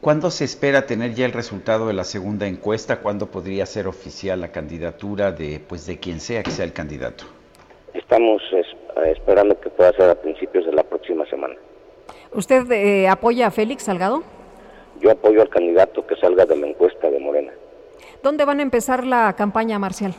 [0.00, 3.00] ¿Cuándo se espera tener ya el resultado de la segunda encuesta?
[3.00, 7.24] ¿Cuándo podría ser oficial la candidatura de, pues, de quien sea que sea el candidato?
[7.94, 8.42] Estamos
[9.06, 11.54] esperando que pueda ser a principios de la próxima semana.
[12.32, 14.22] ¿Usted eh, apoya a Félix Salgado?
[15.00, 17.52] Yo apoyo al candidato que salga de la encuesta de Morena.
[18.22, 20.14] ¿Dónde van a empezar la campaña, Marcial?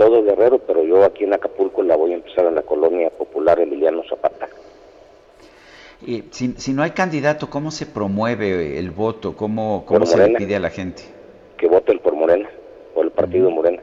[0.00, 3.60] Todo Guerrero, pero yo aquí en Acapulco la voy a empezar en la colonia popular
[3.60, 4.48] Emiliano Zapata.
[6.00, 9.36] Y si, no hay candidato, ¿cómo se promueve el voto?
[9.36, 11.02] ¿Cómo, cómo se le pide a la gente?
[11.58, 12.48] Que voten por Morena,
[12.94, 13.82] por el partido Morena.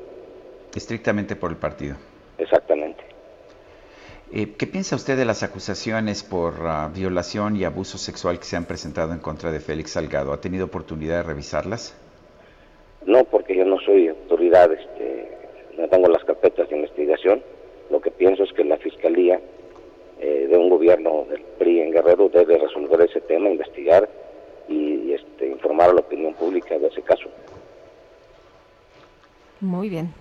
[0.73, 1.97] Estrictamente por el partido.
[2.39, 3.03] Exactamente.
[4.33, 8.55] Eh, ¿Qué piensa usted de las acusaciones por ah, violación y abuso sexual que se
[8.55, 10.33] han presentado en contra de Félix Salgado?
[10.33, 11.95] ¿Ha tenido oportunidad de revisarlas?
[13.05, 14.71] No, porque yo no soy autoridad,
[15.77, 17.41] no tengo las carpetas de investigación.
[17.89, 19.39] Lo que pienso es que la Fiscalía
[20.19, 24.09] eh, de un gobierno del PRI en Guerrero debe resolver ese tema, investigar
[24.67, 27.29] y, este, informar a la opinión pública de ese caso.
[29.61, 30.13] Muy bien.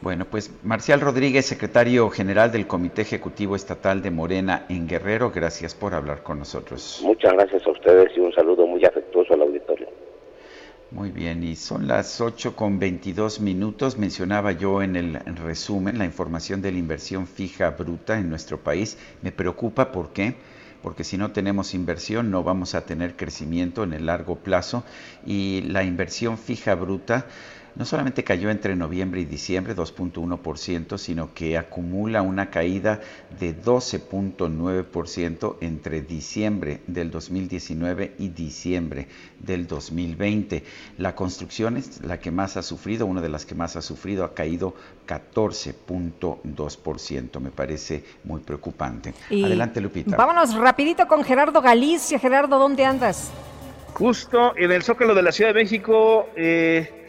[0.00, 5.74] Bueno, pues Marcial Rodríguez, secretario general del Comité Ejecutivo Estatal de Morena en Guerrero, gracias
[5.74, 7.02] por hablar con nosotros.
[7.04, 9.39] Muchas gracias a ustedes y un saludo muy afectuoso al auditorio.
[10.92, 13.96] Muy bien, y son las 8 con 22 minutos.
[13.96, 18.98] Mencionaba yo en el resumen la información de la inversión fija bruta en nuestro país.
[19.22, 20.34] Me preocupa, ¿por qué?
[20.82, 24.82] Porque si no tenemos inversión no vamos a tener crecimiento en el largo plazo
[25.24, 27.26] y la inversión fija bruta
[27.74, 33.00] no solamente cayó entre noviembre y diciembre 2.1%, sino que acumula una caída
[33.38, 40.62] de 12.9% entre diciembre del 2019 y diciembre del 2020.
[40.98, 44.24] La construcción es la que más ha sufrido, una de las que más ha sufrido,
[44.24, 44.74] ha caído
[45.06, 47.40] 14.2%.
[47.40, 49.14] Me parece muy preocupante.
[49.30, 50.16] Adelante, Lupita.
[50.16, 52.18] Vámonos rapidito con Gerardo Galicia.
[52.18, 53.30] Gerardo, ¿dónde andas?
[53.94, 56.28] Justo en el Zócalo de la Ciudad de México.
[56.36, 56.99] Eh,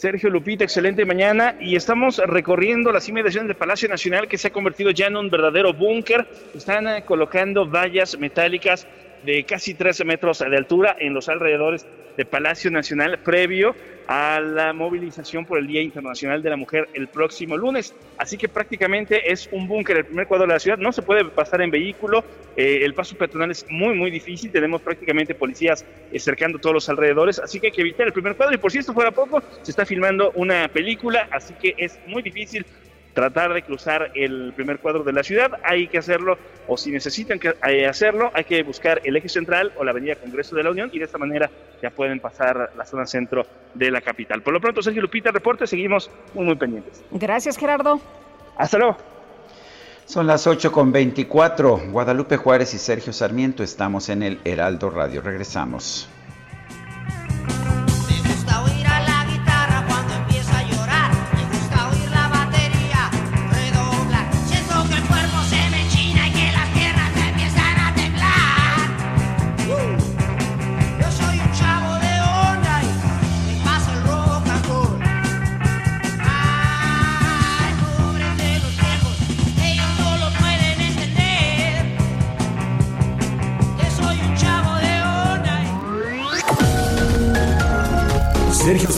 [0.00, 1.56] Sergio Lupita, excelente mañana.
[1.60, 5.28] Y estamos recorriendo las inmediaciones del Palacio Nacional que se ha convertido ya en un
[5.28, 6.26] verdadero búnker.
[6.54, 8.86] Están eh, colocando vallas metálicas
[9.24, 11.86] de casi 13 metros de altura en los alrededores
[12.16, 13.74] del Palacio Nacional previo
[14.06, 17.94] a la movilización por el Día Internacional de la Mujer el próximo lunes.
[18.18, 20.78] Así que prácticamente es un búnker, el primer cuadro de la ciudad.
[20.78, 22.24] No se puede pasar en vehículo,
[22.56, 24.50] eh, el paso peatonal es muy, muy difícil.
[24.50, 28.34] Tenemos prácticamente policías eh, cercando todos los alrededores, así que hay que evitar el primer
[28.34, 28.54] cuadro.
[28.54, 32.22] Y por si esto fuera poco, se está filmando una película, así que es muy
[32.22, 32.66] difícil
[33.12, 37.38] tratar de cruzar el primer cuadro de la ciudad, hay que hacerlo, o si necesitan
[37.38, 40.70] que, eh, hacerlo, hay que buscar el eje central o la avenida Congreso de la
[40.70, 41.50] Unión y de esta manera
[41.82, 44.42] ya pueden pasar la zona centro de la capital.
[44.42, 47.02] Por lo pronto, Sergio Lupita, reporte, seguimos muy, muy pendientes.
[47.10, 48.00] Gracias, Gerardo.
[48.56, 48.96] Hasta luego.
[50.04, 51.82] Son las 8 con 24.
[51.90, 55.20] Guadalupe Juárez y Sergio Sarmiento estamos en el Heraldo Radio.
[55.20, 56.08] Regresamos.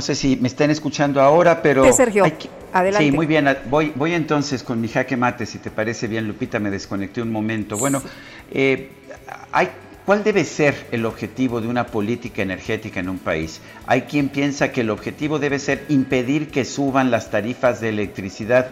[0.00, 1.84] No sé si me están escuchando ahora, pero...
[1.84, 2.24] Sí, Sergio,
[2.72, 3.04] adelante.
[3.04, 3.54] Sí, muy bien.
[3.68, 7.30] Voy, voy entonces con mi jaque mate, si te parece bien, Lupita, me desconecté un
[7.30, 7.76] momento.
[7.76, 8.02] Bueno,
[8.50, 8.88] eh,
[9.52, 9.68] hay,
[10.06, 13.60] ¿cuál debe ser el objetivo de una política energética en un país?
[13.86, 18.70] Hay quien piensa que el objetivo debe ser impedir que suban las tarifas de electricidad.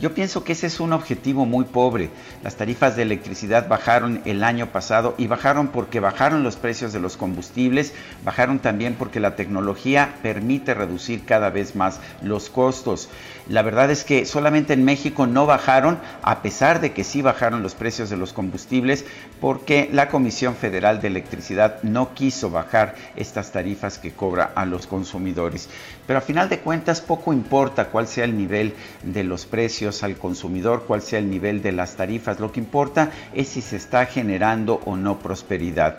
[0.00, 2.10] Yo pienso que ese es un objetivo muy pobre.
[2.44, 7.00] Las tarifas de electricidad bajaron el año pasado y bajaron porque bajaron los precios de
[7.00, 7.92] los combustibles,
[8.24, 13.08] bajaron también porque la tecnología permite reducir cada vez más los costos.
[13.48, 17.64] La verdad es que solamente en México no bajaron, a pesar de que sí bajaron
[17.64, 19.04] los precios de los combustibles,
[19.40, 24.86] porque la Comisión Federal de Electricidad no quiso bajar estas tarifas que cobra a los
[24.86, 25.68] consumidores.
[26.06, 30.16] Pero a final de cuentas poco importa cuál sea el nivel de los precios al
[30.16, 34.06] consumidor, cuál sea el nivel de las tarifas, lo que importa es si se está
[34.06, 35.98] generando o no prosperidad.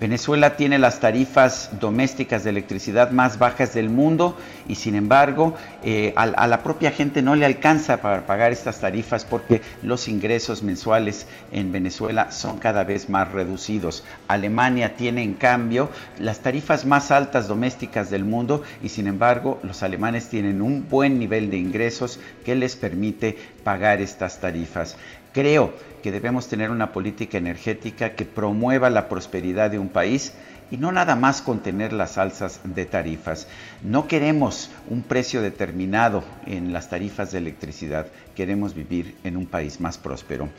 [0.00, 5.54] Venezuela tiene las tarifas domésticas de electricidad más bajas del mundo y sin embargo
[5.84, 10.64] eh, a, la propia gente no le alcanza para pagar estas tarifas porque los ingresos
[10.64, 14.02] mensuales en Venezuela son cada vez más reducidos.
[14.26, 19.84] Alemania tiene en cambio las tarifas más altas domésticas del mundo y sin embargo los
[19.84, 24.96] alemanes tienen un buen nivel de ingresos que les permite pagar estas tarifas.
[25.32, 25.72] Creo
[26.04, 30.34] que debemos tener una política energética que promueva la prosperidad de un país
[30.70, 33.48] y no nada más contener las alzas de tarifas.
[33.82, 39.80] No queremos un precio determinado en las tarifas de electricidad, queremos vivir en un país
[39.80, 40.50] más próspero.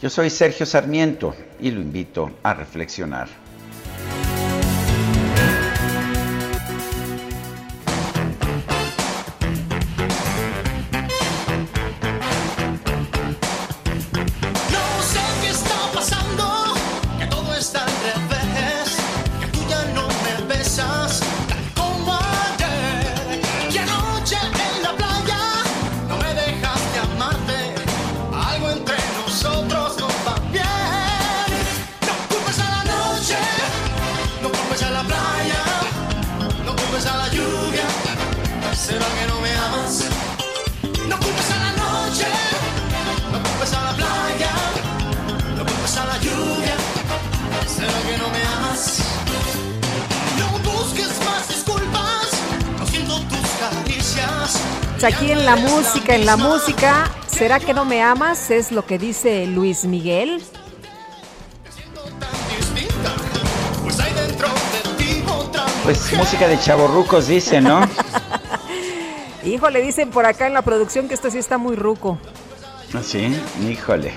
[0.00, 3.28] Yo soy Sergio Sarmiento y lo invito a reflexionar.
[56.04, 58.50] Música, en la música, ¿será que no me amas?
[58.50, 60.42] Es lo que dice Luis Miguel.
[65.82, 67.88] Pues música de chavorrucos dice, ¿no?
[69.46, 72.18] Híjole, dicen por acá en la producción que esto sí está muy ruco.
[72.92, 73.34] ¿Ah, sí?
[73.66, 74.12] Híjole.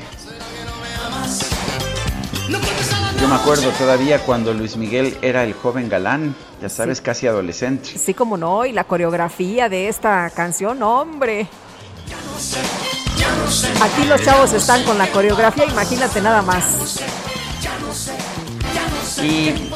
[3.22, 7.98] Yo me acuerdo todavía cuando Luis Miguel era el joven galán, ya sabes, casi adolescente.
[7.98, 11.48] Sí, como no, y la coreografía de esta canción, hombre.
[13.82, 17.02] Aquí los chavos están con la coreografía, imagínate nada más.
[19.24, 19.72] Y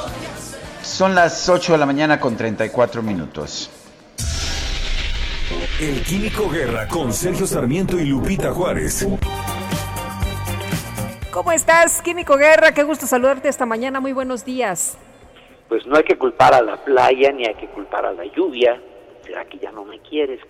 [0.83, 3.69] son las 8 de la mañana con 34 minutos.
[5.79, 9.07] El Químico Guerra con Sergio Sarmiento y Lupita Juárez.
[11.31, 12.73] ¿Cómo estás, Químico Guerra?
[12.73, 13.99] Qué gusto saludarte esta mañana.
[13.99, 14.97] Muy buenos días.
[15.67, 18.79] Pues no hay que culpar a la playa ni hay que culpar a la lluvia.
[19.31, 20.41] ¿Será que ya no me quieres?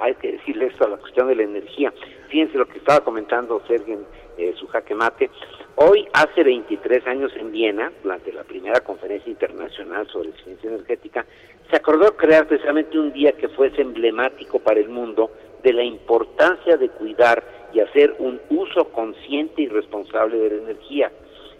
[0.00, 1.92] hay que decirle esto a la cuestión de la energía.
[2.28, 4.00] Fíjense lo que estaba comentando Sergio
[4.36, 5.30] eh, su jaque mate.
[5.76, 11.24] Hoy, hace 23 años en Viena, durante la primera conferencia internacional sobre eficiencia energética,
[11.70, 15.30] se acordó crear precisamente un día que fuese emblemático para el mundo
[15.62, 21.12] de la importancia de cuidar y hacer un uso consciente y responsable de la energía.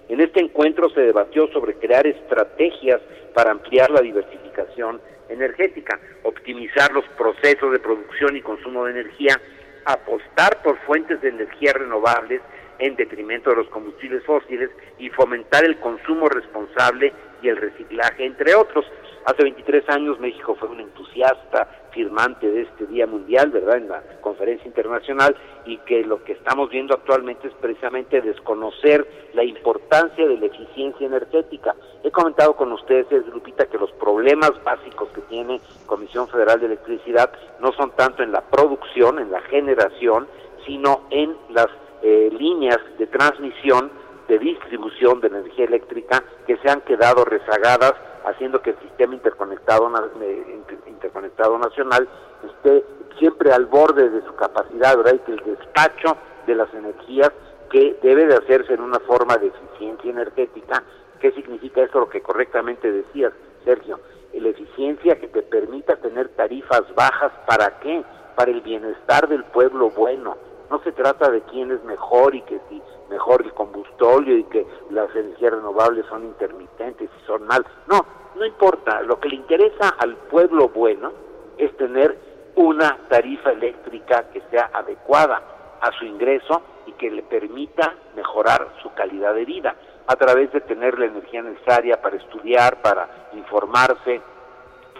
[0.09, 3.01] En este encuentro se debatió sobre crear estrategias
[3.34, 9.40] para ampliar la diversificación energética, optimizar los procesos de producción y consumo de energía,
[9.85, 12.40] apostar por fuentes de energía renovables
[12.78, 17.12] en detrimento de los combustibles fósiles y fomentar el consumo responsable
[17.43, 18.85] y el reciclaje, entre otros.
[19.24, 24.02] Hace 23 años México fue un entusiasta, firmante de este Día Mundial, ¿verdad?, en la
[24.20, 30.36] conferencia internacional, y que lo que estamos viendo actualmente es precisamente desconocer la importancia de
[30.36, 31.74] la eficiencia energética.
[32.05, 37.32] He comentado con ustedes, Lupita, que los problemas básicos que tiene Comisión Federal de Electricidad
[37.60, 40.28] no son tanto en la producción, en la generación,
[40.66, 41.68] sino en las
[42.02, 43.90] eh, líneas de transmisión,
[44.28, 47.94] de distribución de energía eléctrica que se han quedado rezagadas
[48.27, 49.90] haciendo que el sistema interconectado,
[50.20, 52.09] eh, interconectado nacional
[52.44, 52.85] esté
[53.19, 55.15] siempre al borde de su capacidad, ¿verdad?
[55.15, 56.16] Y que el despacho
[56.47, 57.31] de las energías
[57.70, 60.82] que debe de hacerse en una forma de eficiencia energética.
[61.20, 62.01] ¿Qué significa eso?
[62.01, 63.32] Lo que correctamente decías,
[63.65, 64.01] Sergio.
[64.35, 68.05] La eficiencia que te permita tener tarifas bajas, ¿para qué?
[68.35, 70.36] Para el bienestar del pueblo bueno.
[70.70, 74.66] No se trata de quién es mejor y que si mejor el combustorio y que
[74.91, 77.65] las energías renovables son intermitentes y son mal.
[77.89, 78.05] No,
[78.35, 79.03] no importa.
[79.03, 81.12] Lo que le interesa al pueblo bueno
[81.59, 82.16] es tener
[82.57, 85.43] una tarifa eléctrica que sea adecuada
[85.81, 89.77] a su ingreso y que le permita mejorar su calidad de vida
[90.07, 94.20] a través de tener la energía necesaria para estudiar, para informarse,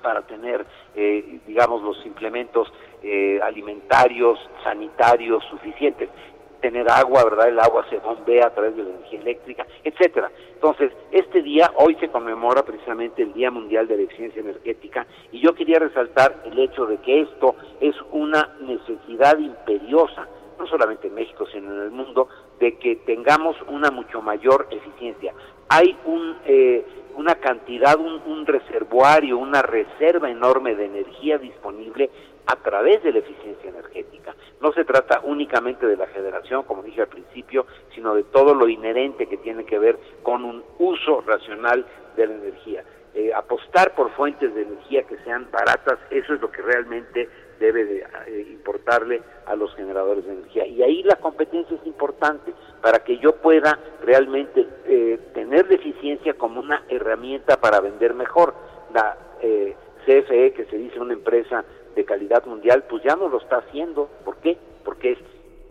[0.03, 2.73] para tener, eh, digamos, los implementos
[3.03, 6.11] eh, alimentarios, sanitarios suficientes
[6.61, 7.49] tener agua, ¿verdad?
[7.49, 10.31] El agua se bombea a través de la energía eléctrica, etcétera.
[10.55, 15.41] Entonces, este día, hoy se conmemora precisamente el Día Mundial de la Eficiencia Energética y
[15.41, 20.27] yo quería resaltar el hecho de que esto es una necesidad imperiosa,
[20.59, 22.29] no solamente en México, sino en el mundo,
[22.59, 25.35] de que tengamos una mucho mayor eficiencia.
[25.69, 26.85] Hay un, eh,
[27.17, 28.47] una cantidad, un, un
[29.35, 32.11] una reserva enorme de energía disponible
[32.47, 34.35] a través de la eficiencia energética.
[34.61, 38.69] No se trata únicamente de la generación, como dije al principio, sino de todo lo
[38.69, 41.85] inherente que tiene que ver con un uso racional
[42.17, 42.85] de la energía.
[43.15, 47.29] Eh, apostar por fuentes de energía que sean baratas, eso es lo que realmente
[47.59, 50.67] debe de eh, importarle a los generadores de energía.
[50.67, 52.53] Y ahí la competencia es importante
[52.83, 58.55] para que yo pueda realmente eh, tener la eficiencia como una herramienta para vender mejor.
[58.93, 59.17] La
[60.07, 61.65] CFE, que se dice una empresa
[61.97, 64.09] de calidad mundial, pues ya no lo está haciendo.
[64.25, 64.57] ¿Por qué?
[64.85, 65.19] Porque es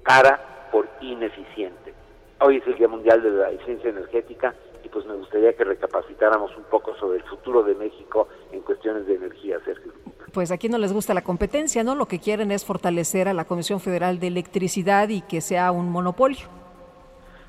[0.03, 1.93] cara por ineficiente.
[2.41, 4.53] Hoy es el Día Mundial de la Eficiencia Energética
[4.83, 9.07] y pues me gustaría que recapacitáramos un poco sobre el futuro de México en cuestiones
[9.07, 9.93] de energía, Sergio.
[10.33, 11.95] Pues aquí no les gusta la competencia, ¿no?
[11.95, 15.89] Lo que quieren es fortalecer a la Comisión Federal de Electricidad y que sea un
[15.89, 16.47] monopolio.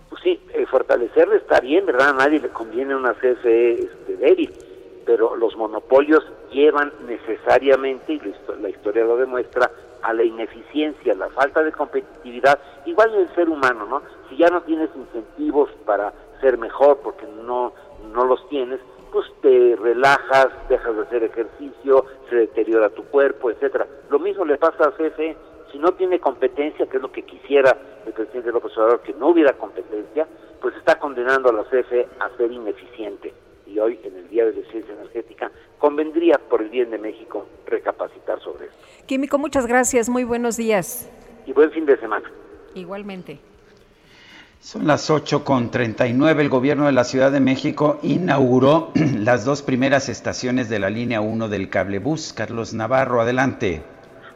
[0.08, 2.10] Pues sí, eh, fortalecerle está bien, ¿verdad?
[2.10, 4.52] A nadie le conviene una CFE este, débil
[5.06, 8.20] pero los monopolios llevan necesariamente, y
[8.60, 9.70] la historia lo demuestra,
[10.02, 14.02] a la ineficiencia, a la falta de competitividad, igual del ser humano, ¿no?
[14.28, 17.72] Si ya no tienes incentivos para ser mejor porque no,
[18.12, 18.80] no los tienes,
[19.12, 23.86] pues te relajas, dejas de hacer ejercicio, se deteriora tu cuerpo, etcétera.
[24.10, 25.36] Lo mismo le pasa a CFE,
[25.72, 29.28] si no tiene competencia, que es lo que quisiera el presidente López Obrador, que no
[29.28, 30.26] hubiera competencia,
[30.60, 33.32] pues está condenando a la CFE a ser ineficiente
[33.66, 37.46] y hoy en el Día de la Ciencia Energética convendría por el bien de México
[37.66, 38.78] recapacitar sobre esto.
[39.06, 41.08] Químico, muchas gracias, muy buenos días.
[41.46, 42.30] Y buen fin de semana.
[42.74, 43.38] Igualmente.
[44.60, 46.42] Son las 8 con 39.
[46.42, 51.20] El gobierno de la Ciudad de México inauguró las dos primeras estaciones de la línea
[51.20, 52.32] 1 del cablebús.
[52.32, 53.82] Carlos Navarro, adelante.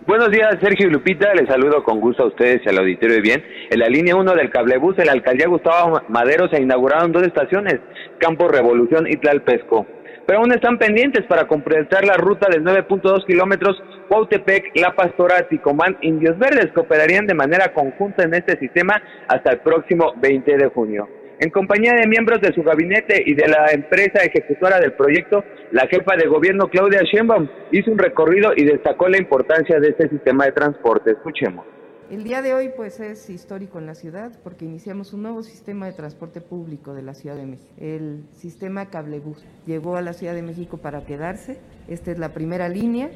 [0.06, 1.34] Buenos días, Sergio y Lupita.
[1.34, 3.44] Les saludo con gusto a ustedes y al auditorio de bien.
[3.68, 7.80] En la línea 1 del cablebús, en la alcaldía Gustavo Madero se inauguraron dos estaciones,
[8.18, 9.86] Campo Revolución y Tlalpesco.
[10.26, 13.76] Pero aún están pendientes para completar la ruta de 9.2 kilómetros
[14.08, 19.52] Cuautepec, La Pastora, Ticomán, Indios Verdes, que operarían de manera conjunta en este sistema hasta
[19.52, 21.08] el próximo 20 de junio.
[21.40, 25.42] En compañía de miembros de su gabinete y de la empresa ejecutora del proyecto,
[25.72, 30.10] la jefa de gobierno Claudia Sheinbaum hizo un recorrido y destacó la importancia de este
[30.10, 31.12] sistema de transporte.
[31.12, 31.64] Escuchemos.
[32.10, 35.86] El día de hoy pues es histórico en la ciudad porque iniciamos un nuevo sistema
[35.86, 39.42] de transporte público de la Ciudad de México, el sistema Cablebus.
[39.64, 41.56] Llegó a la Ciudad de México para quedarse,
[41.88, 43.08] esta es la primera línea.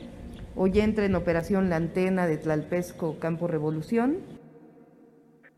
[0.56, 4.16] Hoy entra en operación la antena de Tlalpesco Campo Revolución,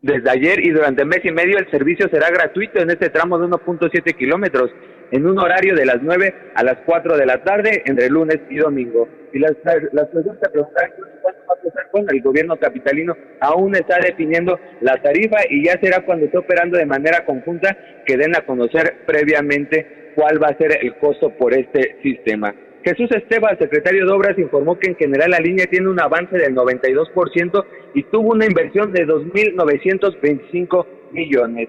[0.01, 3.47] desde ayer y durante mes y medio el servicio será gratuito en este tramo de
[3.47, 4.71] 1.7 kilómetros,
[5.11, 8.57] en un horario de las 9 a las 4 de la tarde entre lunes y
[8.57, 9.07] domingo.
[9.33, 9.53] Y las,
[9.91, 10.91] las personas preguntarán
[11.21, 11.87] cuánto va a costar.
[11.91, 16.77] Bueno, el gobierno capitalino aún está definiendo la tarifa y ya será cuando esté operando
[16.77, 21.53] de manera conjunta que den a conocer previamente cuál va a ser el costo por
[21.53, 22.53] este sistema.
[22.87, 26.55] Jesús Esteban, secretario de Obras, informó que en general la línea tiene un avance del
[26.55, 31.67] 92% y tuvo una inversión de 2.925 millones.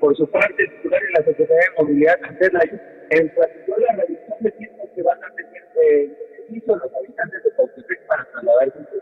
[0.00, 2.78] Por su parte, el titular de la Secretaría de Movilidad, Andrés Layo,
[3.10, 8.24] enfatizó la reducción de tiempo que van a tener servicio los habitantes de Cautepec para
[8.32, 8.94] trasladarse en su.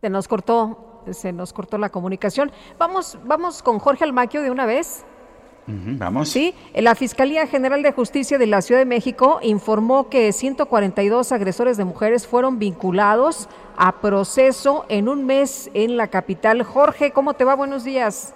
[0.00, 2.50] Se nos cortó, se nos cortó la comunicación.
[2.78, 5.04] Vamos, vamos con Jorge Almaquio de una vez.
[5.66, 6.28] Vamos.
[6.30, 11.76] Sí, la Fiscalía General de Justicia de la Ciudad de México informó que 142 agresores
[11.76, 16.62] de mujeres fueron vinculados a proceso en un mes en la capital.
[16.62, 17.54] Jorge, ¿cómo te va?
[17.54, 18.34] Buenos días.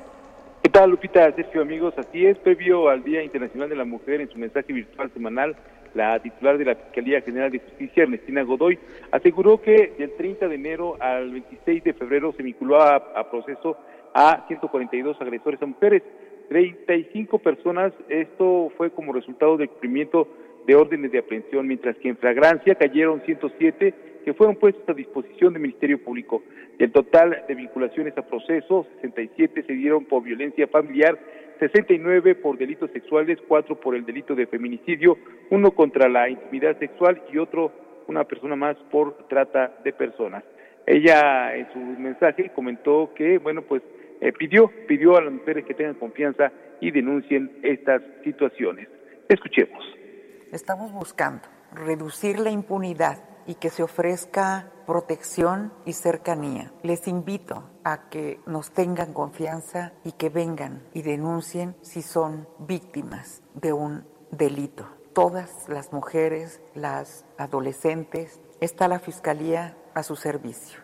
[0.62, 1.30] ¿Qué tal, Lupita?
[1.32, 1.92] Sergio, amigos.
[1.98, 5.56] Así es, previo al Día Internacional de la Mujer, en su mensaje virtual semanal,
[5.92, 8.78] la titular de la Fiscalía General de Justicia, Ernestina Godoy,
[9.10, 13.76] aseguró que del 30 de enero al 26 de febrero se vinculó a, a proceso
[14.14, 16.02] a 142 agresores a mujeres.
[16.48, 20.28] 35 personas, esto fue como resultado del cumplimiento
[20.66, 23.94] de órdenes de aprehensión, mientras que en flagrancia cayeron 107
[24.24, 26.42] que fueron puestos a disposición del Ministerio Público.
[26.78, 31.18] Del total de vinculaciones a proceso, 67 se dieron por violencia familiar,
[31.60, 35.18] 69 por delitos sexuales, 4 por el delito de feminicidio,
[35.50, 37.70] uno contra la intimidad sexual y otro,
[38.08, 40.42] una persona más, por trata de personas.
[40.86, 43.82] Ella en su mensaje comentó que, bueno, pues
[44.20, 48.88] eh, pidió, pidió a las mujeres que tengan confianza y denuncien estas situaciones.
[49.28, 49.82] Escuchemos.
[50.52, 56.72] Estamos buscando reducir la impunidad y que se ofrezca protección y cercanía.
[56.82, 63.42] Les invito a que nos tengan confianza y que vengan y denuncien si son víctimas
[63.54, 64.86] de un delito.
[65.12, 70.83] Todas las mujeres, las adolescentes, está la Fiscalía a su servicio.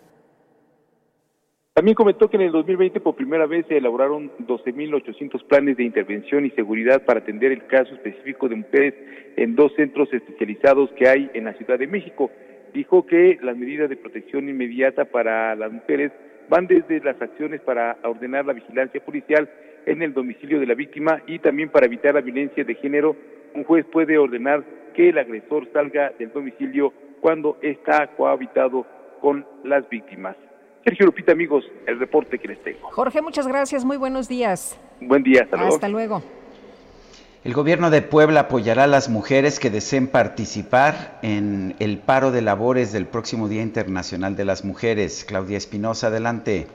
[1.80, 6.44] También comentó que en el 2020 por primera vez se elaboraron 12.800 planes de intervención
[6.44, 8.92] y seguridad para atender el caso específico de mujeres
[9.38, 12.30] en dos centros especializados que hay en la Ciudad de México.
[12.74, 16.12] Dijo que las medidas de protección inmediata para las mujeres
[16.50, 19.48] van desde las acciones para ordenar la vigilancia policial
[19.86, 23.16] en el domicilio de la víctima y también para evitar la violencia de género.
[23.54, 26.92] Un juez puede ordenar que el agresor salga del domicilio
[27.22, 28.84] cuando está cohabitado
[29.22, 30.36] con las víctimas.
[30.84, 32.88] Sergio Lupita, amigos, el reporte que les tengo.
[32.90, 33.84] Jorge, muchas gracias.
[33.84, 34.78] Muy buenos días.
[35.00, 35.74] Buen día, hasta luego.
[35.74, 36.22] Hasta luego.
[37.42, 42.42] El gobierno de Puebla apoyará a las mujeres que deseen participar en el paro de
[42.42, 45.24] labores del próximo Día Internacional de las Mujeres.
[45.26, 46.66] Claudia Espinosa, adelante.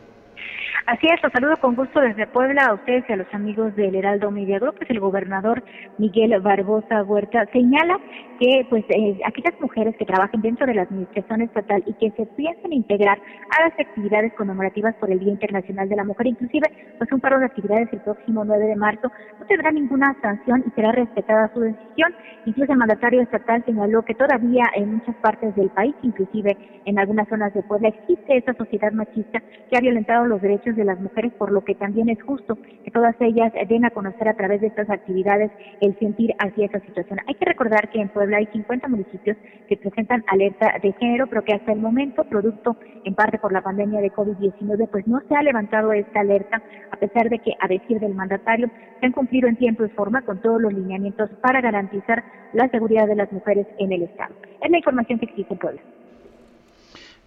[0.88, 3.95] Así es, los saludo con gusto desde Puebla a ustedes y a los amigos del
[3.95, 4.76] Heraldo Media Group.
[4.78, 5.64] Pues el gobernador
[5.98, 7.99] Miguel Barbosa Huerta señala
[8.40, 12.28] que pues eh, aquellas mujeres que trabajen dentro de la administración estatal y que se
[12.36, 17.12] piensen integrar a las actividades conmemorativas por el Día Internacional de la Mujer, inclusive pues
[17.12, 20.91] un paro de actividades el próximo 9 de marzo, no tendrá ninguna sanción y será
[20.91, 22.14] respetada su decisión.
[22.45, 26.56] Incluso el mandatario estatal señaló que todavía en muchas partes del país, inclusive
[26.86, 30.41] en algunas zonas de Puebla, existe esa sociedad machista que ha violentado los
[30.76, 33.90] derechos de las mujeres, por lo que también es justo que todas ellas den a
[33.90, 37.20] conocer a través de estas actividades el sentir hacia esa situación.
[37.28, 39.38] Hay que recordar que en Puebla hay 50 municipios
[39.68, 43.62] que presentan alerta de género, pero que hasta el momento, producto en parte por la
[43.62, 46.62] pandemia de COVID-19, pues no se ha levantado esta alerta,
[46.92, 48.70] a pesar de que, a decir del mandatario,
[49.00, 52.24] se han cumplido en tiempo y forma con todos los lineamientos para garantizar
[52.54, 54.34] la seguridad de las mujeres en el Estado.
[54.62, 55.82] Es la información que existe en Puebla.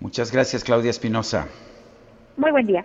[0.00, 1.48] Muchas gracias, Claudia Espinosa.
[2.36, 2.84] Muy buen día.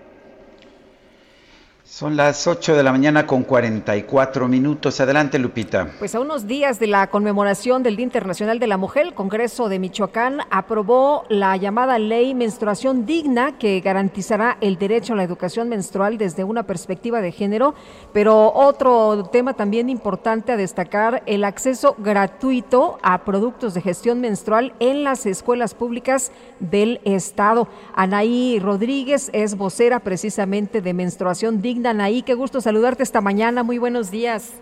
[1.94, 5.00] Son las 8 de la mañana con 44 minutos.
[5.00, 5.92] Adelante, Lupita.
[6.00, 9.70] Pues a unos días de la conmemoración del Día Internacional de la Mujer, el Congreso
[9.70, 15.70] de Michoacán aprobó la llamada Ley Menstruación Digna que garantizará el derecho a la educación
[15.70, 17.76] menstrual desde una perspectiva de género.
[18.12, 24.74] Pero otro tema también importante a destacar, el acceso gratuito a productos de gestión menstrual
[24.80, 27.68] en las escuelas públicas del Estado.
[27.94, 33.64] Anaí Rodríguez es vocera precisamente de Menstruación Digna Anaí, qué gusto saludarte esta mañana.
[33.64, 34.54] Muy buenos días.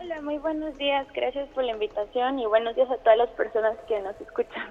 [0.00, 1.06] Hola, muy buenos días.
[1.14, 4.68] Gracias por la invitación y buenos días a todas las personas que nos escuchan.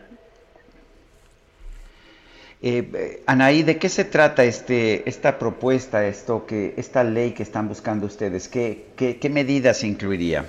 [2.61, 7.67] Eh, Anaí, ¿de qué se trata este, esta propuesta, esto que, esta ley que están
[7.67, 8.47] buscando ustedes?
[8.47, 10.45] ¿Qué, qué, qué medidas incluiría?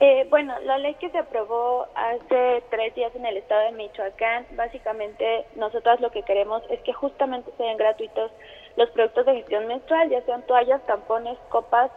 [0.00, 4.44] Eh, bueno, la ley que se aprobó hace tres días en el estado de Michoacán,
[4.56, 8.32] básicamente nosotras lo que queremos es que justamente sean gratuitos
[8.76, 11.90] los productos de gestión menstrual, ya sean toallas, tampones, copas,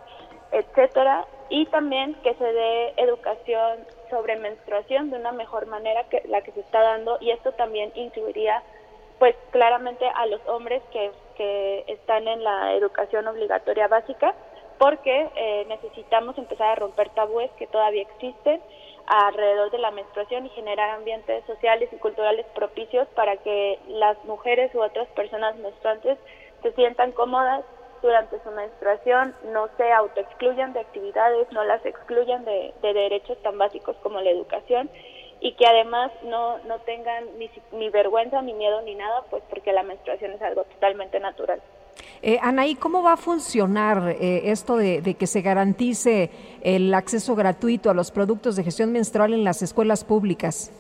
[0.51, 3.79] etcétera, y también que se dé educación
[4.09, 7.91] sobre menstruación de una mejor manera que la que se está dando y esto también
[7.95, 8.63] incluiría
[9.19, 14.33] pues claramente a los hombres que, que están en la educación obligatoria básica
[14.77, 18.61] porque eh, necesitamos empezar a romper tabúes que todavía existen
[19.07, 24.73] alrededor de la menstruación y generar ambientes sociales y culturales propicios para que las mujeres
[24.73, 26.17] u otras personas menstruantes
[26.65, 27.63] se sientan cómodas
[28.01, 33.95] durante su menstruación, no se autoexcluyan de actividades, no las excluyan de, derechos tan básicos
[34.01, 34.89] como la educación
[35.41, 39.73] y que además no, no tengan ni, ni vergüenza, ni miedo, ni nada, pues porque
[39.73, 41.61] la menstruación es algo totalmente natural.
[42.23, 46.31] Eh, Anaí, ¿cómo va a funcionar eh, esto de, de, que se garantice
[46.63, 50.71] el acceso gratuito a los productos de gestión menstrual en las escuelas públicas?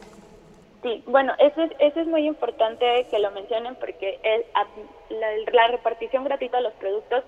[0.85, 4.45] Sí, bueno, eso es, eso es muy importante que lo mencionen porque el,
[5.09, 7.23] la, la, repartición gratuita de los productos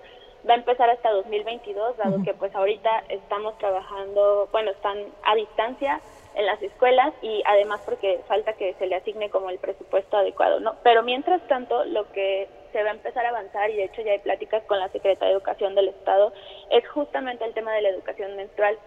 [0.48, 6.00] va a empezar hasta 2022, dado que pues ahorita estamos trabajando, bueno, están a distancia
[6.36, 10.60] en las escuelas y además porque falta que se le asigne como el presupuesto adecuado,
[10.60, 10.76] ¿no?
[10.84, 14.12] Pero mientras tanto, lo que se va a empezar a avanzar, y de hecho ya
[14.12, 16.32] hay pláticas con la Secretaría de Educación del Estado,
[16.70, 18.78] es justamente el tema de la educación menstrual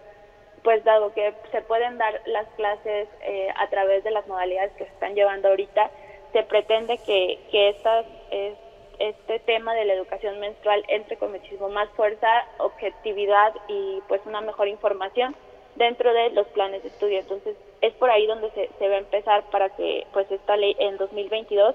[0.62, 4.84] pues dado que se pueden dar las clases eh, a través de las modalidades que
[4.84, 5.90] se están llevando ahorita,
[6.32, 8.54] se pretende que, que estas, es,
[8.98, 12.28] este tema de la educación menstrual entre con muchísimo más fuerza,
[12.58, 15.34] objetividad y pues una mejor información
[15.74, 17.18] dentro de los planes de estudio.
[17.18, 20.76] Entonces es por ahí donde se, se va a empezar para que pues esta ley
[20.78, 21.74] en 2022,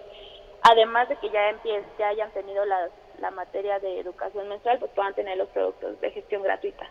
[0.62, 2.90] además de que ya, empiece, ya hayan tenido la,
[3.20, 6.88] la materia de educación menstrual, pues puedan tener los productos de gestión gratuita.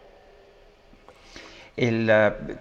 [1.77, 2.11] El,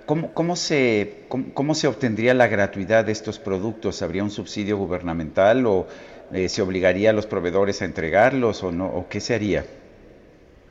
[0.06, 4.02] ¿cómo, cómo, se, cómo, se obtendría la gratuidad de estos productos?
[4.02, 5.88] ¿Habría un subsidio gubernamental o
[6.34, 8.88] eh, se obligaría a los proveedores a entregarlos o no?
[8.88, 9.66] ¿O qué se haría?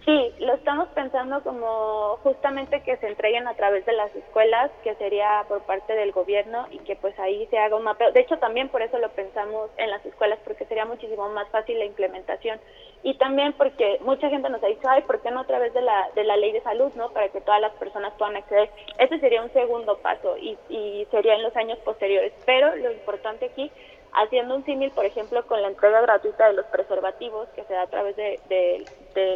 [0.05, 4.95] Sí, lo estamos pensando como justamente que se entreguen a través de las escuelas, que
[4.97, 8.13] sería por parte del gobierno y que pues ahí se haga un mapeo.
[8.13, 11.79] De hecho, también por eso lo pensamos en las escuelas, porque sería muchísimo más fácil
[11.79, 12.61] la implementación.
[13.03, 15.81] Y también porque mucha gente nos ha dicho, ay, ¿por qué no a través de
[15.81, 17.11] la, de la ley de salud, no?
[17.11, 18.69] Para que todas las personas puedan acceder.
[18.99, 22.35] Ese sería un segundo paso y, y sería en los años posteriores.
[22.45, 23.73] Pero lo importante aquí
[24.15, 27.83] haciendo un símil, por ejemplo, con la entrega gratuita de los preservativos que se da
[27.83, 28.85] a través de,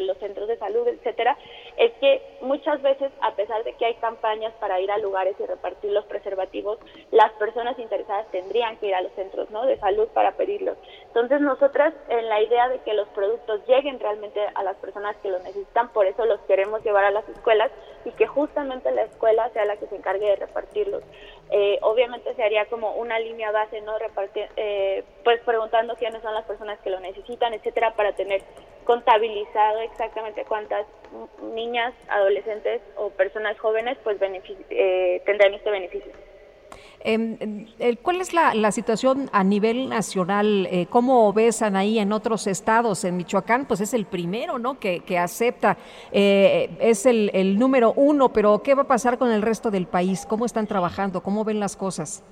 [0.00, 1.36] los centros de salud, etcétera,
[1.76, 5.46] es que muchas veces, a pesar de que hay campañas para ir a lugares y
[5.46, 6.78] repartir los preservativos,
[7.12, 10.76] las personas interesadas tendrían que ir a los centros de salud para pedirlos.
[11.06, 15.30] Entonces, nosotras, en la idea de que los productos lleguen realmente a las personas que
[15.30, 17.70] los necesitan, por eso los queremos llevar a las escuelas
[18.04, 21.02] y que justamente la escuela sea la que se encargue de repartirlos.
[21.50, 23.98] Eh, obviamente se haría como una línea base, ¿no?
[23.98, 24.67] Repartir, eh,
[25.24, 28.42] pues preguntando quiénes son las personas que lo necesitan, etcétera, para tener
[28.84, 30.86] contabilizado exactamente cuántas
[31.54, 34.16] niñas, adolescentes o personas jóvenes pues
[34.70, 36.12] eh, tendrán este beneficio.
[37.00, 37.66] Em,
[38.02, 40.66] ¿Cuál es la, situación a nivel nacional?
[40.70, 43.04] Eh, ¿Cómo ves, ahí en otros estados?
[43.04, 44.80] En Michoacán, pues es el primero, ¿no?
[44.80, 45.76] Que, acepta,
[46.10, 49.86] eh, es el, el, número uno, pero ¿qué va a pasar con el resto del
[49.86, 50.26] país?
[50.26, 51.22] ¿Cómo están trabajando?
[51.22, 52.24] ¿Cómo ven las cosas?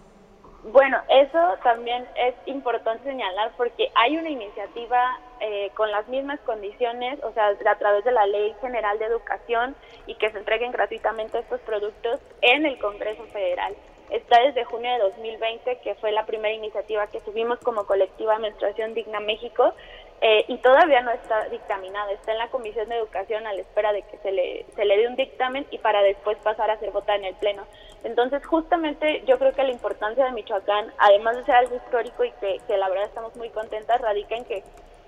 [0.72, 7.22] Bueno, eso también es importante señalar porque hay una iniciativa eh, con las mismas condiciones,
[7.22, 9.76] o sea, a través de la Ley General de Educación
[10.08, 13.76] y que se entreguen gratuitamente estos productos en el Congreso Federal.
[14.10, 18.94] Está desde junio de 2020, que fue la primera iniciativa que tuvimos como colectiva Menstruación
[18.94, 19.72] Digna México,
[20.20, 23.92] eh, y todavía no está dictaminada, está en la Comisión de Educación a la espera
[23.92, 26.90] de que se le, se le dé un dictamen y para después pasar a ser
[26.90, 27.64] votada en el Pleno.
[28.04, 32.30] Entonces, justamente yo creo que la importancia de Michoacán, además de ser algo histórico y
[32.32, 34.62] que, que la verdad estamos muy contentas, radica en que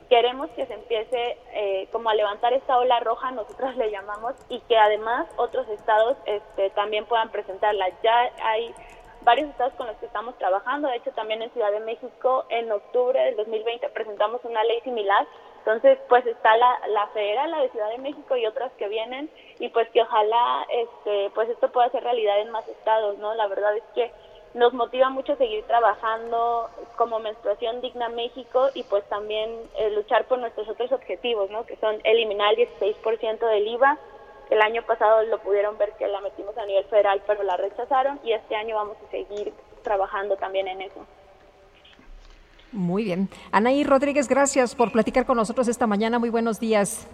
[0.08, 4.60] queremos que se empiece eh, como a levantar esta ola roja, nosotros le llamamos, y
[4.60, 7.86] que además otros estados este, también puedan presentarla.
[8.02, 8.74] Ya hay
[9.22, 12.70] varios estados con los que estamos trabajando, de hecho también en Ciudad de México en
[12.70, 15.26] octubre del 2020 presentamos una ley similar,
[15.58, 19.30] entonces pues está la, la federal, la de Ciudad de México y otras que vienen,
[19.58, 23.34] y pues que ojalá este, pues esto pueda ser realidad en más estados, ¿no?
[23.34, 24.10] La verdad es que
[24.54, 30.38] nos motiva mucho seguir trabajando como Menstruación Digna México y pues también eh, luchar por
[30.38, 31.64] nuestros otros objetivos, ¿no?
[31.66, 33.98] que son eliminar el 16% del IVA.
[34.50, 38.18] El año pasado lo pudieron ver que la metimos a nivel federal, pero la rechazaron
[38.24, 39.52] y este año vamos a seguir
[39.82, 41.04] trabajando también en eso.
[42.72, 43.28] Muy bien.
[43.50, 46.18] Anaí Rodríguez, gracias por platicar con nosotros esta mañana.
[46.18, 47.08] Muy buenos días.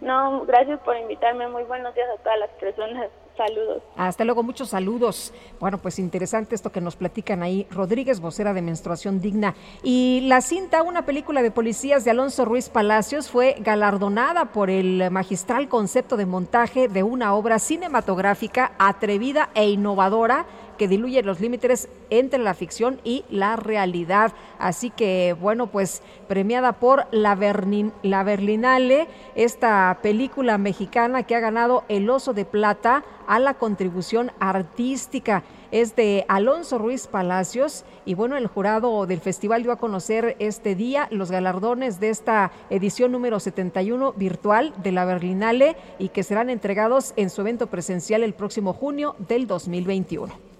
[0.00, 1.48] No, gracias por invitarme.
[1.48, 3.08] Muy buenos días a todas las personas.
[3.36, 3.82] Saludos.
[3.96, 5.32] Hasta luego, muchos saludos.
[5.60, 7.66] Bueno, pues interesante esto que nos platican ahí.
[7.70, 9.54] Rodríguez, vocera de Menstruación Digna.
[9.82, 15.10] Y la cinta, una película de policías de Alonso Ruiz Palacios, fue galardonada por el
[15.10, 20.46] magistral concepto de montaje de una obra cinematográfica atrevida e innovadora
[20.76, 24.32] que diluye los límites entre la ficción y la realidad.
[24.58, 32.08] Así que, bueno, pues premiada por la, Berlinale, esta película mexicana que ha ganado el
[32.10, 35.42] Oso de Plata a la contribución artística.
[35.72, 40.76] Es de Alonso Ruiz Palacios y bueno, el jurado del festival dio a conocer este
[40.76, 46.50] día los galardones de esta edición número 71 virtual de la Berlinale y que serán
[46.50, 50.55] entregados en su evento presencial el próximo junio del 2021.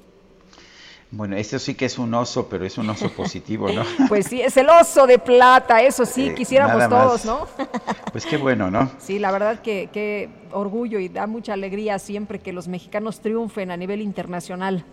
[1.16, 3.82] Bueno, eso sí que es un oso, pero es un oso positivo, ¿no?
[4.08, 7.46] Pues sí, es el oso de plata, eso sí, eh, quisiéramos todos, ¿no?
[8.12, 8.90] Pues qué bueno, ¿no?
[8.98, 13.70] Sí, la verdad que, qué orgullo y da mucha alegría siempre que los mexicanos triunfen
[13.70, 14.84] a nivel internacional.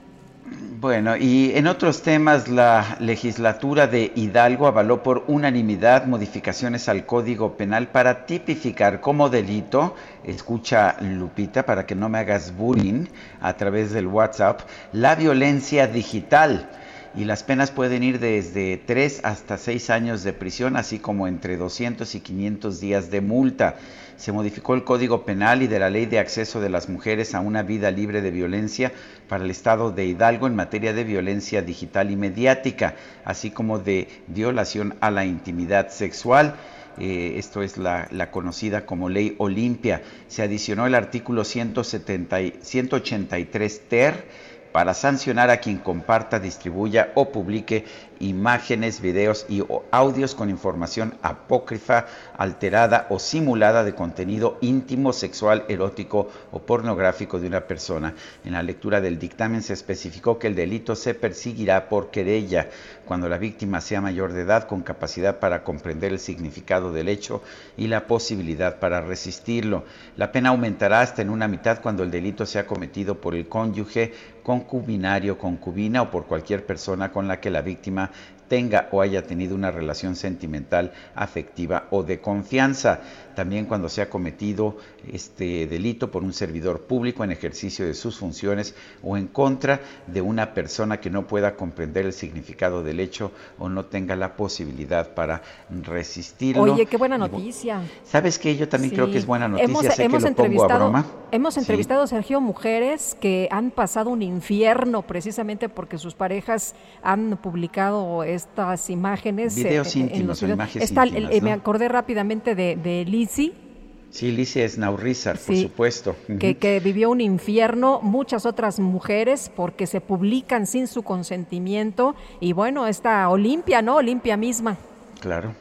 [0.55, 7.55] Bueno, y en otros temas, la legislatura de Hidalgo avaló por unanimidad modificaciones al Código
[7.57, 13.05] Penal para tipificar como delito, escucha Lupita para que no me hagas bullying
[13.41, 14.61] a través del WhatsApp,
[14.91, 16.69] la violencia digital.
[17.15, 21.57] Y las penas pueden ir desde 3 hasta 6 años de prisión, así como entre
[21.57, 23.75] 200 y 500 días de multa
[24.17, 27.39] se modificó el Código Penal y de la Ley de Acceso de las Mujeres a
[27.39, 28.91] una vida libre de violencia
[29.27, 32.95] para el Estado de Hidalgo en materia de violencia digital y mediática,
[33.25, 36.55] así como de violación a la intimidad sexual.
[36.99, 40.03] Eh, esto es la, conocida como Ley Olimpia.
[40.27, 44.25] Se adicionó el artículo 170, 183 ter
[44.73, 47.85] para sancionar a quien comparta, distribuya o publique
[48.19, 56.29] imágenes, videos y audios con información apócrifa, alterada o simulada de contenido íntimo, sexual, erótico
[56.51, 58.15] o pornográfico de una persona.
[58.43, 62.69] En la lectura del dictamen se especificó que el delito se perseguirá por querella
[63.05, 67.41] cuando la víctima sea mayor de edad con capacidad para comprender el significado del hecho
[67.77, 69.83] y la posibilidad para resistirlo.
[70.17, 74.13] La pena aumentará hasta en una mitad cuando el delito sea cometido por el cónyuge,
[74.43, 78.11] concubinario, concubina o por cualquier persona con la que la víctima
[78.47, 83.01] tenga o haya tenido una relación sentimental, afectiva o de confianza.
[83.35, 84.77] También cuando se ha cometido
[85.11, 90.21] este delito por un servidor público en ejercicio de sus funciones o en contra de
[90.21, 95.13] una persona que no pueda comprender el significado del hecho o no tenga la posibilidad
[95.13, 95.41] para
[95.83, 96.63] resistirlo.
[96.63, 97.81] Oye, qué buena noticia.
[98.03, 98.55] ¿Sabes qué?
[98.55, 99.69] Yo también creo que es buena noticia.
[99.69, 101.05] Hemos, sé hemos que lo pongo a entrevistado, broma.
[101.31, 108.23] hemos entrevistado, Sergio, mujeres que han pasado un infierno precisamente porque sus parejas han publicado
[108.23, 109.55] estas imágenes.
[109.55, 113.05] Videos eh, en íntimos los o imágenes Está- íntimas, eh, Me acordé rápidamente de, de
[113.27, 116.15] Sí, Licia Snaurrizar, por Sí, supuesto.
[116.39, 122.85] que, vivió un infierno, muchas otras mujeres porque se publican sin su consentimiento y bueno,
[122.85, 123.95] esta Olimpia, ¿no?
[123.95, 124.77] Olimpia misma.
[125.19, 125.55] Claro.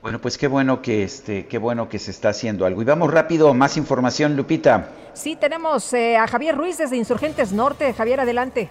[0.00, 2.80] Bueno, pues qué bueno que este, qué bueno que se está haciendo algo.
[2.80, 4.88] Y vamos rápido, más información, Lupita.
[5.12, 7.92] Sí, tenemos eh, a Javier Ruiz desde Insurgentes Norte.
[7.92, 8.70] Javier, adelante.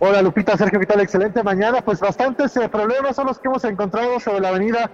[0.00, 1.00] Hola Lupita, Sergio, ¿qué tal?
[1.00, 1.82] Excelente mañana.
[1.84, 4.90] Pues bastantes eh, problemas son los que hemos encontrado sobre la avenida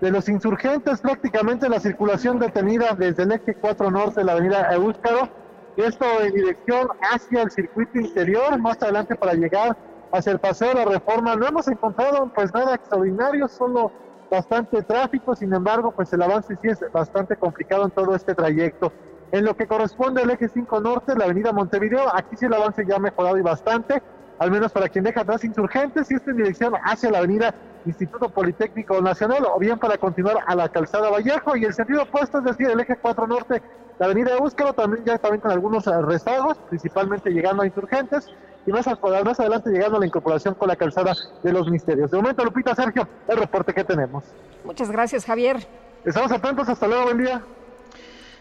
[0.00, 4.72] de los insurgentes, prácticamente la circulación detenida desde el eje 4 norte de la avenida
[4.72, 5.28] Eúscaro,
[5.76, 9.76] y esto en dirección hacia el circuito interior, más adelante para llegar
[10.12, 11.36] hacia el paseo de la reforma.
[11.36, 13.92] No hemos encontrado pues nada extraordinario, solo
[14.30, 18.92] bastante tráfico, sin embargo, pues el avance sí es bastante complicado en todo este trayecto.
[19.32, 22.84] En lo que corresponde al eje 5 norte, la avenida Montevideo, aquí sí el avance
[22.86, 24.02] ya ha mejorado y bastante,
[24.38, 27.54] al menos para quien deja atrás insurgentes, y esto en dirección hacia la avenida
[27.86, 32.38] Instituto Politécnico Nacional, o bien para continuar a la calzada Vallejo, y el sentido opuesto,
[32.38, 33.62] es decir, el eje 4 norte,
[33.98, 38.28] la avenida Búscalo, también ya también con algunos eh, rezagos, principalmente llegando a insurgentes,
[38.66, 42.10] y más, más adelante llegando a la incorporación con la calzada de los misterios.
[42.10, 44.24] De momento, Lupita, Sergio, el reporte que tenemos.
[44.64, 45.66] Muchas gracias, Javier.
[46.04, 47.42] Estamos atentos, hasta luego, buen día.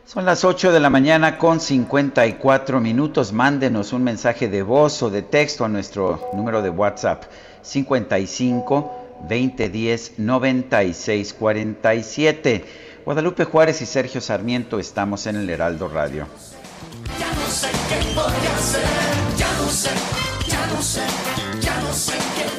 [0.05, 3.31] Son las 8 de la mañana con 54 minutos.
[3.31, 7.25] Mándenos un mensaje de voz o de texto a nuestro número de WhatsApp
[7.61, 12.65] 55 2010 96 47.
[13.05, 16.27] Guadalupe Juárez y Sergio Sarmiento estamos en el Heraldo Radio.
[17.19, 18.81] Ya no sé qué voy a hacer,
[19.37, 19.89] ya no sé,
[20.47, 21.01] ya no sé,
[21.61, 22.58] ya no sé qué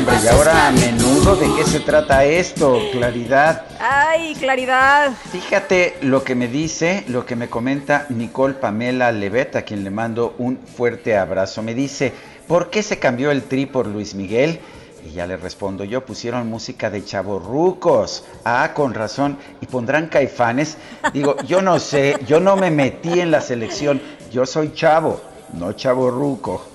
[0.00, 2.78] Hombre, y ahora a menudo, ¿de qué se trata esto?
[2.92, 3.64] Claridad.
[3.78, 5.12] Ay, claridad.
[5.30, 9.90] Fíjate lo que me dice, lo que me comenta Nicole Pamela Levet, a quien le
[9.90, 11.62] mando un fuerte abrazo.
[11.62, 12.12] Me dice,
[12.46, 14.60] ¿por qué se cambió el tri por Luis Miguel?
[15.06, 18.24] Y ya le respondo yo, pusieron música de chavorrucos.
[18.44, 19.38] Ah, con razón.
[19.60, 20.76] ¿Y pondrán caifanes?
[21.12, 24.00] Digo, yo no sé, yo no me metí en la selección.
[24.32, 25.20] Yo soy chavo,
[25.54, 26.69] no chavorruco.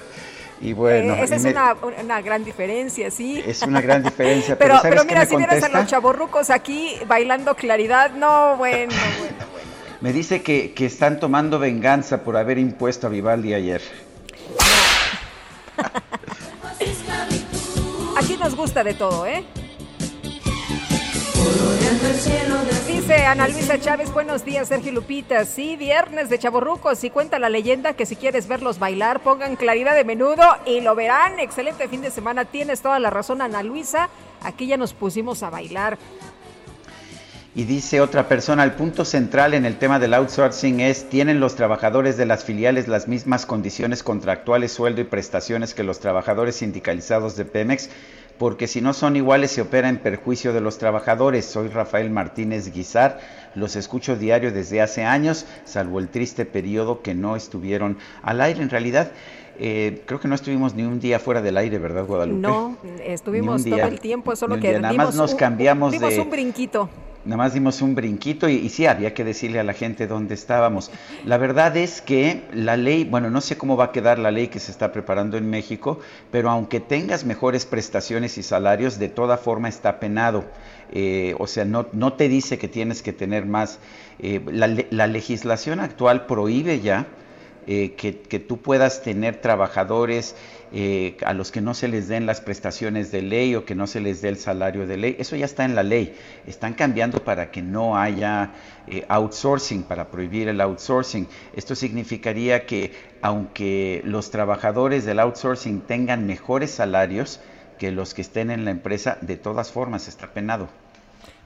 [0.66, 3.44] Y bueno, eh, esa es una, una, gran diferencia, sí.
[3.46, 4.56] Es una gran diferencia.
[4.58, 9.36] pero, pero, pero mira, si vieras a los chaborrucos aquí bailando claridad, no, bueno, bueno.
[10.02, 13.84] Me dice que, que están tomando venganza por haber impuesto a Vivaldi ayer.
[18.18, 19.46] Aquí nos gusta de todo, ¿eh?
[22.88, 25.46] Dice Ana Luisa Chávez, buenos días, Sergio Lupita.
[25.46, 29.96] Sí, viernes de Chaborrucos y cuenta la leyenda que si quieres verlos bailar, pongan claridad
[29.96, 31.40] de menudo y lo verán.
[31.40, 32.46] Excelente fin de semana.
[32.46, 34.10] Tienes toda la razón, Ana Luisa.
[34.42, 35.98] Aquí ya nos pusimos a bailar.
[37.58, 41.56] Y dice otra persona, el punto central en el tema del outsourcing es, ¿tienen los
[41.56, 47.38] trabajadores de las filiales las mismas condiciones contractuales, sueldo y prestaciones que los trabajadores sindicalizados
[47.38, 47.90] de Pemex?
[48.38, 51.46] Porque si no son iguales se opera en perjuicio de los trabajadores.
[51.46, 53.20] Soy Rafael Martínez Guizar,
[53.56, 58.62] los escucho diario desde hace años, salvo el triste periodo que no estuvieron al aire.
[58.62, 59.12] En realidad,
[59.58, 62.42] eh, creo que no estuvimos ni un día fuera del aire, ¿verdad, Guadalupe?
[62.42, 66.90] No, estuvimos todo el tiempo, solo que nada más nos cambiamos dimos de un brinquito.
[67.26, 70.92] Nada más dimos un brinquito y, sí, había que decirle a la gente dónde estábamos.
[71.26, 74.48] La verdad es que la ley, bueno, no sé cómo va a quedar la ley
[74.48, 76.00] que se está preparando en México,
[76.32, 80.46] pero aunque tengas mejores prestaciones y salarios, de toda forma está penado.
[80.92, 83.80] Eh, o sea, no, no te dice que tienes que tener más.
[84.20, 87.08] Eh, la, la legislación actual prohíbe ya
[87.68, 90.36] eh, que, que, tú puedas tener trabajadores
[90.78, 93.88] eh, a los que no se les den las prestaciones de ley o que no
[93.88, 95.16] se les dé el salario de ley.
[95.18, 96.14] Eso ya está en la ley.
[96.46, 98.52] Están cambiando para que no haya
[98.86, 101.30] eh, outsourcing, para prohibir el outsourcing.
[101.56, 102.92] Esto significaría que
[103.22, 107.40] aunque los trabajadores del outsourcing tengan mejores salarios
[107.80, 110.68] que los que estén en la empresa, de todas formas está penado.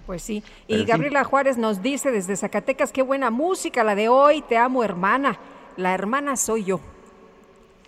[0.08, 0.44] Pues sí.
[0.68, 4.84] Y Gabriela Juárez nos dice desde Zacatecas, qué buena música la de hoy, te amo
[4.84, 5.38] hermana.
[5.78, 6.80] La hermana soy yo.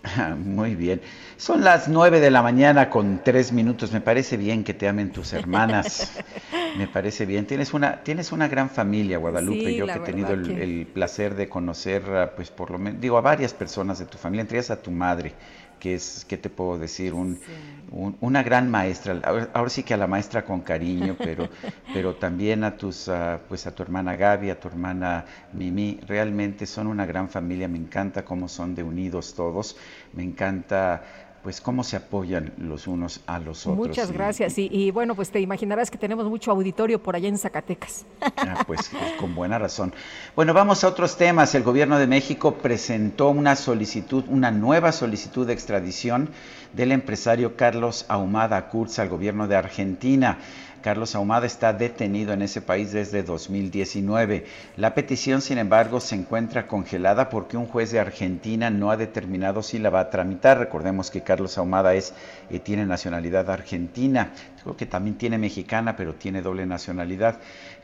[0.44, 1.00] Muy bien.
[1.36, 3.92] Son las nueve de la mañana con tres minutos.
[3.92, 6.18] Me parece bien que te amen tus hermanas.
[6.76, 7.46] Me parece bien.
[7.46, 9.66] Tienes una, tienes una gran familia, Guadalupe.
[9.66, 10.62] Sí, yo que he tenido el, que...
[10.62, 12.02] el, placer de conocer,
[12.34, 14.90] pues por lo menos, digo, a varias personas de tu familia, entre ellas a tu
[14.90, 15.34] madre
[15.82, 17.12] que es, ¿qué te puedo decir?
[17.12, 17.52] Un, sí.
[17.90, 21.48] un, una gran maestra, ahora, ahora, sí que a la maestra con cariño, pero,
[21.92, 26.66] pero también a tus, uh, pues a tu hermana Gaby, a tu hermana Mimi, realmente
[26.66, 29.76] son una gran familia, me encanta cómo son de unidos todos,
[30.12, 31.02] me encanta
[31.42, 33.88] pues cómo se apoyan los unos a los otros.
[33.88, 34.58] Muchas gracias.
[34.58, 38.04] Y, y, bueno, pues te imaginarás que tenemos mucho auditorio por allá en Zacatecas.
[38.44, 39.94] Ah, pues, pues, con buena razón.
[40.34, 41.54] Bueno, vamos a otros temas.
[41.54, 46.30] El gobierno de México presentó una solicitud, una nueva solicitud de extradición
[46.72, 50.38] del empresario Carlos Ahumada Kurz al gobierno de Argentina.
[50.82, 54.44] Carlos Ahumada está detenido en ese país desde 2019.
[54.76, 59.62] La petición, sin embargo, se encuentra congelada porque un juez de Argentina no ha determinado
[59.62, 60.58] si la va a tramitar.
[60.58, 62.12] Recordemos que Carlos Ahumada es,
[62.50, 64.32] eh, tiene nacionalidad argentina,
[64.62, 67.38] creo que también tiene mexicana, pero tiene doble nacionalidad.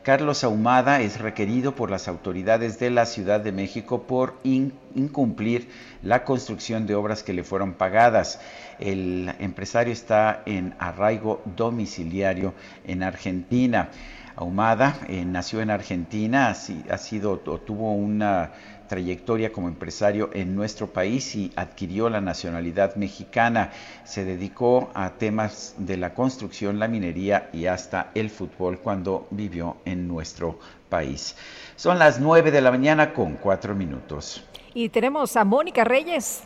[0.09, 5.69] Carlos Ahumada es requerido por las autoridades de la Ciudad de México por in, incumplir
[6.01, 8.39] la construcción de obras que le fueron pagadas.
[8.79, 12.55] El empresario está en arraigo domiciliario
[12.87, 13.89] en Argentina.
[14.35, 18.49] Ahumada eh, nació en Argentina, ha sido o tuvo una
[18.89, 23.71] trayectoria como empresario en nuestro país y adquirió la nacionalidad mexicana.
[24.03, 29.77] Se dedicó a temas de la construcción, la minería y hasta el fútbol cuando vivió
[29.85, 30.59] en nuestro
[30.89, 31.37] país.
[31.77, 34.43] Son las 9 de la mañana con 4 minutos.
[34.73, 36.43] Y tenemos a Mónica Reyes.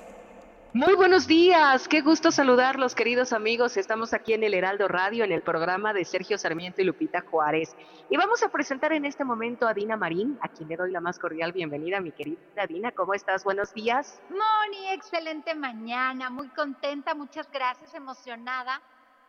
[0.76, 3.78] Muy buenos días, qué gusto saludarlos queridos amigos.
[3.78, 7.76] Estamos aquí en el Heraldo Radio en el programa de Sergio Sarmiento y Lupita Juárez.
[8.10, 11.00] Y vamos a presentar en este momento a Dina Marín, a quien le doy la
[11.00, 12.92] más cordial bienvenida, mi querida Dina.
[12.92, 13.44] ¿Cómo estás?
[13.44, 14.20] Buenos días.
[14.32, 18.82] Moni, excelente mañana, muy contenta, muchas gracias, emocionada,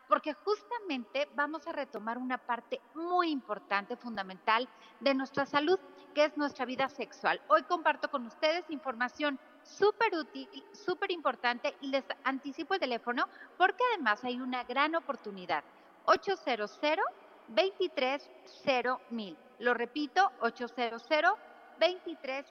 [0.08, 4.66] porque justamente vamos a retomar una parte muy importante, fundamental
[4.98, 5.78] de nuestra salud,
[6.14, 7.38] que es nuestra vida sexual.
[7.48, 13.82] Hoy comparto con ustedes información súper útil, súper importante y les anticipo el teléfono porque
[13.92, 15.64] además hay una gran oportunidad.
[16.06, 16.78] 800
[17.48, 18.30] 23
[19.10, 19.36] mil.
[19.58, 21.02] Lo repito, 800
[21.78, 22.46] 23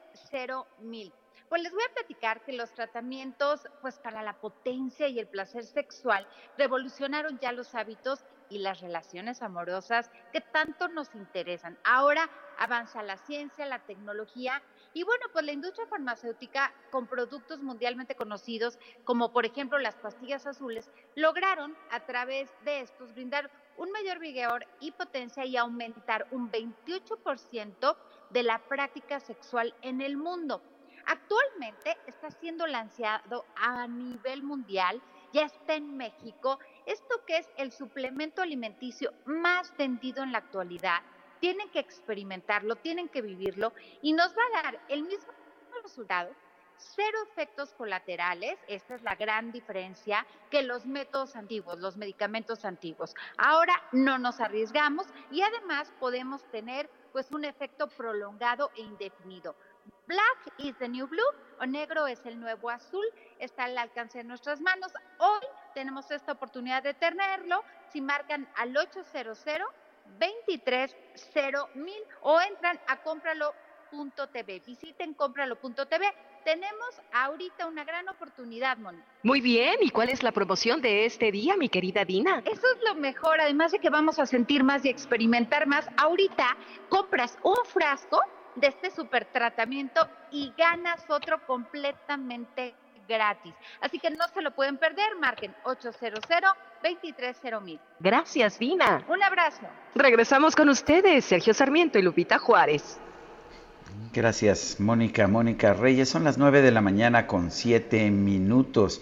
[0.79, 1.13] mil.
[1.49, 5.63] Pues les voy a platicar que los tratamientos pues para la potencia y el placer
[5.65, 6.27] sexual
[6.57, 8.23] revolucionaron ya los hábitos
[8.53, 11.77] y las relaciones amorosas que tanto nos interesan.
[11.83, 14.61] Ahora avanza la ciencia, la tecnología
[14.93, 20.45] y bueno, pues la industria farmacéutica con productos mundialmente conocidos como por ejemplo las pastillas
[20.45, 26.51] azules lograron a través de estos brindar un mayor vigor y potencia y aumentar un
[26.51, 27.97] 28%
[28.29, 30.61] de la práctica sexual en el mundo.
[31.07, 35.01] Actualmente está siendo lanzado a nivel mundial,
[35.33, 41.01] ya está en México, esto que es el suplemento alimenticio más vendido en la actualidad.
[41.39, 45.31] Tienen que experimentarlo, tienen que vivirlo y nos va a dar el mismo
[45.83, 46.33] resultado
[46.77, 53.15] cero efectos colaterales, esta es la gran diferencia que los métodos antiguos, los medicamentos antiguos.
[53.37, 59.55] Ahora no nos arriesgamos y además podemos tener pues un efecto prolongado e indefinido.
[60.07, 61.21] Black is the new blue
[61.59, 63.05] o negro es el nuevo azul,
[63.39, 64.91] está al alcance de nuestras manos.
[65.19, 65.41] Hoy
[65.73, 69.43] tenemos esta oportunidad de tenerlo si marcan al 800
[70.19, 71.67] 230
[72.21, 74.61] o entran a cómpralo.tv.
[74.65, 76.13] Visiten cómpralo.tv.
[76.43, 78.99] Tenemos ahorita una gran oportunidad, Moni.
[79.23, 82.41] Muy bien, ¿y cuál es la promoción de este día, mi querida Dina?
[82.45, 85.87] Eso es lo mejor, además de que vamos a sentir más y experimentar más.
[85.95, 86.57] Ahorita
[86.89, 88.21] compras un frasco
[88.55, 92.75] de este super tratamiento y ganas otro completamente
[93.07, 93.53] gratis.
[93.81, 96.21] Así que no se lo pueden perder, marquen 800
[96.83, 99.05] 230 Gracias, Dina.
[99.07, 99.67] Un abrazo.
[99.95, 102.99] Regresamos con ustedes, Sergio Sarmiento y Lupita Juárez.
[104.11, 105.27] Gracias, Mónica.
[105.27, 109.01] Mónica Reyes, son las 9 de la mañana con 7 minutos.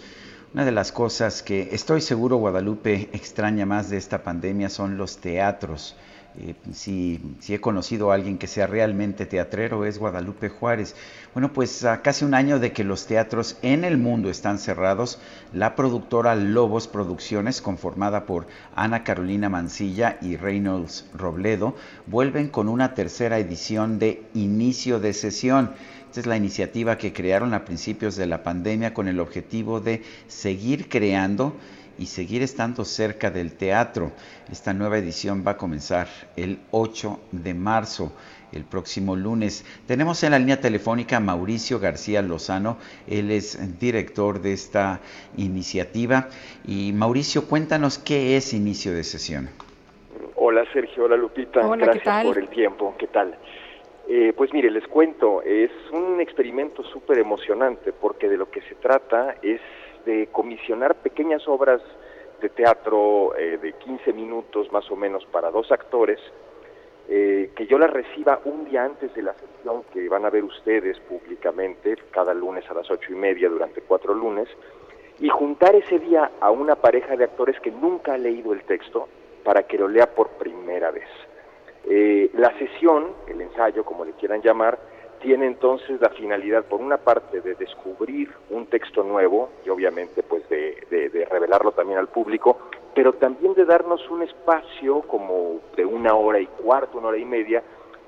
[0.54, 5.18] Una de las cosas que estoy seguro Guadalupe extraña más de esta pandemia son los
[5.18, 5.96] teatros.
[6.38, 10.94] Eh, si, he conocido a alguien que sea realmente teatrero es Guadalupe Juárez.
[11.34, 15.18] Bueno, pues a casi un año de que los teatros en el mundo están cerrados,
[15.52, 21.76] la productora Lobos Producciones, conformada por Ana Carolina Mancilla y Reynolds Robledo,
[22.06, 25.72] vuelven con una tercera edición de Inicio de Sesión.
[26.06, 30.02] Esta es la iniciativa que crearon a principios de la pandemia con el objetivo de
[30.28, 31.56] seguir creando
[31.98, 34.12] y seguir estando cerca del teatro.
[34.50, 38.12] Esta nueva edición va a comenzar el 8 de marzo,
[38.52, 39.64] el próximo lunes.
[39.86, 45.00] Tenemos en la línea telefónica a Mauricio García Lozano, él es director de esta
[45.36, 46.28] iniciativa.
[46.66, 49.48] Y Mauricio, cuéntanos qué es inicio de sesión.
[50.36, 53.36] Hola Sergio, hola Lupita, gracias por el tiempo, ¿qué tal?
[54.08, 58.74] Eh, pues mire, les cuento, es un experimento súper emocionante porque de lo que se
[58.74, 59.60] trata es
[60.04, 61.80] de comisionar pequeñas obras
[62.40, 66.18] de teatro eh, de 15 minutos más o menos para dos actores,
[67.08, 70.44] eh, que yo las reciba un día antes de la sesión que van a ver
[70.44, 74.48] ustedes públicamente, cada lunes a las ocho y media durante cuatro lunes,
[75.20, 79.08] y juntar ese día a una pareja de actores que nunca ha leído el texto
[79.44, 81.08] para que lo lea por primera vez.
[81.84, 84.78] Eh, la sesión, el ensayo, como le quieran llamar,
[85.22, 90.46] tiene entonces la finalidad, por una parte, de descubrir un texto nuevo y obviamente pues
[90.48, 92.58] de, revelarlo también al público,
[92.94, 97.24] pero también de darnos un espacio como de una hora y cuarto, una hora y
[97.24, 97.62] media,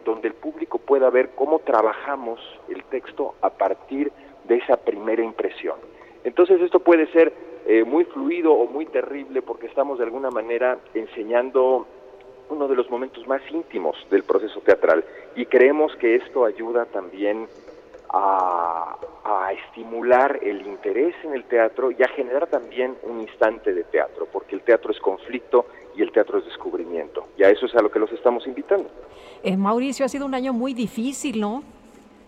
[0.05, 4.13] donde el público pueda ver cómo trabajamos el texto a partir
[4.45, 5.77] de esa primera impresión.
[6.25, 7.33] Entonces esto puede ser
[7.67, 11.87] eh, muy fluido o muy terrible porque estamos de alguna manera enseñando
[12.49, 15.05] uno de los momentos más íntimos del proceso teatral
[15.35, 17.49] y creemos que esto ayuda también
[18.11, 18.97] a,
[19.67, 24.55] estimular el interés en el teatro y a generar también un instante de teatro, porque
[24.55, 25.67] el teatro es conflicto
[25.97, 27.27] y el teatro es descubrimiento.
[27.37, 28.89] Y a eso es a lo que los estamos invitando.
[29.43, 31.63] Eh, Mauricio, ha sido un año muy difícil, ¿no?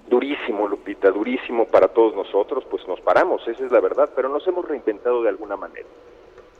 [0.08, 4.46] Durísimo, Lupita, durísimo para todos nosotros, pues nos paramos, esa es la verdad, pero nos
[4.46, 5.88] hemos reinventado de alguna manera.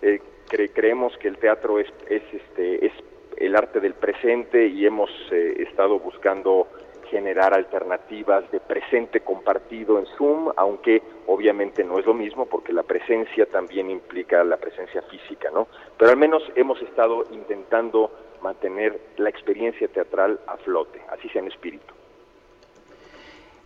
[0.03, 2.93] Eh, creemos que el teatro es, es, este, es
[3.37, 6.69] el arte del presente y hemos eh, estado buscando
[7.11, 12.83] generar alternativas de presente compartido en Zoom, aunque obviamente no es lo mismo porque la
[12.83, 15.69] presencia también implica la presencia física, ¿no?
[15.97, 18.11] Pero al menos hemos estado intentando
[18.43, 21.95] mantener la experiencia teatral a flote, así sea en espíritu.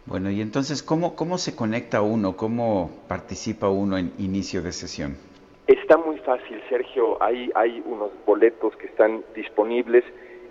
[0.06, 2.36] Bueno, y entonces, ¿cómo, cómo se conecta uno?
[2.36, 5.16] ¿Cómo participa uno en inicio de sesión?
[5.70, 7.16] Está muy fácil, Sergio.
[7.22, 10.02] Hay, hay unos boletos que están disponibles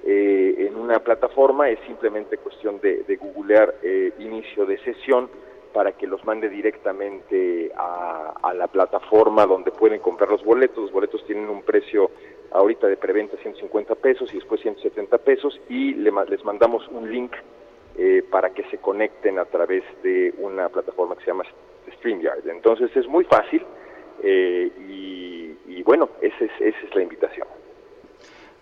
[0.06, 1.70] eh, en una plataforma.
[1.70, 5.30] Es simplemente cuestión de, googlear eh, inicio de sesión
[5.74, 10.84] para que los mande directamente a, la plataforma donde pueden comprar los boletos.
[10.84, 12.12] Los boletos tienen un precio
[12.52, 17.34] ahorita de preventa 150 pesos y después 170 pesos y les mandamos un link
[17.98, 21.44] eh, para que se conecten a través de una plataforma que se llama
[21.98, 22.48] StreamYard.
[22.48, 23.66] Entonces es muy fácil.
[24.24, 24.72] Eh,
[25.68, 27.48] y, bueno, esa es, esa es la invitación.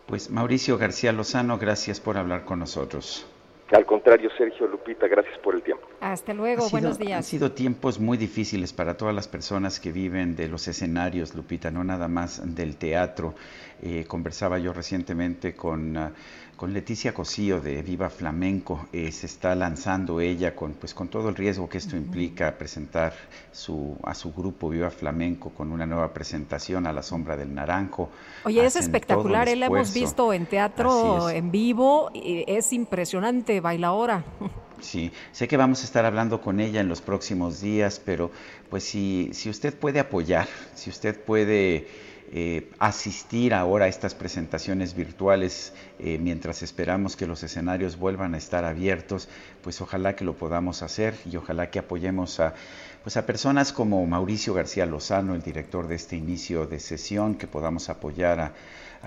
[0.06, 3.28] Pues Mauricio García Lozano, gracias por hablar con nosotros.
[3.72, 5.86] Al contrario, Sergio Lupita, gracias por el tiempo.
[6.00, 7.18] Hasta luego, buenos días.
[7.18, 11.70] Han sido tiempos muy difíciles para todas las personas que viven de los escenarios, Lupita,
[11.70, 13.34] no nada más del teatro.
[13.82, 15.98] Eh, conversaba yo recientemente con...
[15.98, 16.12] Ah,
[16.58, 18.88] con Leticia Cosío de Viva Flamenco.
[18.92, 23.14] Eh, se está lanzando ella con, pues, con todo el riesgo que esto implica presentar
[23.52, 28.10] su, a su grupo Viva Flamenco con una nueva presentación a la sombra del naranjo.
[28.44, 33.88] Oye, es espectacular, él la hemos visto en teatto, en vivo, y es impresionante, baila
[33.88, 34.26] ahora.
[34.80, 38.30] Sí, sé que vamos a estar hablando con ella en los próximos días, pero
[38.70, 41.88] pues si, si usted puede apoyar, si usted puede
[42.32, 48.38] eh, asistir ahora a estas presentaciones virtuales eh, mientras esperamos que los escenarios vuelvan a
[48.38, 49.30] estar abiertos,
[49.64, 52.54] pues ojalá que lo podamos hacer y ojalá que apoyemos a,
[53.02, 57.48] pues a personas como Mauricio García Lozano, el director de este inicio de sesión, que
[57.48, 58.54] podamos apoyar a,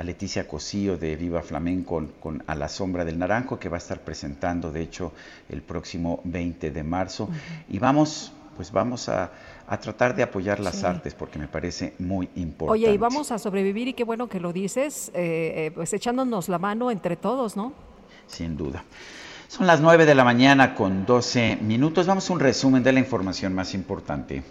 [0.02, 4.00] Leticia Cosío de Viva Flamenco con, A la Sombra del Naranjo, que va a estar
[4.00, 5.12] presentando, de hecho,
[5.50, 7.28] el próximo 20 de marzo.
[7.68, 9.30] Y vamos, pues vamos a,
[9.70, 12.72] a tratar de apoyar las artes porque me parece muy importante.
[12.72, 16.48] Oye, y vamos a sobrevivir y qué bueno que lo dices, eh, eh, pues echándonos
[16.48, 17.72] la mano entre todos, ¿no?
[18.26, 18.82] Sin duda.
[19.46, 22.08] Son las 9 de la mañana con 12 minutos.
[22.08, 24.42] Vamos a un resumen de la información más importante.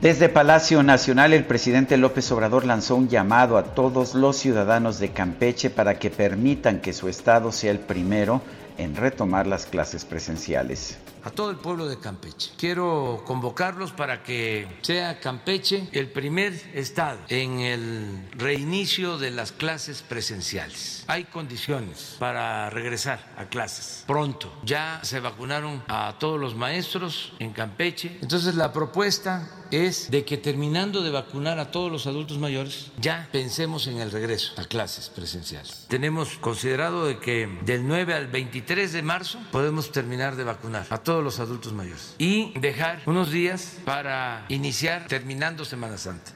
[0.00, 5.10] Desde Palacio Nacional, el presidente López Obrador lanzó un llamado a todos los ciudadanos de
[5.10, 8.40] Campeche para que permitan que su estado sea el primero
[8.78, 10.96] en retomar las clases presenciales
[11.26, 12.52] a todo el pueblo de Campeche.
[12.56, 20.02] Quiero convocarlos para que sea Campeche el primer estado en el reinicio de las clases
[20.02, 21.04] presenciales.
[21.08, 24.56] Hay condiciones para regresar a clases pronto.
[24.64, 28.18] Ya se vacunaron a todos los maestros en Campeche.
[28.22, 33.28] Entonces la propuesta es de que terminando de vacunar a todos los adultos mayores, ya
[33.32, 35.86] pensemos en el regreso a clases presenciales.
[35.88, 40.98] Tenemos considerado de que del 9 al 23 de marzo podemos terminar de vacunar a
[40.98, 46.32] todos los adultos mayores y dejar unos días para iniciar terminando Semana Santa.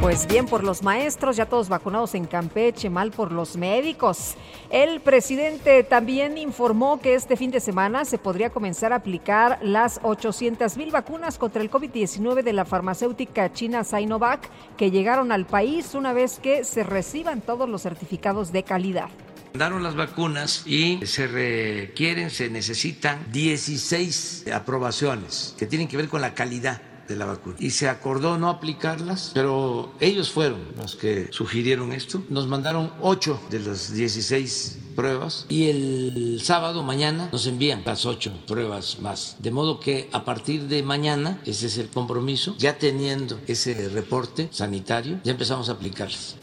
[0.00, 4.34] Pues bien por los maestros, ya todos vacunados en Campeche, mal por los médicos.
[4.70, 9.98] El presidente también informó que este fin de semana se podría comenzar a aplicar las
[10.02, 15.94] 800 mil vacunas contra el COVID-19 de la farmacéutica china Sinovac que llegaron al país
[15.94, 19.08] una vez que se reciban todos los certificados de calidad
[19.52, 26.20] mandaron las vacunas y se requieren, se necesitan 16 aprobaciones que tienen que ver con
[26.20, 27.56] la calidad de la vacuna.
[27.58, 32.22] Y se acordó no aplicarlas, pero ellos fueron los que sugirieron esto.
[32.28, 38.44] Nos mandaron 8 de las 16 pruebas y el sábado mañana nos envían las 8
[38.46, 39.36] pruebas más.
[39.38, 44.48] De modo que a partir de mañana, ese es el compromiso, ya teniendo ese reporte
[44.50, 46.36] sanitario, ya empezamos a aplicarlas.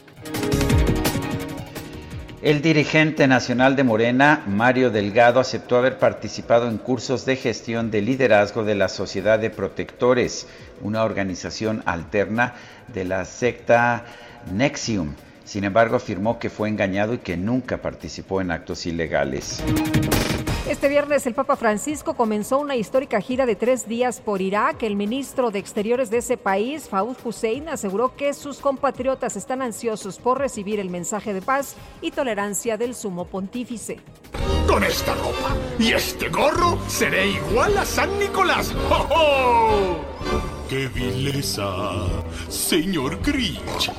[2.44, 8.02] El dirigente nacional de Morena, Mario Delgado, aceptó haber participado en cursos de gestión de
[8.02, 10.46] liderazgo de la Sociedad de Protectores,
[10.82, 12.52] una organización alterna
[12.92, 14.04] de la secta
[14.52, 15.14] Nexium.
[15.46, 19.62] Sin embargo, afirmó que fue engañado y que nunca participó en actos ilegales.
[20.68, 24.82] Este viernes el Papa Francisco comenzó una histórica gira de tres días por Irak.
[24.82, 30.18] El ministro de Exteriores de ese país, Faud Hussein, aseguró que sus compatriotas están ansiosos
[30.18, 34.00] por recibir el mensaje de paz y tolerancia del sumo pontífice.
[34.66, 38.74] Con esta ropa y este gorro seré igual a San Nicolás.
[38.90, 39.96] ¡Oh,
[40.70, 42.06] qué vileza,
[42.48, 43.90] señor Grinch!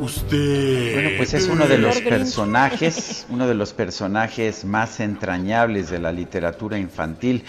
[0.00, 0.94] Usted.
[0.94, 6.12] Bueno, pues es uno de los personajes, uno de los personajes más entrañables de la
[6.12, 7.44] literatura infantil.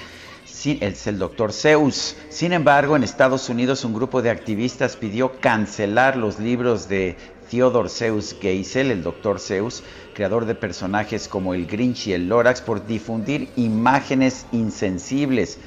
[0.64, 2.16] Es el doctor Zeus.
[2.30, 7.18] Sin embargo, en Estados Unidos un grupo de activistas pidió cancelar los libros de
[7.52, 9.84] Theodore Zeus Geisel, el doctor Zeus,
[10.16, 15.60] creador de personajes como el Grinch y el Lorax, por difundir imágenes insensibles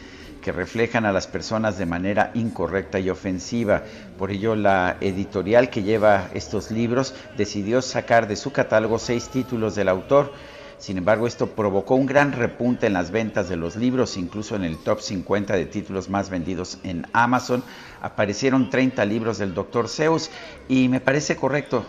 [0.52, 3.82] reflejan a las personas de manera incorrecta y ofensiva.
[4.18, 9.74] Por ello, la editorial que lleva estos libros decidió sacar de su catálogo seis títulos
[9.74, 10.32] del autor.
[10.78, 14.64] Sin embargo, esto provocó un gran repunte en las ventas de los libros, incluso en
[14.64, 17.64] el top 50 de títulos más vendidos en Amazon.
[18.00, 19.88] Aparecieron 30 libros del Dr.
[19.88, 20.30] Zeus
[20.68, 21.84] y me parece correcto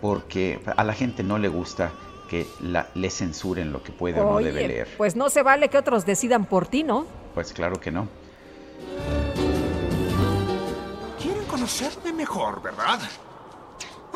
[0.00, 1.92] porque a la gente no le gusta
[2.32, 4.88] que la, le censuren lo que puede o no debe leer.
[4.96, 7.04] Pues no se vale que otros decidan por ti, ¿no?
[7.34, 8.08] Pues claro que no.
[11.20, 13.00] Quieren conocerme mejor, ¿verdad?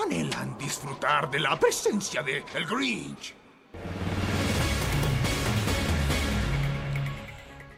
[0.03, 3.35] Anhelan disfrutar de la presencia de El Grinch.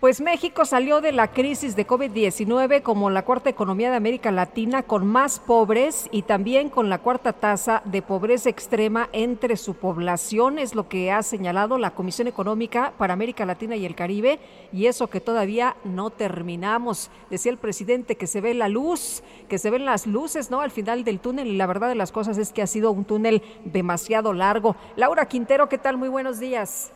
[0.01, 4.85] Pues México salió de la crisis de COVID-19 como la cuarta economía de América Latina
[4.85, 10.61] con más pobres y también con la cuarta tasa de pobreza extrema entre su población,
[10.61, 14.39] es lo que ha señalado la Comisión Económica para América Latina y el Caribe,
[14.73, 17.11] y eso que todavía no terminamos.
[17.29, 20.61] Decía el presidente que se ve la luz, que se ven las luces, ¿no?
[20.61, 23.05] Al final del túnel, y la verdad de las cosas es que ha sido un
[23.05, 24.77] túnel demasiado largo.
[24.95, 25.97] Laura Quintero, ¿qué tal?
[25.97, 26.93] Muy buenos días.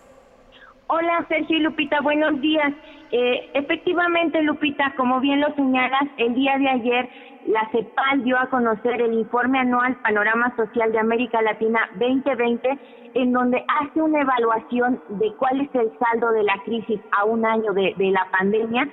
[0.95, 2.71] Hola Sergio y Lupita, buenos días.
[3.13, 7.09] Eh, efectivamente, Lupita, como bien lo señalas, el día de ayer
[7.47, 12.79] la CEPAL dio a conocer el informe anual Panorama Social de América Latina 2020,
[13.15, 17.47] en donde hace una evaluación de cuál es el saldo de la crisis a un
[17.47, 18.87] año de, de la pandemia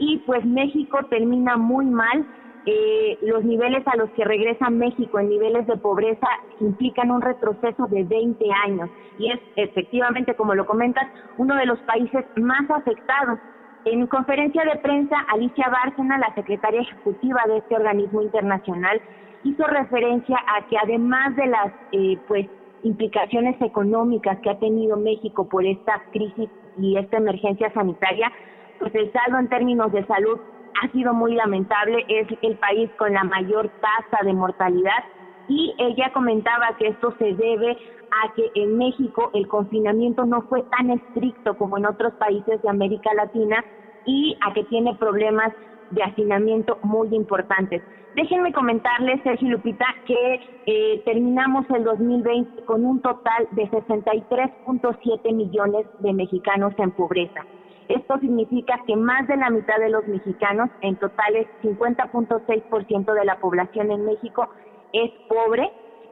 [0.00, 2.26] y pues México termina muy mal.
[2.66, 6.26] Eh, los niveles a los que regresa México en niveles de pobreza
[6.60, 8.88] implican un retroceso de 20 años
[9.18, 13.38] y es efectivamente, como lo comentas, uno de los países más afectados.
[13.84, 18.98] En conferencia de prensa, Alicia Bárcena, la secretaria ejecutiva de este organismo internacional,
[19.42, 22.46] hizo referencia a que además de las eh, pues
[22.82, 28.32] implicaciones económicas que ha tenido México por esta crisis y esta emergencia sanitaria,
[28.78, 30.40] pues el saldo en términos de salud
[30.82, 35.04] ha sido muy lamentable, es el país con la mayor tasa de mortalidad
[35.48, 37.76] y ella comentaba que esto se debe
[38.10, 42.68] a que en México el confinamiento no fue tan estricto como en otros países de
[42.68, 43.64] América Latina
[44.06, 45.52] y a que tiene problemas
[45.90, 47.82] de hacinamiento muy importantes.
[48.14, 55.86] Déjenme comentarles, Sergio Lupita, que eh, terminamos el 2020 con un total de 63.7 millones
[55.98, 57.44] de mexicanos en pobreza.
[57.88, 63.24] Esto significa que más de la mitad de los mexicanos, en total es 50.6% de
[63.24, 64.48] la población en México,
[64.92, 65.70] es pobre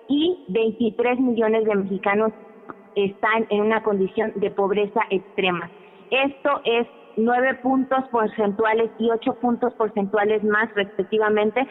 [0.08, 2.32] y 23 millones de mexicanos
[2.94, 5.70] están en una condición de pobreza extrema.
[6.10, 6.86] Esto es
[7.16, 11.66] nueve puntos porcentuales y ocho puntos porcentuales más respectivamente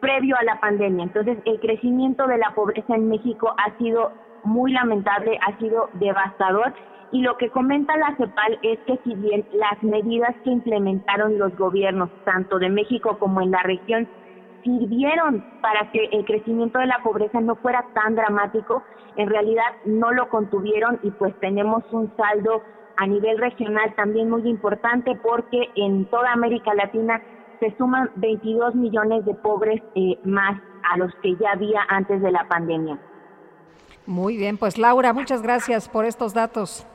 [0.00, 1.04] previo a la pandemia.
[1.04, 4.12] Entonces, el crecimiento de la pobreza en México ha sido
[4.44, 6.74] muy lamentable, ha sido devastador
[7.10, 11.56] y lo que comenta la CEPAL es que si bien las medidas que implementaron los
[11.56, 14.06] gobiernos, tanto de México como en la región,
[14.62, 18.82] sirvieron para que el crecimiento de la pobreza no fuera tan dramático,
[19.16, 22.62] en realidad no lo contuvieron y pues tenemos un saldo
[22.98, 27.22] a nivel regional también muy importante porque en toda América Latina
[27.60, 30.60] se suman 22 millones de pobres eh, más
[30.92, 32.98] a los que ya había antes de la pandemia.
[34.08, 36.86] Muy bien, pues Laura, muchas gracias por estos datos.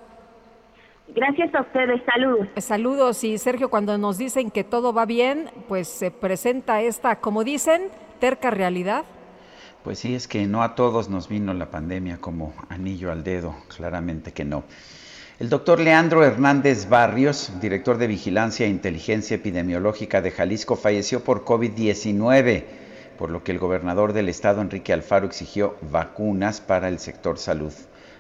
[1.10, 2.48] Gracias a ustedes, saludos.
[2.58, 7.44] Saludos y Sergio, cuando nos dicen que todo va bien, pues se presenta esta, como
[7.44, 7.84] dicen,
[8.20, 9.04] terca realidad.
[9.84, 13.54] Pues sí, es que no a todos nos vino la pandemia como anillo al dedo,
[13.68, 14.64] claramente que no.
[15.40, 21.46] El doctor Leandro Hernández Barrios, director de Vigilancia e Inteligencia Epidemiológica de Jalisco, falleció por
[21.46, 22.64] COVID-19,
[23.18, 27.74] por lo que el gobernador del estado, Enrique Alfaro, exigió vacunas para el sector salud.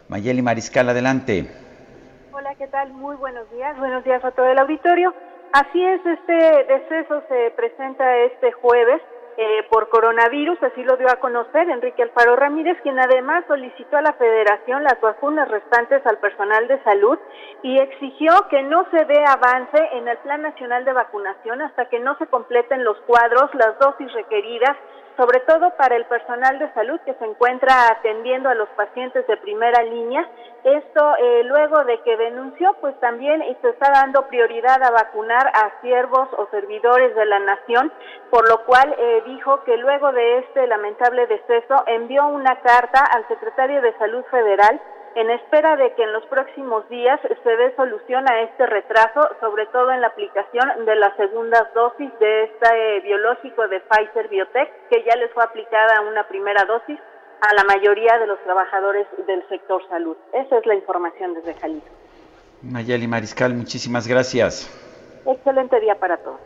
[0.07, 1.49] Mayeli Mariscal, adelante.
[2.32, 2.94] Hola, ¿qué tal?
[2.94, 3.78] Muy buenos días.
[3.78, 5.14] Buenos días a todo el auditorio.
[5.53, 9.02] Así es, este deceso se presenta este jueves
[9.36, 14.02] eh, por coronavirus, así lo dio a conocer Enrique Alfaro Ramírez, quien además solicitó a
[14.02, 17.18] la federación las vacunas restantes al personal de salud
[17.64, 22.00] y exigió que no se dé avance en el Plan Nacional de Vacunación hasta que
[22.00, 24.78] no se completen los cuadros, las dosis requeridas
[25.18, 29.38] sobre todo para el personal de salud que se encuentra atendiendo a los pacientes de
[29.38, 30.27] primera línea.
[30.64, 35.81] Esto eh, luego de que denunció, pues también se está dando prioridad a vacunar a
[35.81, 37.91] siervos o servidores de la nación,
[38.30, 43.27] por lo cual eh, dijo que luego de este lamentable deceso envió una carta al
[43.27, 44.80] secretario de Salud Federal
[45.15, 49.65] en espera de que en los próximos días se dé solución a este retraso, sobre
[49.68, 55.03] todo en la aplicación de las segundas dosis de este biológico de Pfizer Biotech, que
[55.03, 56.99] ya les fue aplicada una primera dosis
[57.41, 60.15] a la mayoría de los trabajadores del sector salud.
[60.34, 61.90] Esa es la información desde Jalisco.
[62.61, 64.69] Mayeli Mariscal, muchísimas gracias.
[65.26, 66.40] Excelente día para todos.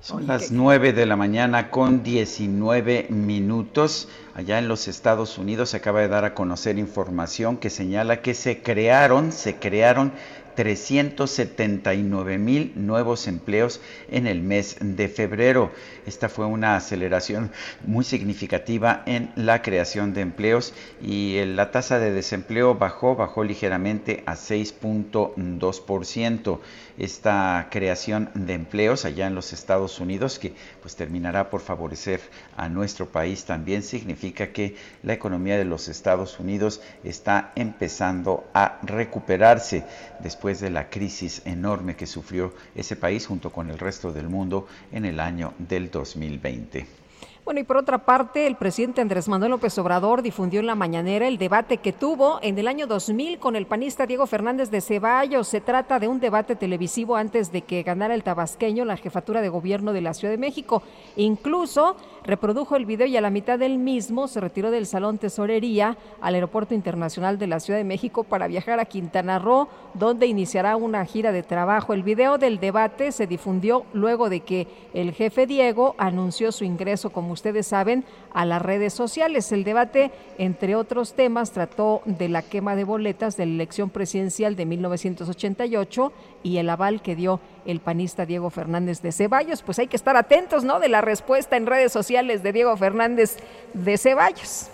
[0.00, 4.08] Son las 9 de la mañana con 19 minutos.
[4.34, 8.34] Allá en los Estados Unidos se acaba de dar a conocer información que señala que
[8.34, 10.12] se crearon, se crearon
[10.54, 15.72] 379 mil nuevos empleos en el mes de febrero.
[16.06, 17.50] Esta fue una aceleración
[17.84, 24.22] muy significativa en la creación de empleos y la tasa de desempleo bajó, bajó ligeramente
[24.26, 26.58] a 6.2%.
[26.98, 32.20] Esta creación de empleos allá en los Estados Unidos, que pues terminará por favorecer
[32.56, 38.80] a nuestro país, también significa que la economía de los Estados Unidos está empezando a
[38.82, 39.84] recuperarse
[40.18, 44.66] después de la crisis enorme que sufrió ese país junto con el resto del mundo
[44.90, 47.07] en el año del 2020.
[47.48, 51.26] Bueno, y por otra parte, el presidente Andrés Manuel López Obrador difundió en la mañanera
[51.26, 55.48] el debate que tuvo en el año 2000 con el panista Diego Fernández de Ceballos.
[55.48, 59.48] Se trata de un debate televisivo antes de que ganara el tabasqueño la jefatura de
[59.48, 60.82] gobierno de la Ciudad de México.
[61.16, 65.96] Incluso reprodujo el video y a la mitad del mismo se retiró del Salón Tesorería
[66.20, 70.76] al Aeropuerto Internacional de la Ciudad de México para viajar a Quintana Roo, donde iniciará
[70.76, 71.94] una gira de trabajo.
[71.94, 77.08] El video del debate se difundió luego de que el jefe Diego anunció su ingreso
[77.08, 79.50] como ustedes saben, a las redes sociales.
[79.52, 84.56] El debate, entre otros temas, trató de la quema de boletas de la elección presidencial
[84.56, 86.12] de 1988
[86.42, 89.62] y el aval que dio el panista Diego Fernández de Ceballos.
[89.62, 90.80] Pues hay que estar atentos, ¿no?
[90.80, 93.36] De la respuesta en redes sociales de Diego Fernández
[93.72, 94.70] de Ceballos.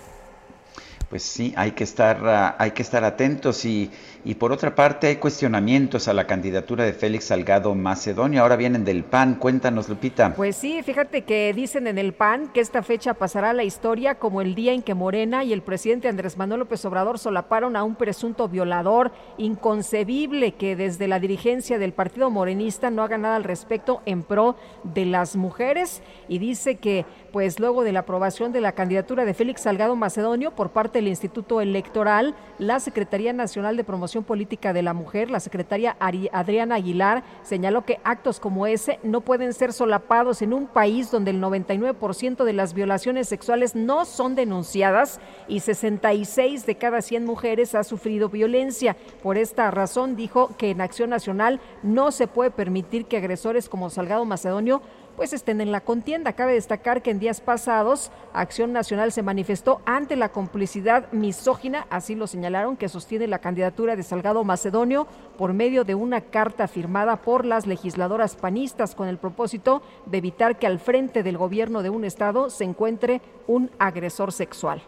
[1.10, 3.90] Pues sí, hay que estar, ah, hay que estar atentos y
[4.26, 8.40] y por otra parte, hay cuestionamientos a la candidatura de Félix Salgado Macedonio.
[8.40, 9.34] Ahora vienen del PAN.
[9.34, 10.34] Cuéntanos, Lupita.
[10.34, 14.14] Pues sí, fíjate que dicen en el PAN que esta fecha pasará a la historia
[14.14, 17.84] como el día en que Morena y el presidente Andrés Manuel López Obrador solaparon a
[17.84, 19.12] un presunto violador.
[19.36, 24.56] Inconcebible que desde la dirigencia del partido morenista no haga nada al respecto en pro
[24.84, 26.02] de las mujeres.
[26.28, 30.52] Y dice que, pues luego de la aprobación de la candidatura de Félix Salgado Macedonio
[30.52, 35.40] por parte del Instituto Electoral, la Secretaría Nacional de Promoción Política de la Mujer, la
[35.40, 41.10] secretaria Adriana Aguilar señaló que actos como ese no pueden ser solapados en un país
[41.10, 47.24] donde el 99% de las violaciones sexuales no son denunciadas y 66 de cada 100
[47.24, 48.96] mujeres ha sufrido violencia.
[49.22, 53.90] Por esta razón dijo que en Acción Nacional no se puede permitir que agresores como
[53.90, 54.82] Salgado Macedonio
[55.16, 56.32] pues estén en la contienda.
[56.32, 62.14] Cabe destacar que en días pasados Acción Nacional se manifestó ante la complicidad misógina, así
[62.14, 65.06] lo señalaron, que sostiene la candidatura de Salgado Macedonio
[65.38, 70.58] por medio de una carta firmada por las legisladoras panistas con el propósito de evitar
[70.58, 74.82] que al frente del gobierno de un estado se encuentre un agresor sexual.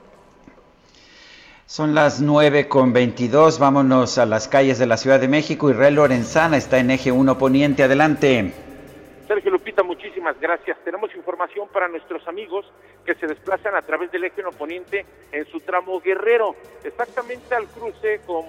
[1.67, 3.59] Son las nueve con veintidós.
[3.59, 5.69] Vámonos a las calles de la Ciudad de México.
[5.69, 7.83] Israel Lorenzana está en eje 1 Poniente.
[7.83, 8.66] Adelante.
[9.27, 10.79] Sergio Lupita, muchísimas gracias.
[10.85, 12.65] Tenemos información para nuestros amigos
[13.05, 16.55] que se desplazan a través del eje oponente en su tramo guerrero,
[16.85, 18.45] exactamente al cruce con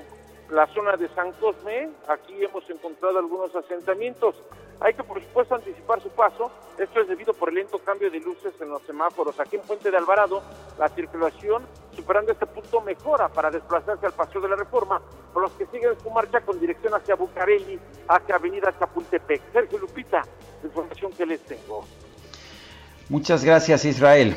[0.50, 1.90] la zona de San Cosme.
[2.08, 4.36] Aquí hemos encontrado algunos asentamientos.
[4.80, 6.52] Hay que, por supuesto, anticipar su paso.
[6.78, 9.40] Esto es debido por el lento cambio de luces en los semáforos.
[9.40, 10.44] Aquí en Puente de Alvarado,
[10.78, 11.66] la circulación
[11.96, 15.02] superando este punto mejora para desplazarse al Paseo de la Reforma,
[15.34, 19.52] por los que siguen su marcha con dirección hacia Bucareli, hacia Avenida Chapultepec.
[19.52, 20.22] Sergio Lupita,
[20.62, 21.84] la información que les tengo.
[23.10, 24.36] Muchas gracias, Israel.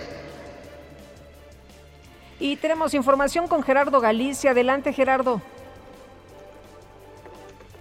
[2.39, 4.53] Y tenemos información con Gerardo Galicia.
[4.53, 5.43] Adelante, Gerardo.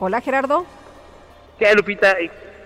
[0.01, 0.65] Hola, Gerardo.
[1.59, 2.15] ¿Qué Lupita?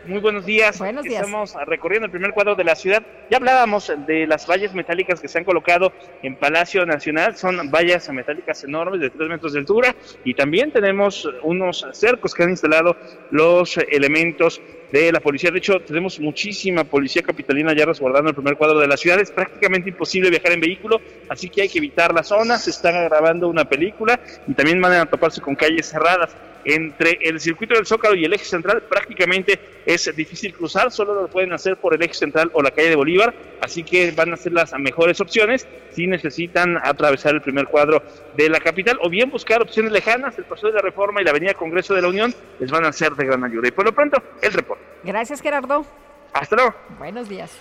[0.06, 0.78] Muy buenos días.
[0.78, 1.26] Buenos días.
[1.26, 3.02] Estamos recorriendo el primer cuadro de la ciudad.
[3.32, 5.92] Ya hablábamos de las vallas metálicas que se han colocado
[6.22, 7.36] en Palacio Nacional.
[7.36, 9.96] Son vallas metálicas enormes de tres metros de altura.
[10.24, 12.96] Y también tenemos unos cercos que han instalado
[13.32, 14.62] los elementos
[14.92, 15.50] de la policía.
[15.50, 19.20] De hecho, tenemos muchísima policía capitalina ya resguardando el primer cuadro de la ciudad.
[19.20, 22.60] Es prácticamente imposible viajar en vehículo, así que hay que evitar la zona.
[22.60, 26.36] Se está grabando una película y también van a toparse con calles cerradas
[26.66, 31.28] entre el circuito del Zócalo y el eje central prácticamente es difícil cruzar, solo lo
[31.28, 34.38] pueden hacer por el eje central o la calle de Bolívar, así que van a
[34.38, 38.02] ser las mejores opciones si necesitan atravesar el primer cuadro
[38.36, 41.32] de la capital o bien buscar opciones lejanas, el Paseo de la Reforma y la
[41.32, 43.68] Avenida Congreso de la Unión les van a ser de gran ayuda.
[43.68, 44.84] Y por lo pronto, el reporte.
[45.04, 45.86] Gracias Gerardo.
[46.34, 46.74] Hasta luego.
[46.98, 47.52] Buenos días.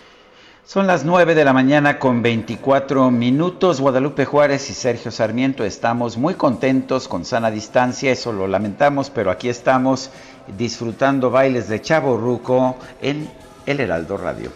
[0.64, 3.80] Son las 9 de la mañana con 24 minutos.
[3.80, 9.30] Guadalupe Juárez y Sergio Sarmiento estamos muy contentos con sana distancia, eso lo lamentamos, pero
[9.32, 10.10] aquí estamos
[10.56, 13.28] disfrutando bailes de Chavo Ruco en
[13.66, 14.50] El Heraldo Radio.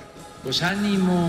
[0.45, 1.28] Pues ánimo.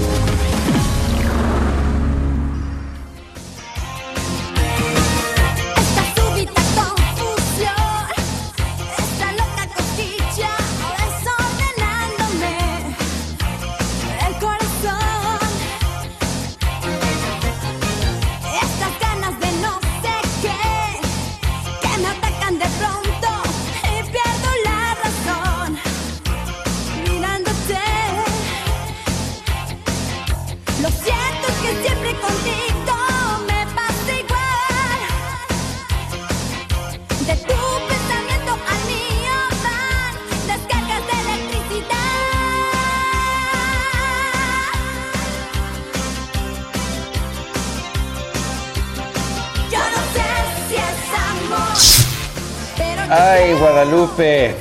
[53.31, 54.53] Ay, Guadalupe.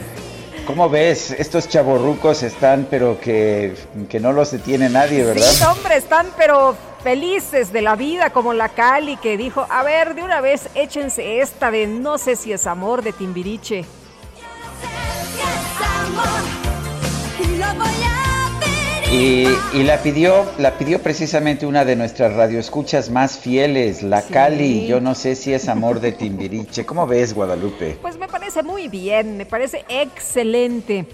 [0.64, 1.32] ¿Cómo ves?
[1.32, 3.74] Estos chaborrucos están, pero que,
[4.08, 5.50] que no los detiene nadie, ¿verdad?
[5.50, 10.14] Sí, hombre, están, pero felices de la vida, como la Cali que dijo, a ver,
[10.14, 13.84] de una vez échense esta de no sé si es amor de Timbiriche.
[17.40, 18.29] Y,
[19.12, 24.86] y, la pidió, la pidió precisamente una de nuestras radioescuchas más fieles, la Cali.
[24.86, 26.86] Yo no sé si es amor de Timbiriche.
[26.86, 27.98] ¿Cómo ves, Guadalupe?
[28.00, 31.06] Pues me parece muy bien, me parece excelente.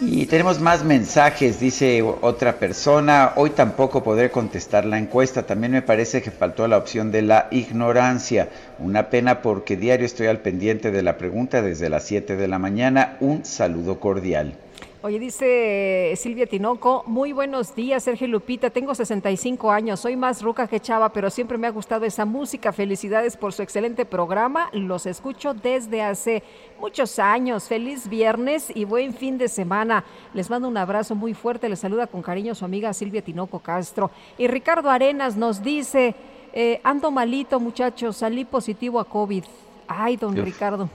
[0.00, 3.32] Y tenemos más mensajes, dice otra persona.
[3.36, 5.44] Hoy tampoco podré contestar la encuesta.
[5.44, 8.48] También me parece que faltó la opción de la ignorancia.
[8.78, 12.58] Una pena porque diario estoy al pendiente de la pregunta desde las 7 de la
[12.58, 13.16] mañana.
[13.20, 14.54] Un saludo cordial.
[15.00, 20.66] Oye, dice Silvia Tinoco, muy buenos días, Sergio Lupita, tengo 65 años, soy más ruca
[20.66, 22.72] que chava, pero siempre me ha gustado esa música.
[22.72, 26.42] Felicidades por su excelente programa, los escucho desde hace
[26.80, 27.68] muchos años.
[27.68, 30.02] Feliz viernes y buen fin de semana.
[30.34, 34.10] Les mando un abrazo muy fuerte, les saluda con cariño su amiga Silvia Tinoco Castro.
[34.36, 36.16] Y Ricardo Arenas nos dice,
[36.52, 39.44] eh, ando malito muchachos, salí positivo a COVID.
[39.86, 40.90] Ay, don Ricardo,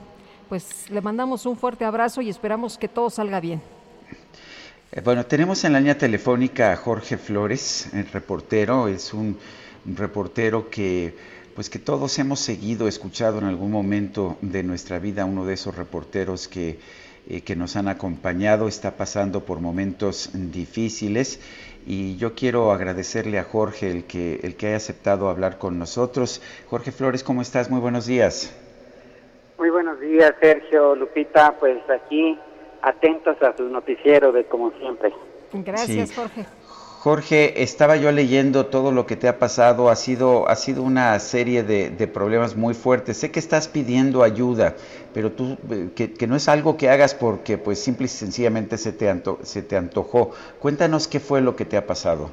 [0.50, 3.62] pues le mandamos un fuerte abrazo y esperamos que todo salga bien.
[4.96, 9.36] Eh, bueno, tenemos en la línea telefónica a Jorge Flores, el reportero, es un
[9.84, 11.14] reportero que
[11.56, 15.76] pues que todos hemos seguido, escuchado en algún momento de nuestra vida, uno de esos
[15.76, 16.78] reporteros que,
[17.28, 21.40] eh, que nos han acompañado, está pasando por momentos difíciles
[21.88, 26.40] y yo quiero agradecerle a Jorge el que, el que haya aceptado hablar con nosotros.
[26.70, 27.68] Jorge Flores, ¿cómo estás?
[27.68, 28.56] Muy buenos días.
[29.58, 32.38] Muy buenos días, Sergio, Lupita, pues aquí
[32.84, 35.12] atentos a su noticiero de como siempre.
[35.52, 36.44] Gracias, Jorge.
[37.04, 41.18] Jorge, estaba yo leyendo todo lo que te ha pasado, ha sido, ha sido una
[41.18, 43.18] serie de, problemas muy fuertes.
[43.18, 44.74] Sé que estás pidiendo ayuda,
[45.12, 48.92] pero tú, eh, que, no es algo que hagas porque pues simple y sencillamente se
[48.94, 49.12] te,
[49.42, 50.30] se te antojó.
[50.60, 52.30] Cuéntanos qué fue lo que te ha pasado.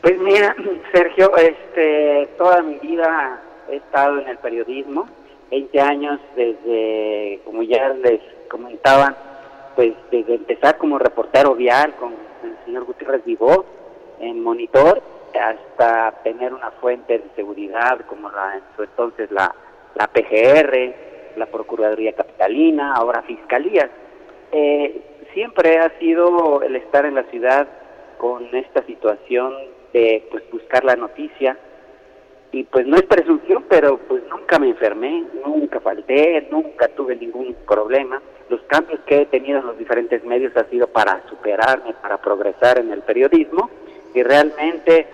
[0.00, 0.56] Pues mira,
[0.94, 5.06] Sergio, este, toda mi vida he estado en el periodismo,
[5.50, 8.22] 20 años desde, como ya les
[8.54, 9.16] comentaban,
[9.74, 12.12] pues desde empezar como reportero vial con
[12.44, 13.64] el señor Gutiérrez Vivó
[14.20, 15.02] en monitor
[15.34, 19.52] hasta tener una fuente de seguridad como la en su entonces la,
[19.96, 20.94] la PGR,
[21.36, 23.90] la Procuraduría Capitalina, ahora Fiscalía.
[24.52, 25.02] Eh,
[25.34, 27.66] siempre ha sido el estar en la ciudad
[28.18, 29.52] con esta situación
[29.92, 31.58] de pues buscar la noticia,
[32.54, 37.52] y pues no es presunción, pero pues nunca me enfermé, nunca falté, nunca tuve ningún
[37.66, 38.22] problema.
[38.48, 42.78] Los cambios que he tenido en los diferentes medios ha sido para superarme, para progresar
[42.78, 43.70] en el periodismo.
[44.14, 45.06] Y realmente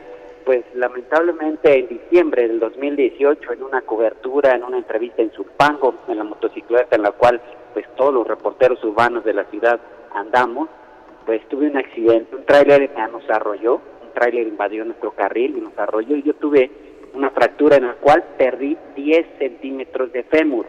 [0.44, 6.18] pues lamentablemente en diciembre del 2018 en una cobertura, en una entrevista en Zumpango, en
[6.18, 7.40] la motocicleta en la cual
[7.72, 9.78] pues todos los reporteros urbanos de la ciudad
[10.14, 10.68] andamos,
[11.24, 15.78] pues tuve un accidente, un tráiler nos arrolló, un tráiler invadió nuestro carril y nos
[15.78, 16.70] arrolló y yo tuve
[17.14, 20.66] una fractura en la cual perdí 10 centímetros de fémur,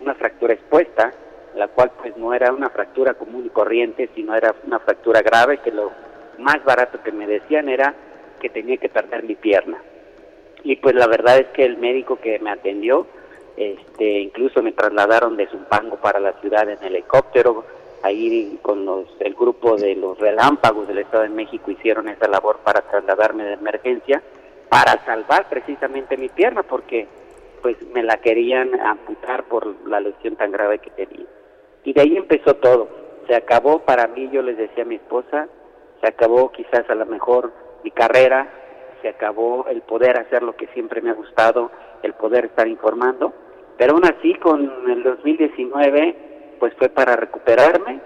[0.00, 1.12] una fractura expuesta,
[1.56, 5.58] la cual pues no era una fractura común y corriente, sino era una fractura grave
[5.58, 5.90] que lo
[6.38, 7.94] más barato que me decían era
[8.40, 9.78] que tenía que perder mi pierna.
[10.62, 13.06] Y pues la verdad es que el médico que me atendió,
[13.56, 17.64] este, incluso me trasladaron de Zumpango para la ciudad en helicóptero,
[18.02, 22.58] ahí con los, el grupo de los relámpagos del Estado de México hicieron esa labor
[22.62, 24.22] para trasladarme de emergencia
[24.68, 27.06] para salvar precisamente mi pierna porque
[27.62, 31.26] pues me la querían amputar por la lesión tan grave que tenía.
[31.86, 32.88] Y de ahí empezó todo.
[33.28, 35.46] Se acabó para mí, yo les decía a mi esposa,
[36.00, 37.52] se acabó quizás a lo mejor
[37.84, 38.48] mi carrera,
[39.02, 41.70] se acabó el poder hacer lo que siempre me ha gustado,
[42.02, 43.32] el poder estar informando,
[43.78, 48.00] pero aún así con el 2019 pues fue para recuperarme,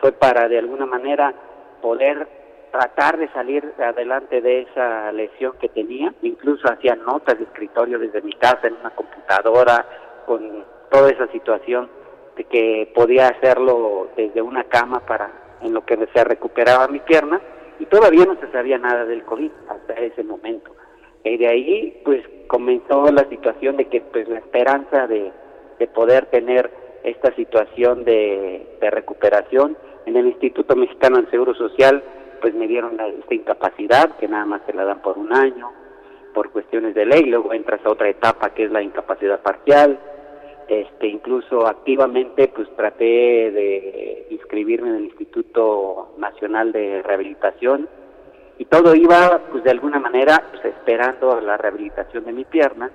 [0.00, 1.32] fue para de alguna manera
[1.80, 2.26] poder
[2.72, 8.20] tratar de salir adelante de esa lesión que tenía, incluso hacía notas de escritorio desde
[8.20, 9.86] mi casa en una computadora,
[10.26, 12.01] con toda esa situación
[12.36, 15.30] que podía hacerlo desde una cama para
[15.62, 17.40] en lo que se recuperaba mi pierna
[17.78, 20.74] y todavía no se sabía nada del COVID hasta ese momento.
[21.24, 25.32] Y de ahí pues comenzó la situación de que pues la esperanza de,
[25.78, 26.70] de poder tener
[27.04, 29.76] esta situación de, de recuperación
[30.06, 32.02] en el Instituto Mexicano del Seguro Social
[32.40, 35.70] pues me dieron esta incapacidad que nada más te la dan por un año
[36.34, 39.98] por cuestiones de ley, luego entras a otra etapa que es la incapacidad parcial,
[40.80, 47.88] este incluso activamente pues traté de inscribirme en el Instituto Nacional de Rehabilitación
[48.58, 52.90] y todo iba pues de alguna manera pues esperando la rehabilitación de mi pierna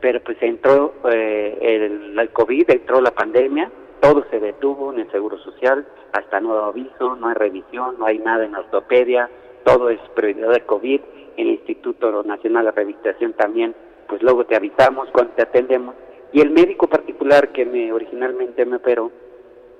[0.00, 3.70] pero pues entró eh, el, COVID, entró la pandemia,
[4.00, 8.18] todo se detuvo en el Seguro Social, hasta nuevo aviso, no hay revisión, no hay
[8.18, 9.28] nada en ortopedia,
[9.64, 11.00] todo es prioridad de COVID,
[11.36, 13.74] en el Instituto Nacional de Rehabilitación también,
[14.08, 15.94] pues luego te avisamos cuando te atendemos.
[16.32, 19.10] Y el médico particular que me originalmente me operó,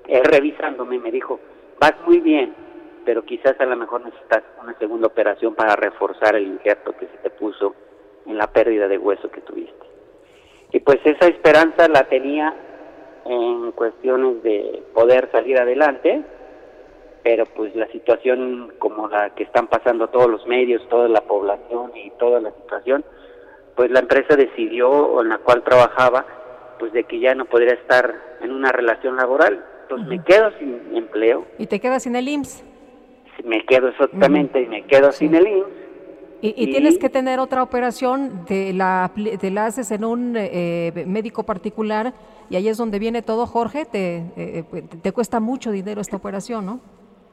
[0.08, 1.38] él revisándome me dijo,
[1.78, 2.52] vas muy bien,
[3.04, 7.16] pero quizás a lo mejor necesitas una segunda operación para reforzar el injerto que se
[7.18, 7.74] te puso
[8.26, 9.86] en la pérdida de hueso que tuviste.
[10.72, 12.54] Y pues esa esperanza la tenía
[13.24, 16.22] en cuestiones de poder salir adelante,
[17.22, 21.92] pero pues la situación como la que están pasando todos los medios, toda la población
[21.96, 23.04] y toda la situación,
[23.76, 26.24] pues la empresa decidió, o en la cual trabajaba,
[26.80, 29.64] pues de que ya no podría estar en una relación laboral.
[29.82, 31.46] Entonces me quedo sin empleo.
[31.58, 32.64] ¿Y te quedas sin el IMSS?
[33.44, 35.80] Me quedo exactamente, y me quedo sin el IMSS.
[36.42, 41.42] Y, tienes que tener otra operación, de la, te la haces en un eh, médico
[41.42, 42.14] particular
[42.48, 44.64] y ahí es donde viene todo, Jorge, te, eh,
[45.02, 46.80] te cuesta mucho dinero esta operación, ¿no?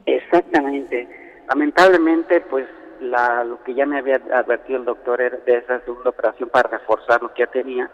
[0.06, 1.08] Exactamente.
[1.48, 2.68] Lamentablemente, pues
[3.00, 6.70] la, lo que ya me había advertido el doctor era de esa segunda operación para
[6.70, 7.90] reforzar lo que ya tenía,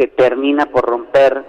[0.00, 1.44] se termina por romper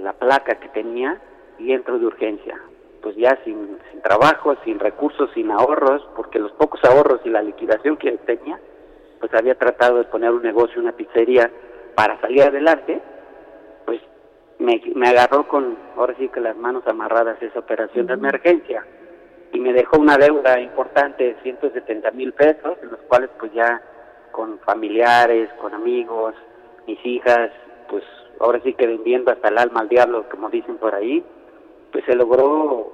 [0.00, 1.20] la placa que tenía
[1.58, 2.56] y entro de urgencia.
[3.02, 7.42] Pues ya sin, sin trabajo, sin recursos, sin ahorros, porque los pocos ahorros y la
[7.42, 8.60] liquidación que tenía,
[9.18, 11.50] pues había tratado de poner un negocio, una pizzería
[11.96, 13.02] para salir adelante,
[13.84, 14.00] pues
[14.60, 18.86] me, me agarró con, ahora sí que las manos amarradas esa operación de emergencia
[19.52, 23.82] y me dejó una deuda importante de 170 mil pesos, en los cuales pues ya
[24.30, 26.34] con familiares, con amigos,
[26.88, 27.50] mis hijas,
[27.88, 28.02] pues
[28.40, 31.22] ahora sí que vendiendo hasta el alma al diablo, como dicen por ahí,
[31.92, 32.90] pues se logró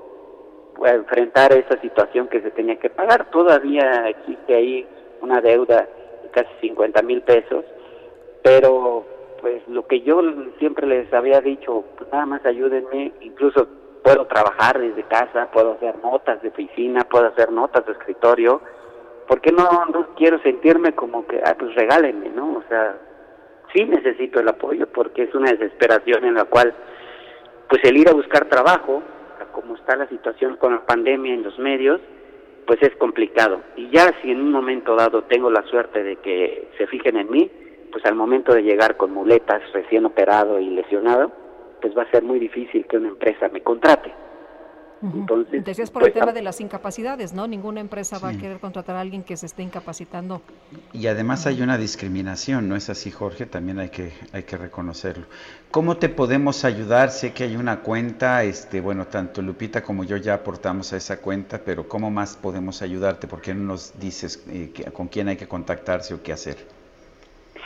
[0.77, 3.31] pues, enfrentar esa situación que se tenía que pagar.
[3.31, 4.87] Todavía existe ahí
[5.21, 5.89] una deuda
[6.23, 7.65] de casi 50 mil pesos,
[8.43, 9.05] pero
[9.41, 10.21] pues lo que yo
[10.59, 13.69] siempre les había dicho, pues nada más ayúdenme, incluso
[14.03, 18.61] puedo trabajar desde casa, puedo hacer notas de oficina, puedo hacer notas de escritorio,
[19.29, 22.59] porque no, no quiero sentirme como que, ah, pues regálenme, ¿no?
[22.59, 22.97] O sea,
[23.75, 26.73] sí necesito el apoyo porque es una desesperación en la cual,
[27.69, 29.03] pues el ir a buscar trabajo,
[29.53, 32.01] como está la situación con la pandemia en los medios,
[32.67, 33.61] pues es complicado.
[33.77, 37.31] Y ya si en un momento dado tengo la suerte de que se fijen en
[37.31, 37.51] mí,
[37.93, 41.31] pues al momento de llegar con muletas, recién operado y lesionado,
[41.81, 44.13] pues va a ser muy difícil que una empresa me contrate.
[45.13, 47.47] Entonces, Decías por el pues, tema de las incapacidades, ¿no?
[47.47, 50.41] Ninguna empresa va a querer contratar a alguien que se esté incapacitando.
[50.93, 53.47] Y además hay una discriminación, ¿no es así, Jorge?
[53.47, 55.27] También hay que hay que reconocerlo.
[55.71, 57.11] ¿Cómo te podemos ayudar?
[57.11, 61.19] Sé que hay una cuenta, este, bueno, tanto Lupita como yo ya aportamos a esa
[61.19, 63.27] cuenta, pero ¿cómo más podemos ayudarte?
[63.27, 66.74] ¿Por qué no nos dices eh, con quién hay que contactarse o qué hacer?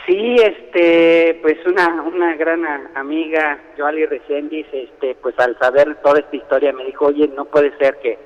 [0.09, 2.65] Sí, este, pues una, una gran
[2.95, 7.77] amiga, Joali Recendis, este, pues al saber toda esta historia me dijo, oye, no puede
[7.77, 8.17] ser que,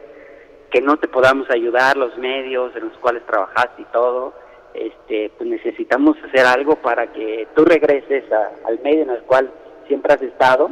[0.71, 4.33] que no te podamos ayudar, los medios en los cuales trabajaste y todo,
[4.73, 9.51] este, pues necesitamos hacer algo para que tú regreses al medio en el cual
[9.85, 10.69] siempre has estado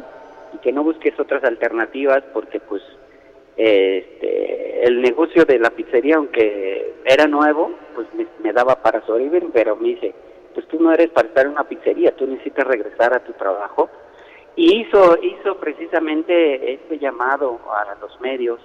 [0.54, 2.84] y que no busques otras alternativas porque pues
[3.58, 8.08] este, el negocio de la pizzería, aunque era nuevo, pues
[8.42, 10.14] me daba para sobrevivir, pero me dice,
[10.54, 13.90] pues tú no eres para estar en una pizzería, tú necesitas regresar a tu trabajo.
[14.56, 18.60] Y hizo, hizo precisamente este llamado a los medios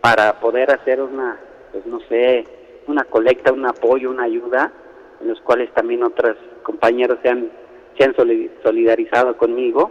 [0.00, 1.38] para poder hacer una,
[1.72, 2.46] pues no sé,
[2.86, 4.72] una colecta, un apoyo, una ayuda,
[5.20, 7.50] en los cuales también otros compañeros se han,
[7.98, 8.14] se han
[8.62, 9.90] solidarizado conmigo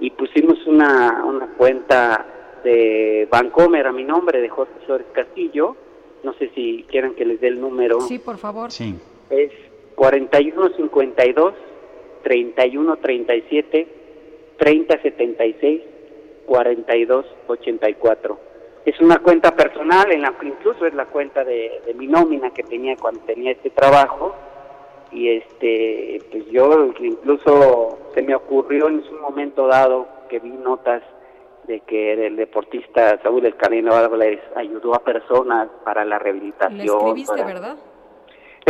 [0.00, 2.26] y pusimos una, una cuenta
[2.62, 5.76] de Bancomer a mi nombre, de Jorge Flores Castillo.
[6.22, 8.00] No sé si quieran que les dé el número.
[8.00, 8.70] Sí, por favor.
[8.70, 8.98] Sí.
[9.30, 9.52] Es
[9.98, 11.54] 4152
[12.22, 13.88] 3137
[14.56, 15.82] 3076
[16.46, 18.38] 4284.
[18.86, 22.96] Es una cuenta personal, en la incluso es la cuenta de, mi nómina que tenía
[22.96, 24.34] cuando tenía este trabajo
[25.10, 31.02] y este pues yo incluso se me ocurrió en un momento dado que vi notas
[31.66, 36.80] de que el deportista Saúl Escanino Álvarez ayudó a personas para la rehabilitación.
[36.80, 37.76] Le escribiste, ¿verdad?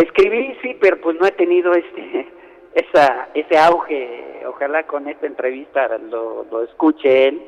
[0.03, 2.29] Escribí, sí, pero pues no he tenido este
[2.75, 4.43] esa ese auge.
[4.47, 7.43] Ojalá con esta entrevista lo, lo escuche él,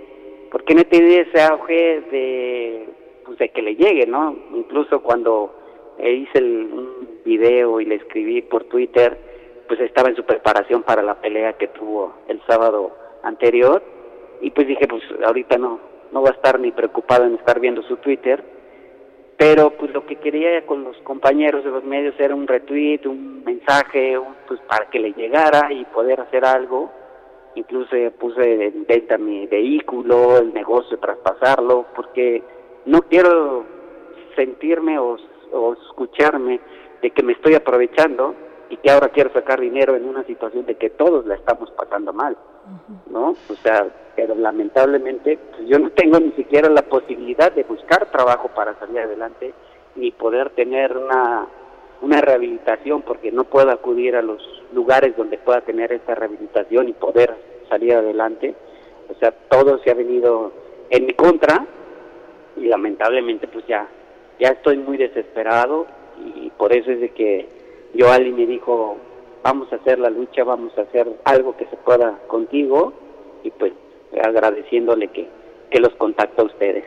[0.51, 2.89] porque no he tenido ese auge de,
[3.25, 4.37] pues de que le llegue, ¿no?
[4.55, 5.55] Incluso cuando
[5.99, 9.17] hice el, un video y le escribí por Twitter,
[9.69, 12.91] pues estaba en su preparación para la pelea que tuvo el sábado
[13.23, 13.83] anterior
[14.41, 15.79] y pues dije, pues ahorita no,
[16.13, 18.43] no va a estar ni preocupado en estar viendo su Twitter
[19.41, 23.43] pero pues lo que quería con los compañeros de los medios era un retweet, un
[23.43, 26.93] mensaje, pues para que le llegara y poder hacer algo.
[27.55, 32.43] Incluso puse en venta mi vehículo, el negocio, traspasarlo, porque
[32.85, 33.65] no quiero
[34.37, 35.17] sentirme o,
[35.53, 36.61] o escucharme
[37.01, 38.35] de que me estoy aprovechando
[38.69, 42.13] y que ahora quiero sacar dinero en una situación de que todos la estamos pasando
[42.13, 42.37] mal,
[43.11, 43.31] ¿no?
[43.49, 48.49] O sea, pero lamentablemente pues, yo no tengo ni siquiera la posibilidad de buscar trabajo
[48.49, 49.53] para salir adelante
[49.97, 51.47] ni poder tener una
[52.03, 54.43] una rehabilitación porque no puedo acudir a los
[54.73, 57.35] lugares donde pueda tener esta rehabilitación y poder
[57.69, 58.55] salir adelante.
[59.11, 60.51] O sea, todo se ha venido
[60.89, 61.67] en mi contra
[62.57, 63.87] y lamentablemente pues ya
[64.41, 65.87] ya estoy muy desesperado
[66.19, 67.47] y por eso es de que
[67.95, 68.97] yo alguien me dijo,
[69.43, 72.93] vamos a hacer la lucha, vamos a hacer algo que se pueda contigo
[73.43, 73.73] y pues
[74.23, 75.29] agradeciéndole que,
[75.71, 76.85] que los contacta a ustedes.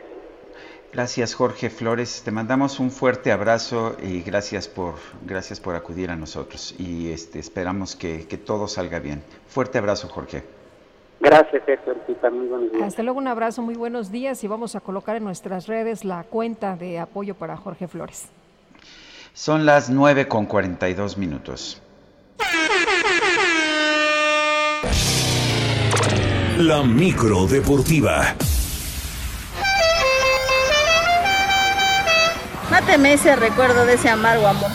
[0.92, 4.94] Gracias Jorge Flores, te mandamos un fuerte abrazo y gracias por,
[5.26, 9.24] gracias por acudir a nosotros y este, esperamos que, que todo salga bien.
[9.48, 10.44] Fuerte abrazo Jorge.
[11.20, 11.94] Gracias, Sergio.
[12.30, 12.84] Muy buenos días.
[12.84, 16.22] Hasta luego, un abrazo, muy buenos días y vamos a colocar en nuestras redes la
[16.24, 18.28] cuenta de apoyo para Jorge Flores.
[19.32, 21.82] Son las 9 con 42 minutos.
[26.58, 28.34] La micro deportiva.
[32.70, 34.70] Máteme ese recuerdo de ese amargo amor.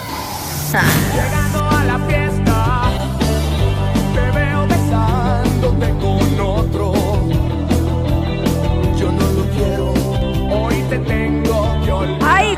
[0.71, 1.08] Llegando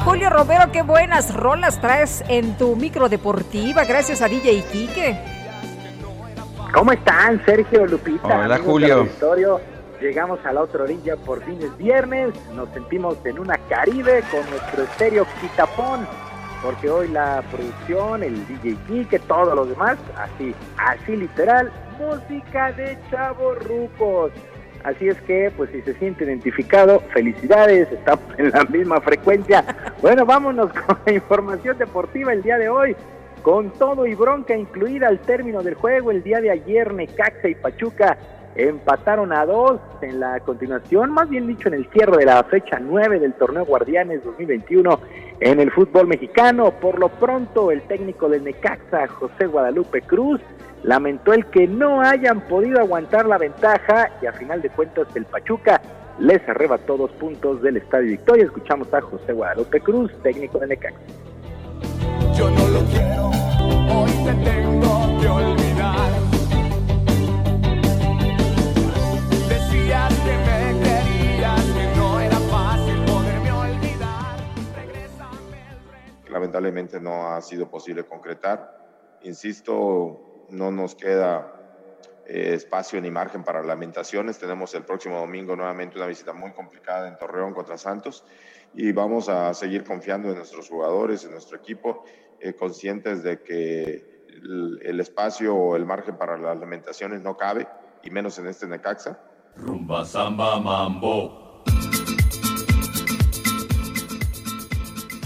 [0.03, 3.85] Julio Romero, qué buenas rolas traes en tu micro deportiva.
[3.85, 5.15] Gracias a DJ Quique.
[6.73, 8.39] ¿Cómo están, Sergio Lupita?
[8.39, 9.07] Hola, Julio.
[10.01, 14.49] Llegamos a la otra orilla, por fin es viernes, nos sentimos en una Caribe con
[14.49, 16.07] nuestro estéreo quitapón,
[16.63, 22.97] porque hoy la producción, el DJ Quique, todos los demás, así, así literal, música de
[23.11, 24.31] chavos rucos.
[24.83, 29.63] Así es que, pues si se siente identificado, felicidades, estamos en la misma frecuencia.
[30.01, 32.95] Bueno, vámonos con la información deportiva el día de hoy.
[33.41, 37.55] Con todo y bronca incluida al término del juego, el día de ayer Necaxa y
[37.55, 38.17] Pachuca
[38.55, 42.79] empataron a dos en la continuación, más bien dicho en el cierre de la fecha
[42.79, 44.99] 9 del torneo Guardianes 2021
[45.39, 46.71] en el fútbol mexicano.
[46.71, 50.41] Por lo pronto, el técnico del Necaxa, José Guadalupe Cruz,
[50.83, 55.25] lamentó el que no hayan podido aguantar la ventaja y a final de cuentas el
[55.25, 55.81] Pachuca
[56.19, 58.45] les arrebató dos puntos del Estadio Victoria.
[58.45, 60.99] Escuchamos a José Guadalupe Cruz, técnico de Necaxa.
[62.35, 66.11] Yo no lo quiero, hoy te tengo que olvidar.
[69.49, 74.37] Decías que me querías, que no era fácil poderme olvidar.
[76.29, 78.77] Lamentablemente no ha sido posible concretar.
[79.23, 81.53] Insisto, no nos queda
[82.27, 84.37] eh, espacio ni margen para lamentaciones.
[84.37, 88.23] Tenemos el próximo domingo nuevamente una visita muy complicada en Torreón contra Santos
[88.73, 92.03] y vamos a seguir confiando en nuestros jugadores, en nuestro equipo,
[92.39, 94.11] eh, conscientes de que
[94.81, 97.67] el, espacio o el margen para las lamentaciones no cabe,
[98.03, 99.19] y menos en este Necaxa.
[99.55, 101.63] Rumba, samba, mambo.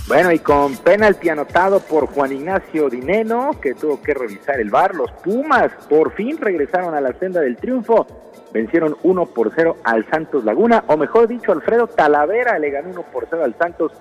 [0.07, 4.93] Bueno, y con penalti anotado por Juan Ignacio Dineno, que tuvo que revisar el bar,
[4.93, 8.05] los Pumas por fin regresaron a la senda del triunfo.
[8.53, 13.01] Vencieron 1 por 0 al Santos Laguna, o mejor dicho, Alfredo Talavera le ganó 1
[13.11, 13.93] por 0 al Santos.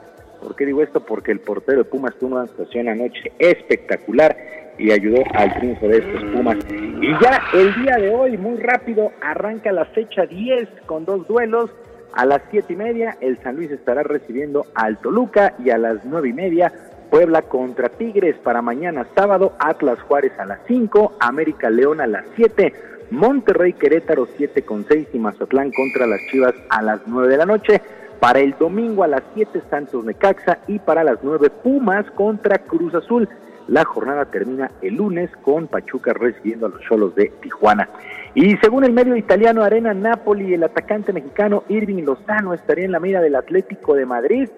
[0.43, 1.01] ¿Por qué digo esto?
[1.01, 4.37] Porque el portero de Pumas tuvo una actuación anoche espectacular
[4.77, 6.59] y ayudó al triunfo de estos Pumas.
[6.71, 11.71] Y ya el día de hoy, muy rápido, arranca la fecha 10 con dos duelos.
[12.15, 16.05] A las siete y media, el San Luis estará recibiendo al Toluca y a las
[16.05, 16.73] nueve y media,
[17.11, 22.25] Puebla contra Tigres para mañana sábado, Atlas Juárez a las 5, América León a las
[22.37, 22.73] 7,
[23.11, 27.47] Monterrey Querétaro 7 con 6 y Mazatlán contra las Chivas a las 9 de la
[27.47, 27.81] noche.
[28.21, 32.95] Para el domingo a las 7 Santos Necaxa y para las 9 Pumas contra Cruz
[32.95, 33.29] Azul.
[33.69, 37.89] La jornada termina el lunes con Pachuca recibiendo a los Cholos de Tijuana.
[38.35, 43.01] Y según el medio italiano Arena Napoli, el atacante mexicano Irving Lozano estaría en la
[43.01, 44.49] mira del Atlético de Madrid.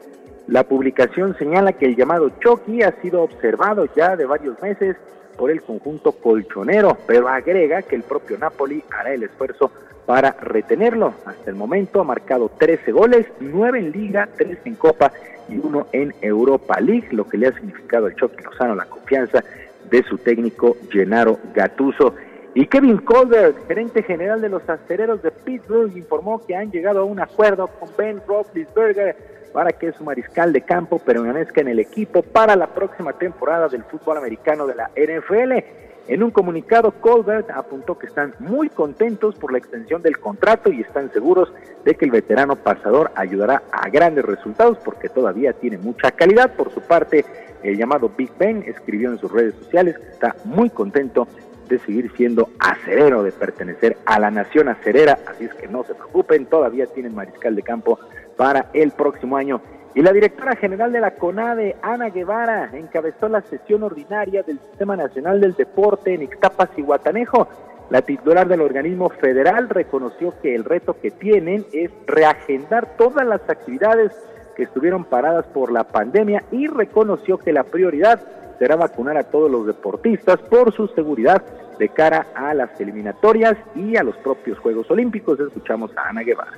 [0.48, 4.96] La publicación señala que el llamado Chucky ha sido observado ya de varios meses
[5.36, 9.70] por el conjunto colchonero, pero agrega que el propio Napoli hará el esfuerzo
[10.06, 11.14] para retenerlo.
[11.26, 15.12] Hasta el momento ha marcado 13 goles, 9 en Liga, 3 en Copa
[15.48, 19.44] y uno en Europa League, lo que le ha significado al Chucky Lozano la confianza
[19.90, 22.14] de su técnico Gennaro Gatuso.
[22.54, 27.04] Y Kevin Colbert, gerente general de los acereros de Pittsburgh, informó que han llegado a
[27.04, 29.14] un acuerdo con Ben Roethlisberger
[29.52, 33.84] para que su mariscal de campo permanezca en el equipo para la próxima temporada del
[33.84, 35.85] fútbol americano de la NFL.
[36.08, 40.80] En un comunicado, Colbert apuntó que están muy contentos por la extensión del contrato y
[40.80, 41.52] están seguros
[41.84, 46.54] de que el veterano pasador ayudará a grandes resultados porque todavía tiene mucha calidad.
[46.54, 47.24] Por su parte,
[47.64, 51.26] el llamado Big Ben escribió en sus redes sociales que está muy contento
[51.68, 55.94] de seguir siendo acerero, de pertenecer a la nación acerera, así es que no se
[55.96, 57.98] preocupen, todavía tienen mariscal de campo
[58.36, 59.60] para el próximo año.
[59.96, 64.94] Y la directora general de la CONADE, Ana Guevara, encabezó la sesión ordinaria del Sistema
[64.94, 67.48] Nacional del Deporte en Ixtapas y Guatanejo.
[67.88, 73.40] La titular del organismo federal reconoció que el reto que tienen es reagendar todas las
[73.48, 74.12] actividades
[74.54, 78.20] que estuvieron paradas por la pandemia y reconoció que la prioridad
[78.58, 81.42] será vacunar a todos los deportistas por su seguridad
[81.78, 85.40] de cara a las eliminatorias y a los propios Juegos Olímpicos.
[85.40, 86.52] Escuchamos a Ana Guevara.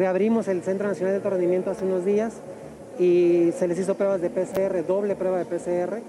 [0.00, 2.32] Reabrimos el Centro Nacional de Alto hace unos días
[2.98, 6.00] y se les hizo pruebas de PCR, doble prueba de PCR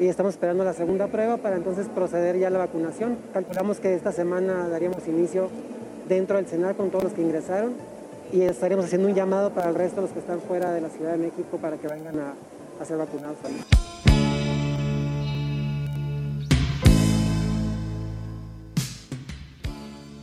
[0.00, 3.18] y estamos esperando la segunda prueba para entonces proceder ya a la vacunación.
[3.34, 5.50] Calculamos que esta semana daríamos inicio
[6.08, 7.74] dentro del CENAR con todos los que ingresaron
[8.32, 10.88] y estaremos haciendo un llamado para el resto de los que están fuera de la
[10.88, 12.32] Ciudad de México para que vengan a,
[12.80, 14.21] a ser vacunados también.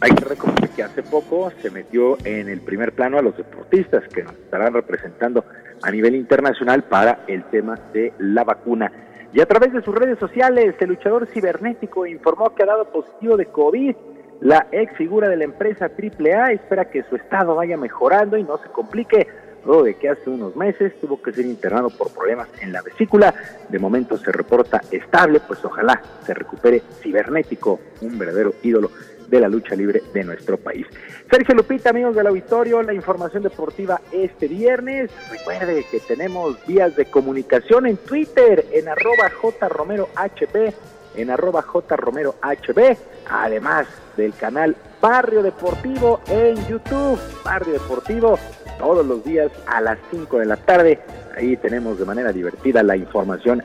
[0.02, 4.08] Hay que reconocer que hace poco se metió en el primer plano a los deportistas
[4.08, 5.44] que nos estarán representando
[5.82, 8.90] a nivel internacional para el tema de la vacuna.
[9.34, 13.36] Y a través de sus redes sociales, el luchador cibernético informó que ha dado positivo
[13.36, 13.95] de COVID.
[14.40, 18.58] La ex figura de la empresa AAA espera que su estado vaya mejorando y no
[18.58, 19.28] se complique,
[19.66, 23.34] luego de que hace unos meses tuvo que ser internado por problemas en la vesícula.
[23.68, 28.90] De momento se reporta estable, pues ojalá se recupere cibernético, un verdadero ídolo
[29.30, 30.85] de la lucha libre de nuestro país.
[31.30, 35.11] Sergio Lupita, amigos del auditorio, la información deportiva este viernes.
[35.30, 40.74] Recuerde que tenemos vías de comunicación en Twitter, en arroba jromerohb,
[41.16, 42.98] en arroba jromerohb,
[43.30, 47.19] además del canal Barrio Deportivo en YouTube.
[47.43, 48.38] Barrio Deportivo
[48.77, 50.99] todos los días a las 5 de la tarde.
[51.38, 53.64] Ahí tenemos de manera divertida la información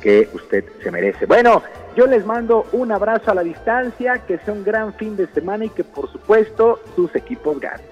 [0.00, 1.26] que usted se merece.
[1.26, 1.62] Bueno,
[1.96, 5.64] yo les mando un abrazo a la distancia, que sea un gran fin de semana
[5.64, 7.86] y que por supuesto sus equipos ganen.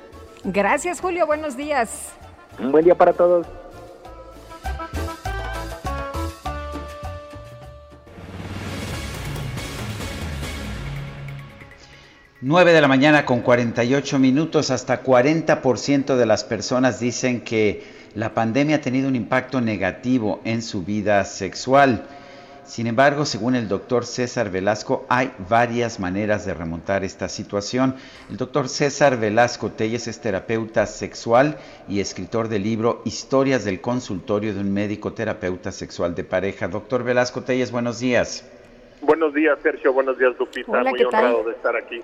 [0.45, 2.13] Gracias Julio, buenos días.
[2.59, 3.47] Un buen día para todos.
[12.43, 17.83] Nueve de la mañana con 48 minutos, hasta 40% de las personas dicen que
[18.15, 22.07] la pandemia ha tenido un impacto negativo en su vida sexual.
[22.65, 27.95] Sin embargo, según el doctor César Velasco, hay varias maneras de remontar esta situación.
[28.31, 34.55] El doctor César Velasco Telles es terapeuta sexual y escritor del libro Historias del consultorio
[34.55, 36.67] de un médico terapeuta sexual de pareja.
[36.69, 38.49] Doctor Velasco Telles, buenos días.
[39.03, 39.93] Buenos días, Sergio.
[39.93, 40.83] Buenos días, Lupita.
[40.83, 42.01] Muy honrado de estar aquí.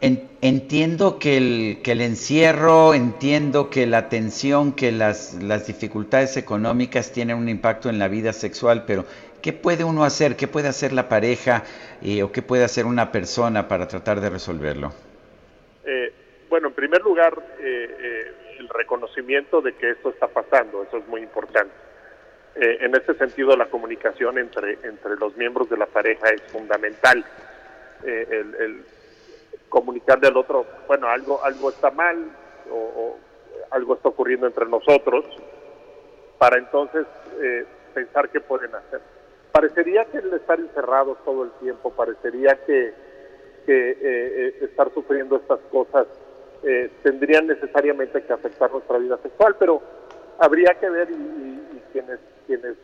[0.00, 7.10] entiendo que el, que el encierro, entiendo que la tensión, que las, las dificultades económicas
[7.10, 9.04] tienen un impacto en la vida sexual, pero
[9.42, 10.36] ¿Qué puede uno hacer?
[10.36, 11.62] ¿Qué puede hacer la pareja
[12.02, 14.92] eh, o qué puede hacer una persona para tratar de resolverlo?
[15.84, 16.12] Eh,
[16.48, 21.22] bueno, en primer lugar, eh, el reconocimiento de que esto está pasando, eso es muy
[21.22, 21.72] importante.
[22.56, 27.24] en ese sentido, la comunicación entre, entre los miembros de la pareja es fundamental.
[28.04, 28.84] El, el,
[29.68, 32.16] comunicarle al otro, bueno, algo, algo está mal
[32.70, 33.18] o, o
[33.70, 35.24] algo está ocurriendo entre nosotros,
[36.38, 37.06] para entonces
[37.94, 39.00] pensar qué pueden hacer
[39.58, 42.94] parecería que el estar encerrados todo el tiempo, parecería que, eh,
[43.66, 46.06] eh, estar sufriendo estas cosas
[46.62, 49.82] eh, tendrían necesariamente que afectar nuestra vida sexual, pero
[50.38, 52.76] habría que ver y, quienes, quienes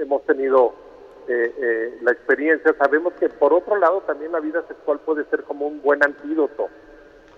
[0.00, 0.72] hemos tenido
[2.02, 5.82] la experiencia sabemos que por otro lado también la vida sexual puede ser como un
[5.82, 6.68] buen antídoto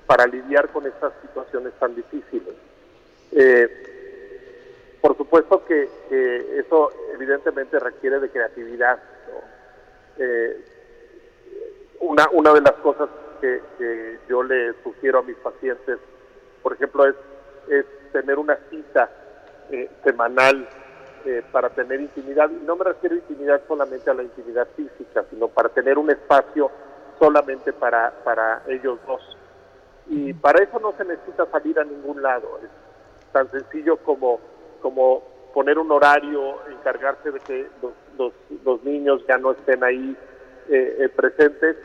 [0.07, 2.55] para lidiar con estas situaciones tan difíciles.
[5.03, 5.89] Por supuesto que,
[6.61, 8.99] eso evidentemente requiere de creatividad.
[10.17, 10.65] Eh,
[12.01, 13.09] una, una de las cosas
[13.41, 13.61] que,
[14.29, 15.99] yo le sugiero a mis pacientes,
[16.63, 17.17] por ejemplo, es,
[17.69, 19.11] es tener una cita
[19.71, 20.69] eh, semanal
[21.25, 22.49] eh, para tener intimidad.
[22.49, 26.11] Y no me refiero a intimidad solamente a la intimidad física, sino para tener un
[26.11, 26.71] espacio
[27.19, 29.37] solamente para, para ellos dos.
[30.07, 32.61] Y para eso no se necesita salir a ningún lado.
[32.63, 32.71] Es
[33.33, 34.52] tan sencillo como
[34.83, 35.23] como
[35.55, 37.69] poner un horario, encargarse de que
[38.19, 40.17] los, niños ya no estén ahí
[40.69, 41.77] eh, eh, presentes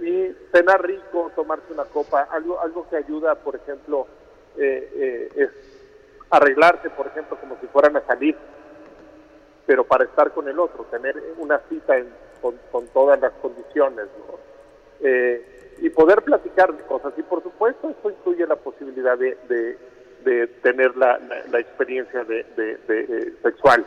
[0.00, 4.06] y cenar rico, tomarse una copa, algo, algo que ayuda, por ejemplo,
[4.56, 5.50] eh, es
[6.30, 8.36] arreglarse, por ejemplo, como si fueran a salir,
[9.66, 11.94] pero para estar con el otro, tener una cita
[12.40, 14.06] con, todas las condiciones,
[15.78, 17.12] y poder platicar cosas.
[17.16, 19.78] Y por supuesto, esto incluye la posibilidad de de
[20.62, 21.18] tener la,
[21.50, 23.84] la, experiencia de, de, sexual.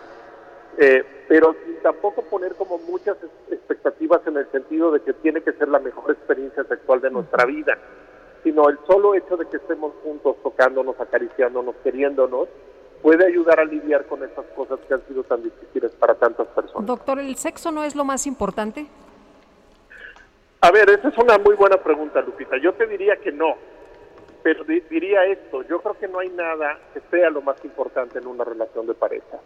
[0.77, 3.17] Eh, pero sin tampoco poner como muchas
[3.51, 7.45] expectativas en el sentido de que tiene que ser la mejor experiencia sexual de nuestra
[7.45, 7.77] vida,
[8.43, 12.47] sino el solo hecho de que estemos juntos tocándonos, acariciándonos, queriéndonos,
[13.01, 16.85] puede ayudar a lidiar con esas cosas que han sido tan difíciles para tantas personas.
[16.85, 18.87] Doctor, ¿el sexo no es lo más importante?
[20.61, 22.57] A ver, esa es una muy buena pregunta, Lupita.
[22.57, 23.55] Yo te diría que no
[24.41, 28.27] pero diría esto, yo creo que no hay nada que sea lo más importante en
[28.27, 29.39] una relación de pareja.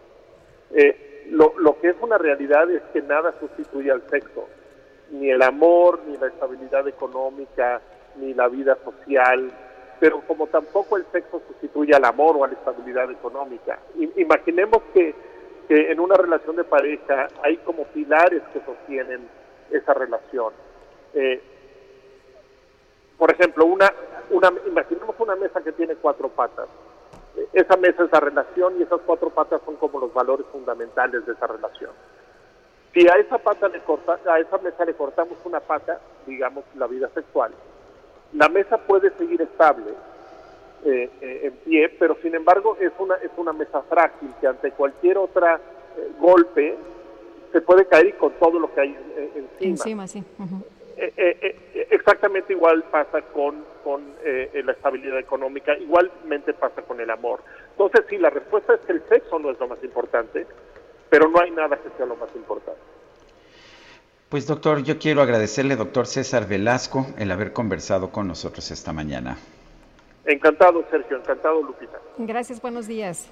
[0.71, 4.47] Eh, lo, que es una realidad es que nada sustituye al sexo,
[5.11, 7.81] ni el amor, ni la estabilidad económica,
[8.17, 9.51] ni la vida social,
[9.99, 13.79] pero como tampoco el sexo sustituye al amor o a la estabilidad económica.
[14.17, 15.15] imaginemos que,
[15.67, 19.27] que en una relación de pareja hay como pilares que sostienen
[19.71, 20.53] esa relación.
[21.13, 21.41] Eh,
[23.23, 23.89] por ejemplo, una,
[24.31, 26.67] una, imaginemos una mesa que tiene cuatro patas.
[27.53, 31.31] Esa mesa es la relación y esas cuatro patas son como los valores fundamentales de
[31.31, 31.91] esa relación.
[32.93, 36.85] Si a esa pata le corta, a esa mesa le cortamos una pata, digamos la
[36.85, 37.53] vida sexual,
[38.33, 39.91] la mesa puede seguir estable
[40.83, 44.71] eh, eh, en pie, pero sin embargo es una es una mesa frágil que ante
[44.71, 45.61] cualquier otra
[45.95, 46.75] eh, golpe
[47.53, 48.97] se puede caer con todo lo que hay
[49.33, 49.47] encima.
[49.61, 50.19] Encima, sí.
[50.19, 57.09] Eh, eh, eh, exactamente igual pasa con, con la estabilidad económica, igualmente pasa con el
[57.09, 57.41] amor.
[57.71, 60.45] Entonces, sí, la respuesta es que el sexo no es lo más importante,
[61.09, 62.79] pero no hay nada que sea lo más importante.
[64.29, 69.37] Pues doctor, yo quiero agradecerle, doctor César Velasco, el haber conversado con nosotros esta mañana.
[70.25, 71.99] Encantado, Sergio, encantado, Lupita.
[72.17, 73.27] Gracias, buenos días.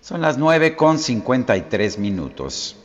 [0.00, 2.76] Son las 9 con 53 minutos.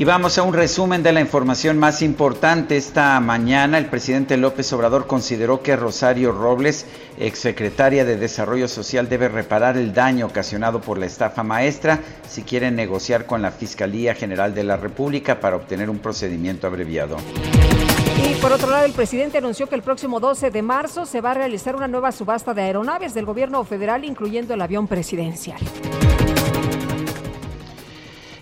[0.00, 2.78] Y vamos a un resumen de la información más importante.
[2.78, 6.86] Esta mañana el presidente López Obrador consideró que Rosario Robles,
[7.18, 12.70] exsecretaria de Desarrollo Social, debe reparar el daño ocasionado por la estafa maestra si quiere
[12.70, 17.18] negociar con la Fiscalía General de la República para obtener un procedimiento abreviado.
[18.26, 21.32] Y por otro lado, el presidente anunció que el próximo 12 de marzo se va
[21.32, 25.60] a realizar una nueva subasta de aeronaves del gobierno federal, incluyendo el avión presidencial.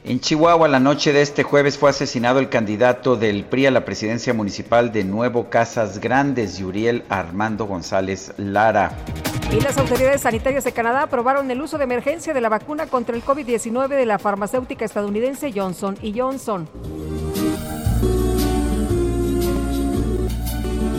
[0.09, 3.85] En Chihuahua, la noche de este jueves fue asesinado el candidato del PRI a la
[3.85, 8.97] presidencia municipal de Nuevo Casas Grandes, Yuriel Armando González Lara.
[9.53, 13.15] Y las autoridades sanitarias de Canadá aprobaron el uso de emergencia de la vacuna contra
[13.15, 16.67] el COVID-19 de la farmacéutica estadounidense Johnson y Johnson.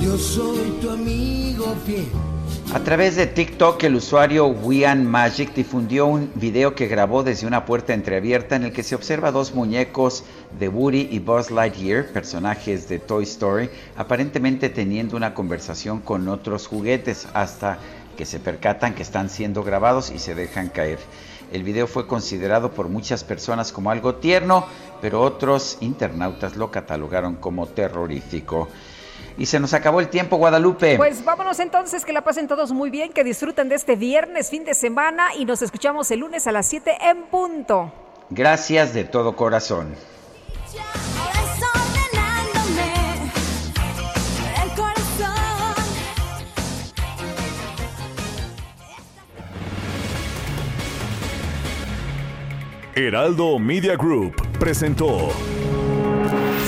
[0.03, 2.38] Yo soy tu amigo fiel
[2.71, 7.65] a través de TikTok, el usuario Wian Magic difundió un video que grabó desde una
[7.65, 10.23] puerta entreabierta en el que se observa dos muñecos
[10.59, 16.67] de Woody y Buzz Lightyear, personajes de Toy Story, aparentemente teniendo una conversación con otros
[16.67, 17.79] juguetes hasta
[18.15, 20.99] que se percatan que están siendo grabados y se dejan caer.
[21.51, 24.67] El video fue considerado por muchas personas como algo tierno,
[25.01, 28.67] pero otros internautas lo catalogaron como terrorífico.
[29.37, 30.97] Y se nos acabó el tiempo, Guadalupe.
[30.97, 34.65] Pues vámonos entonces, que la pasen todos muy bien, que disfruten de este viernes, fin
[34.65, 37.91] de semana, y nos escuchamos el lunes a las 7 en punto.
[38.29, 39.95] Gracias de todo corazón.
[52.95, 55.29] Heraldo Media Group presentó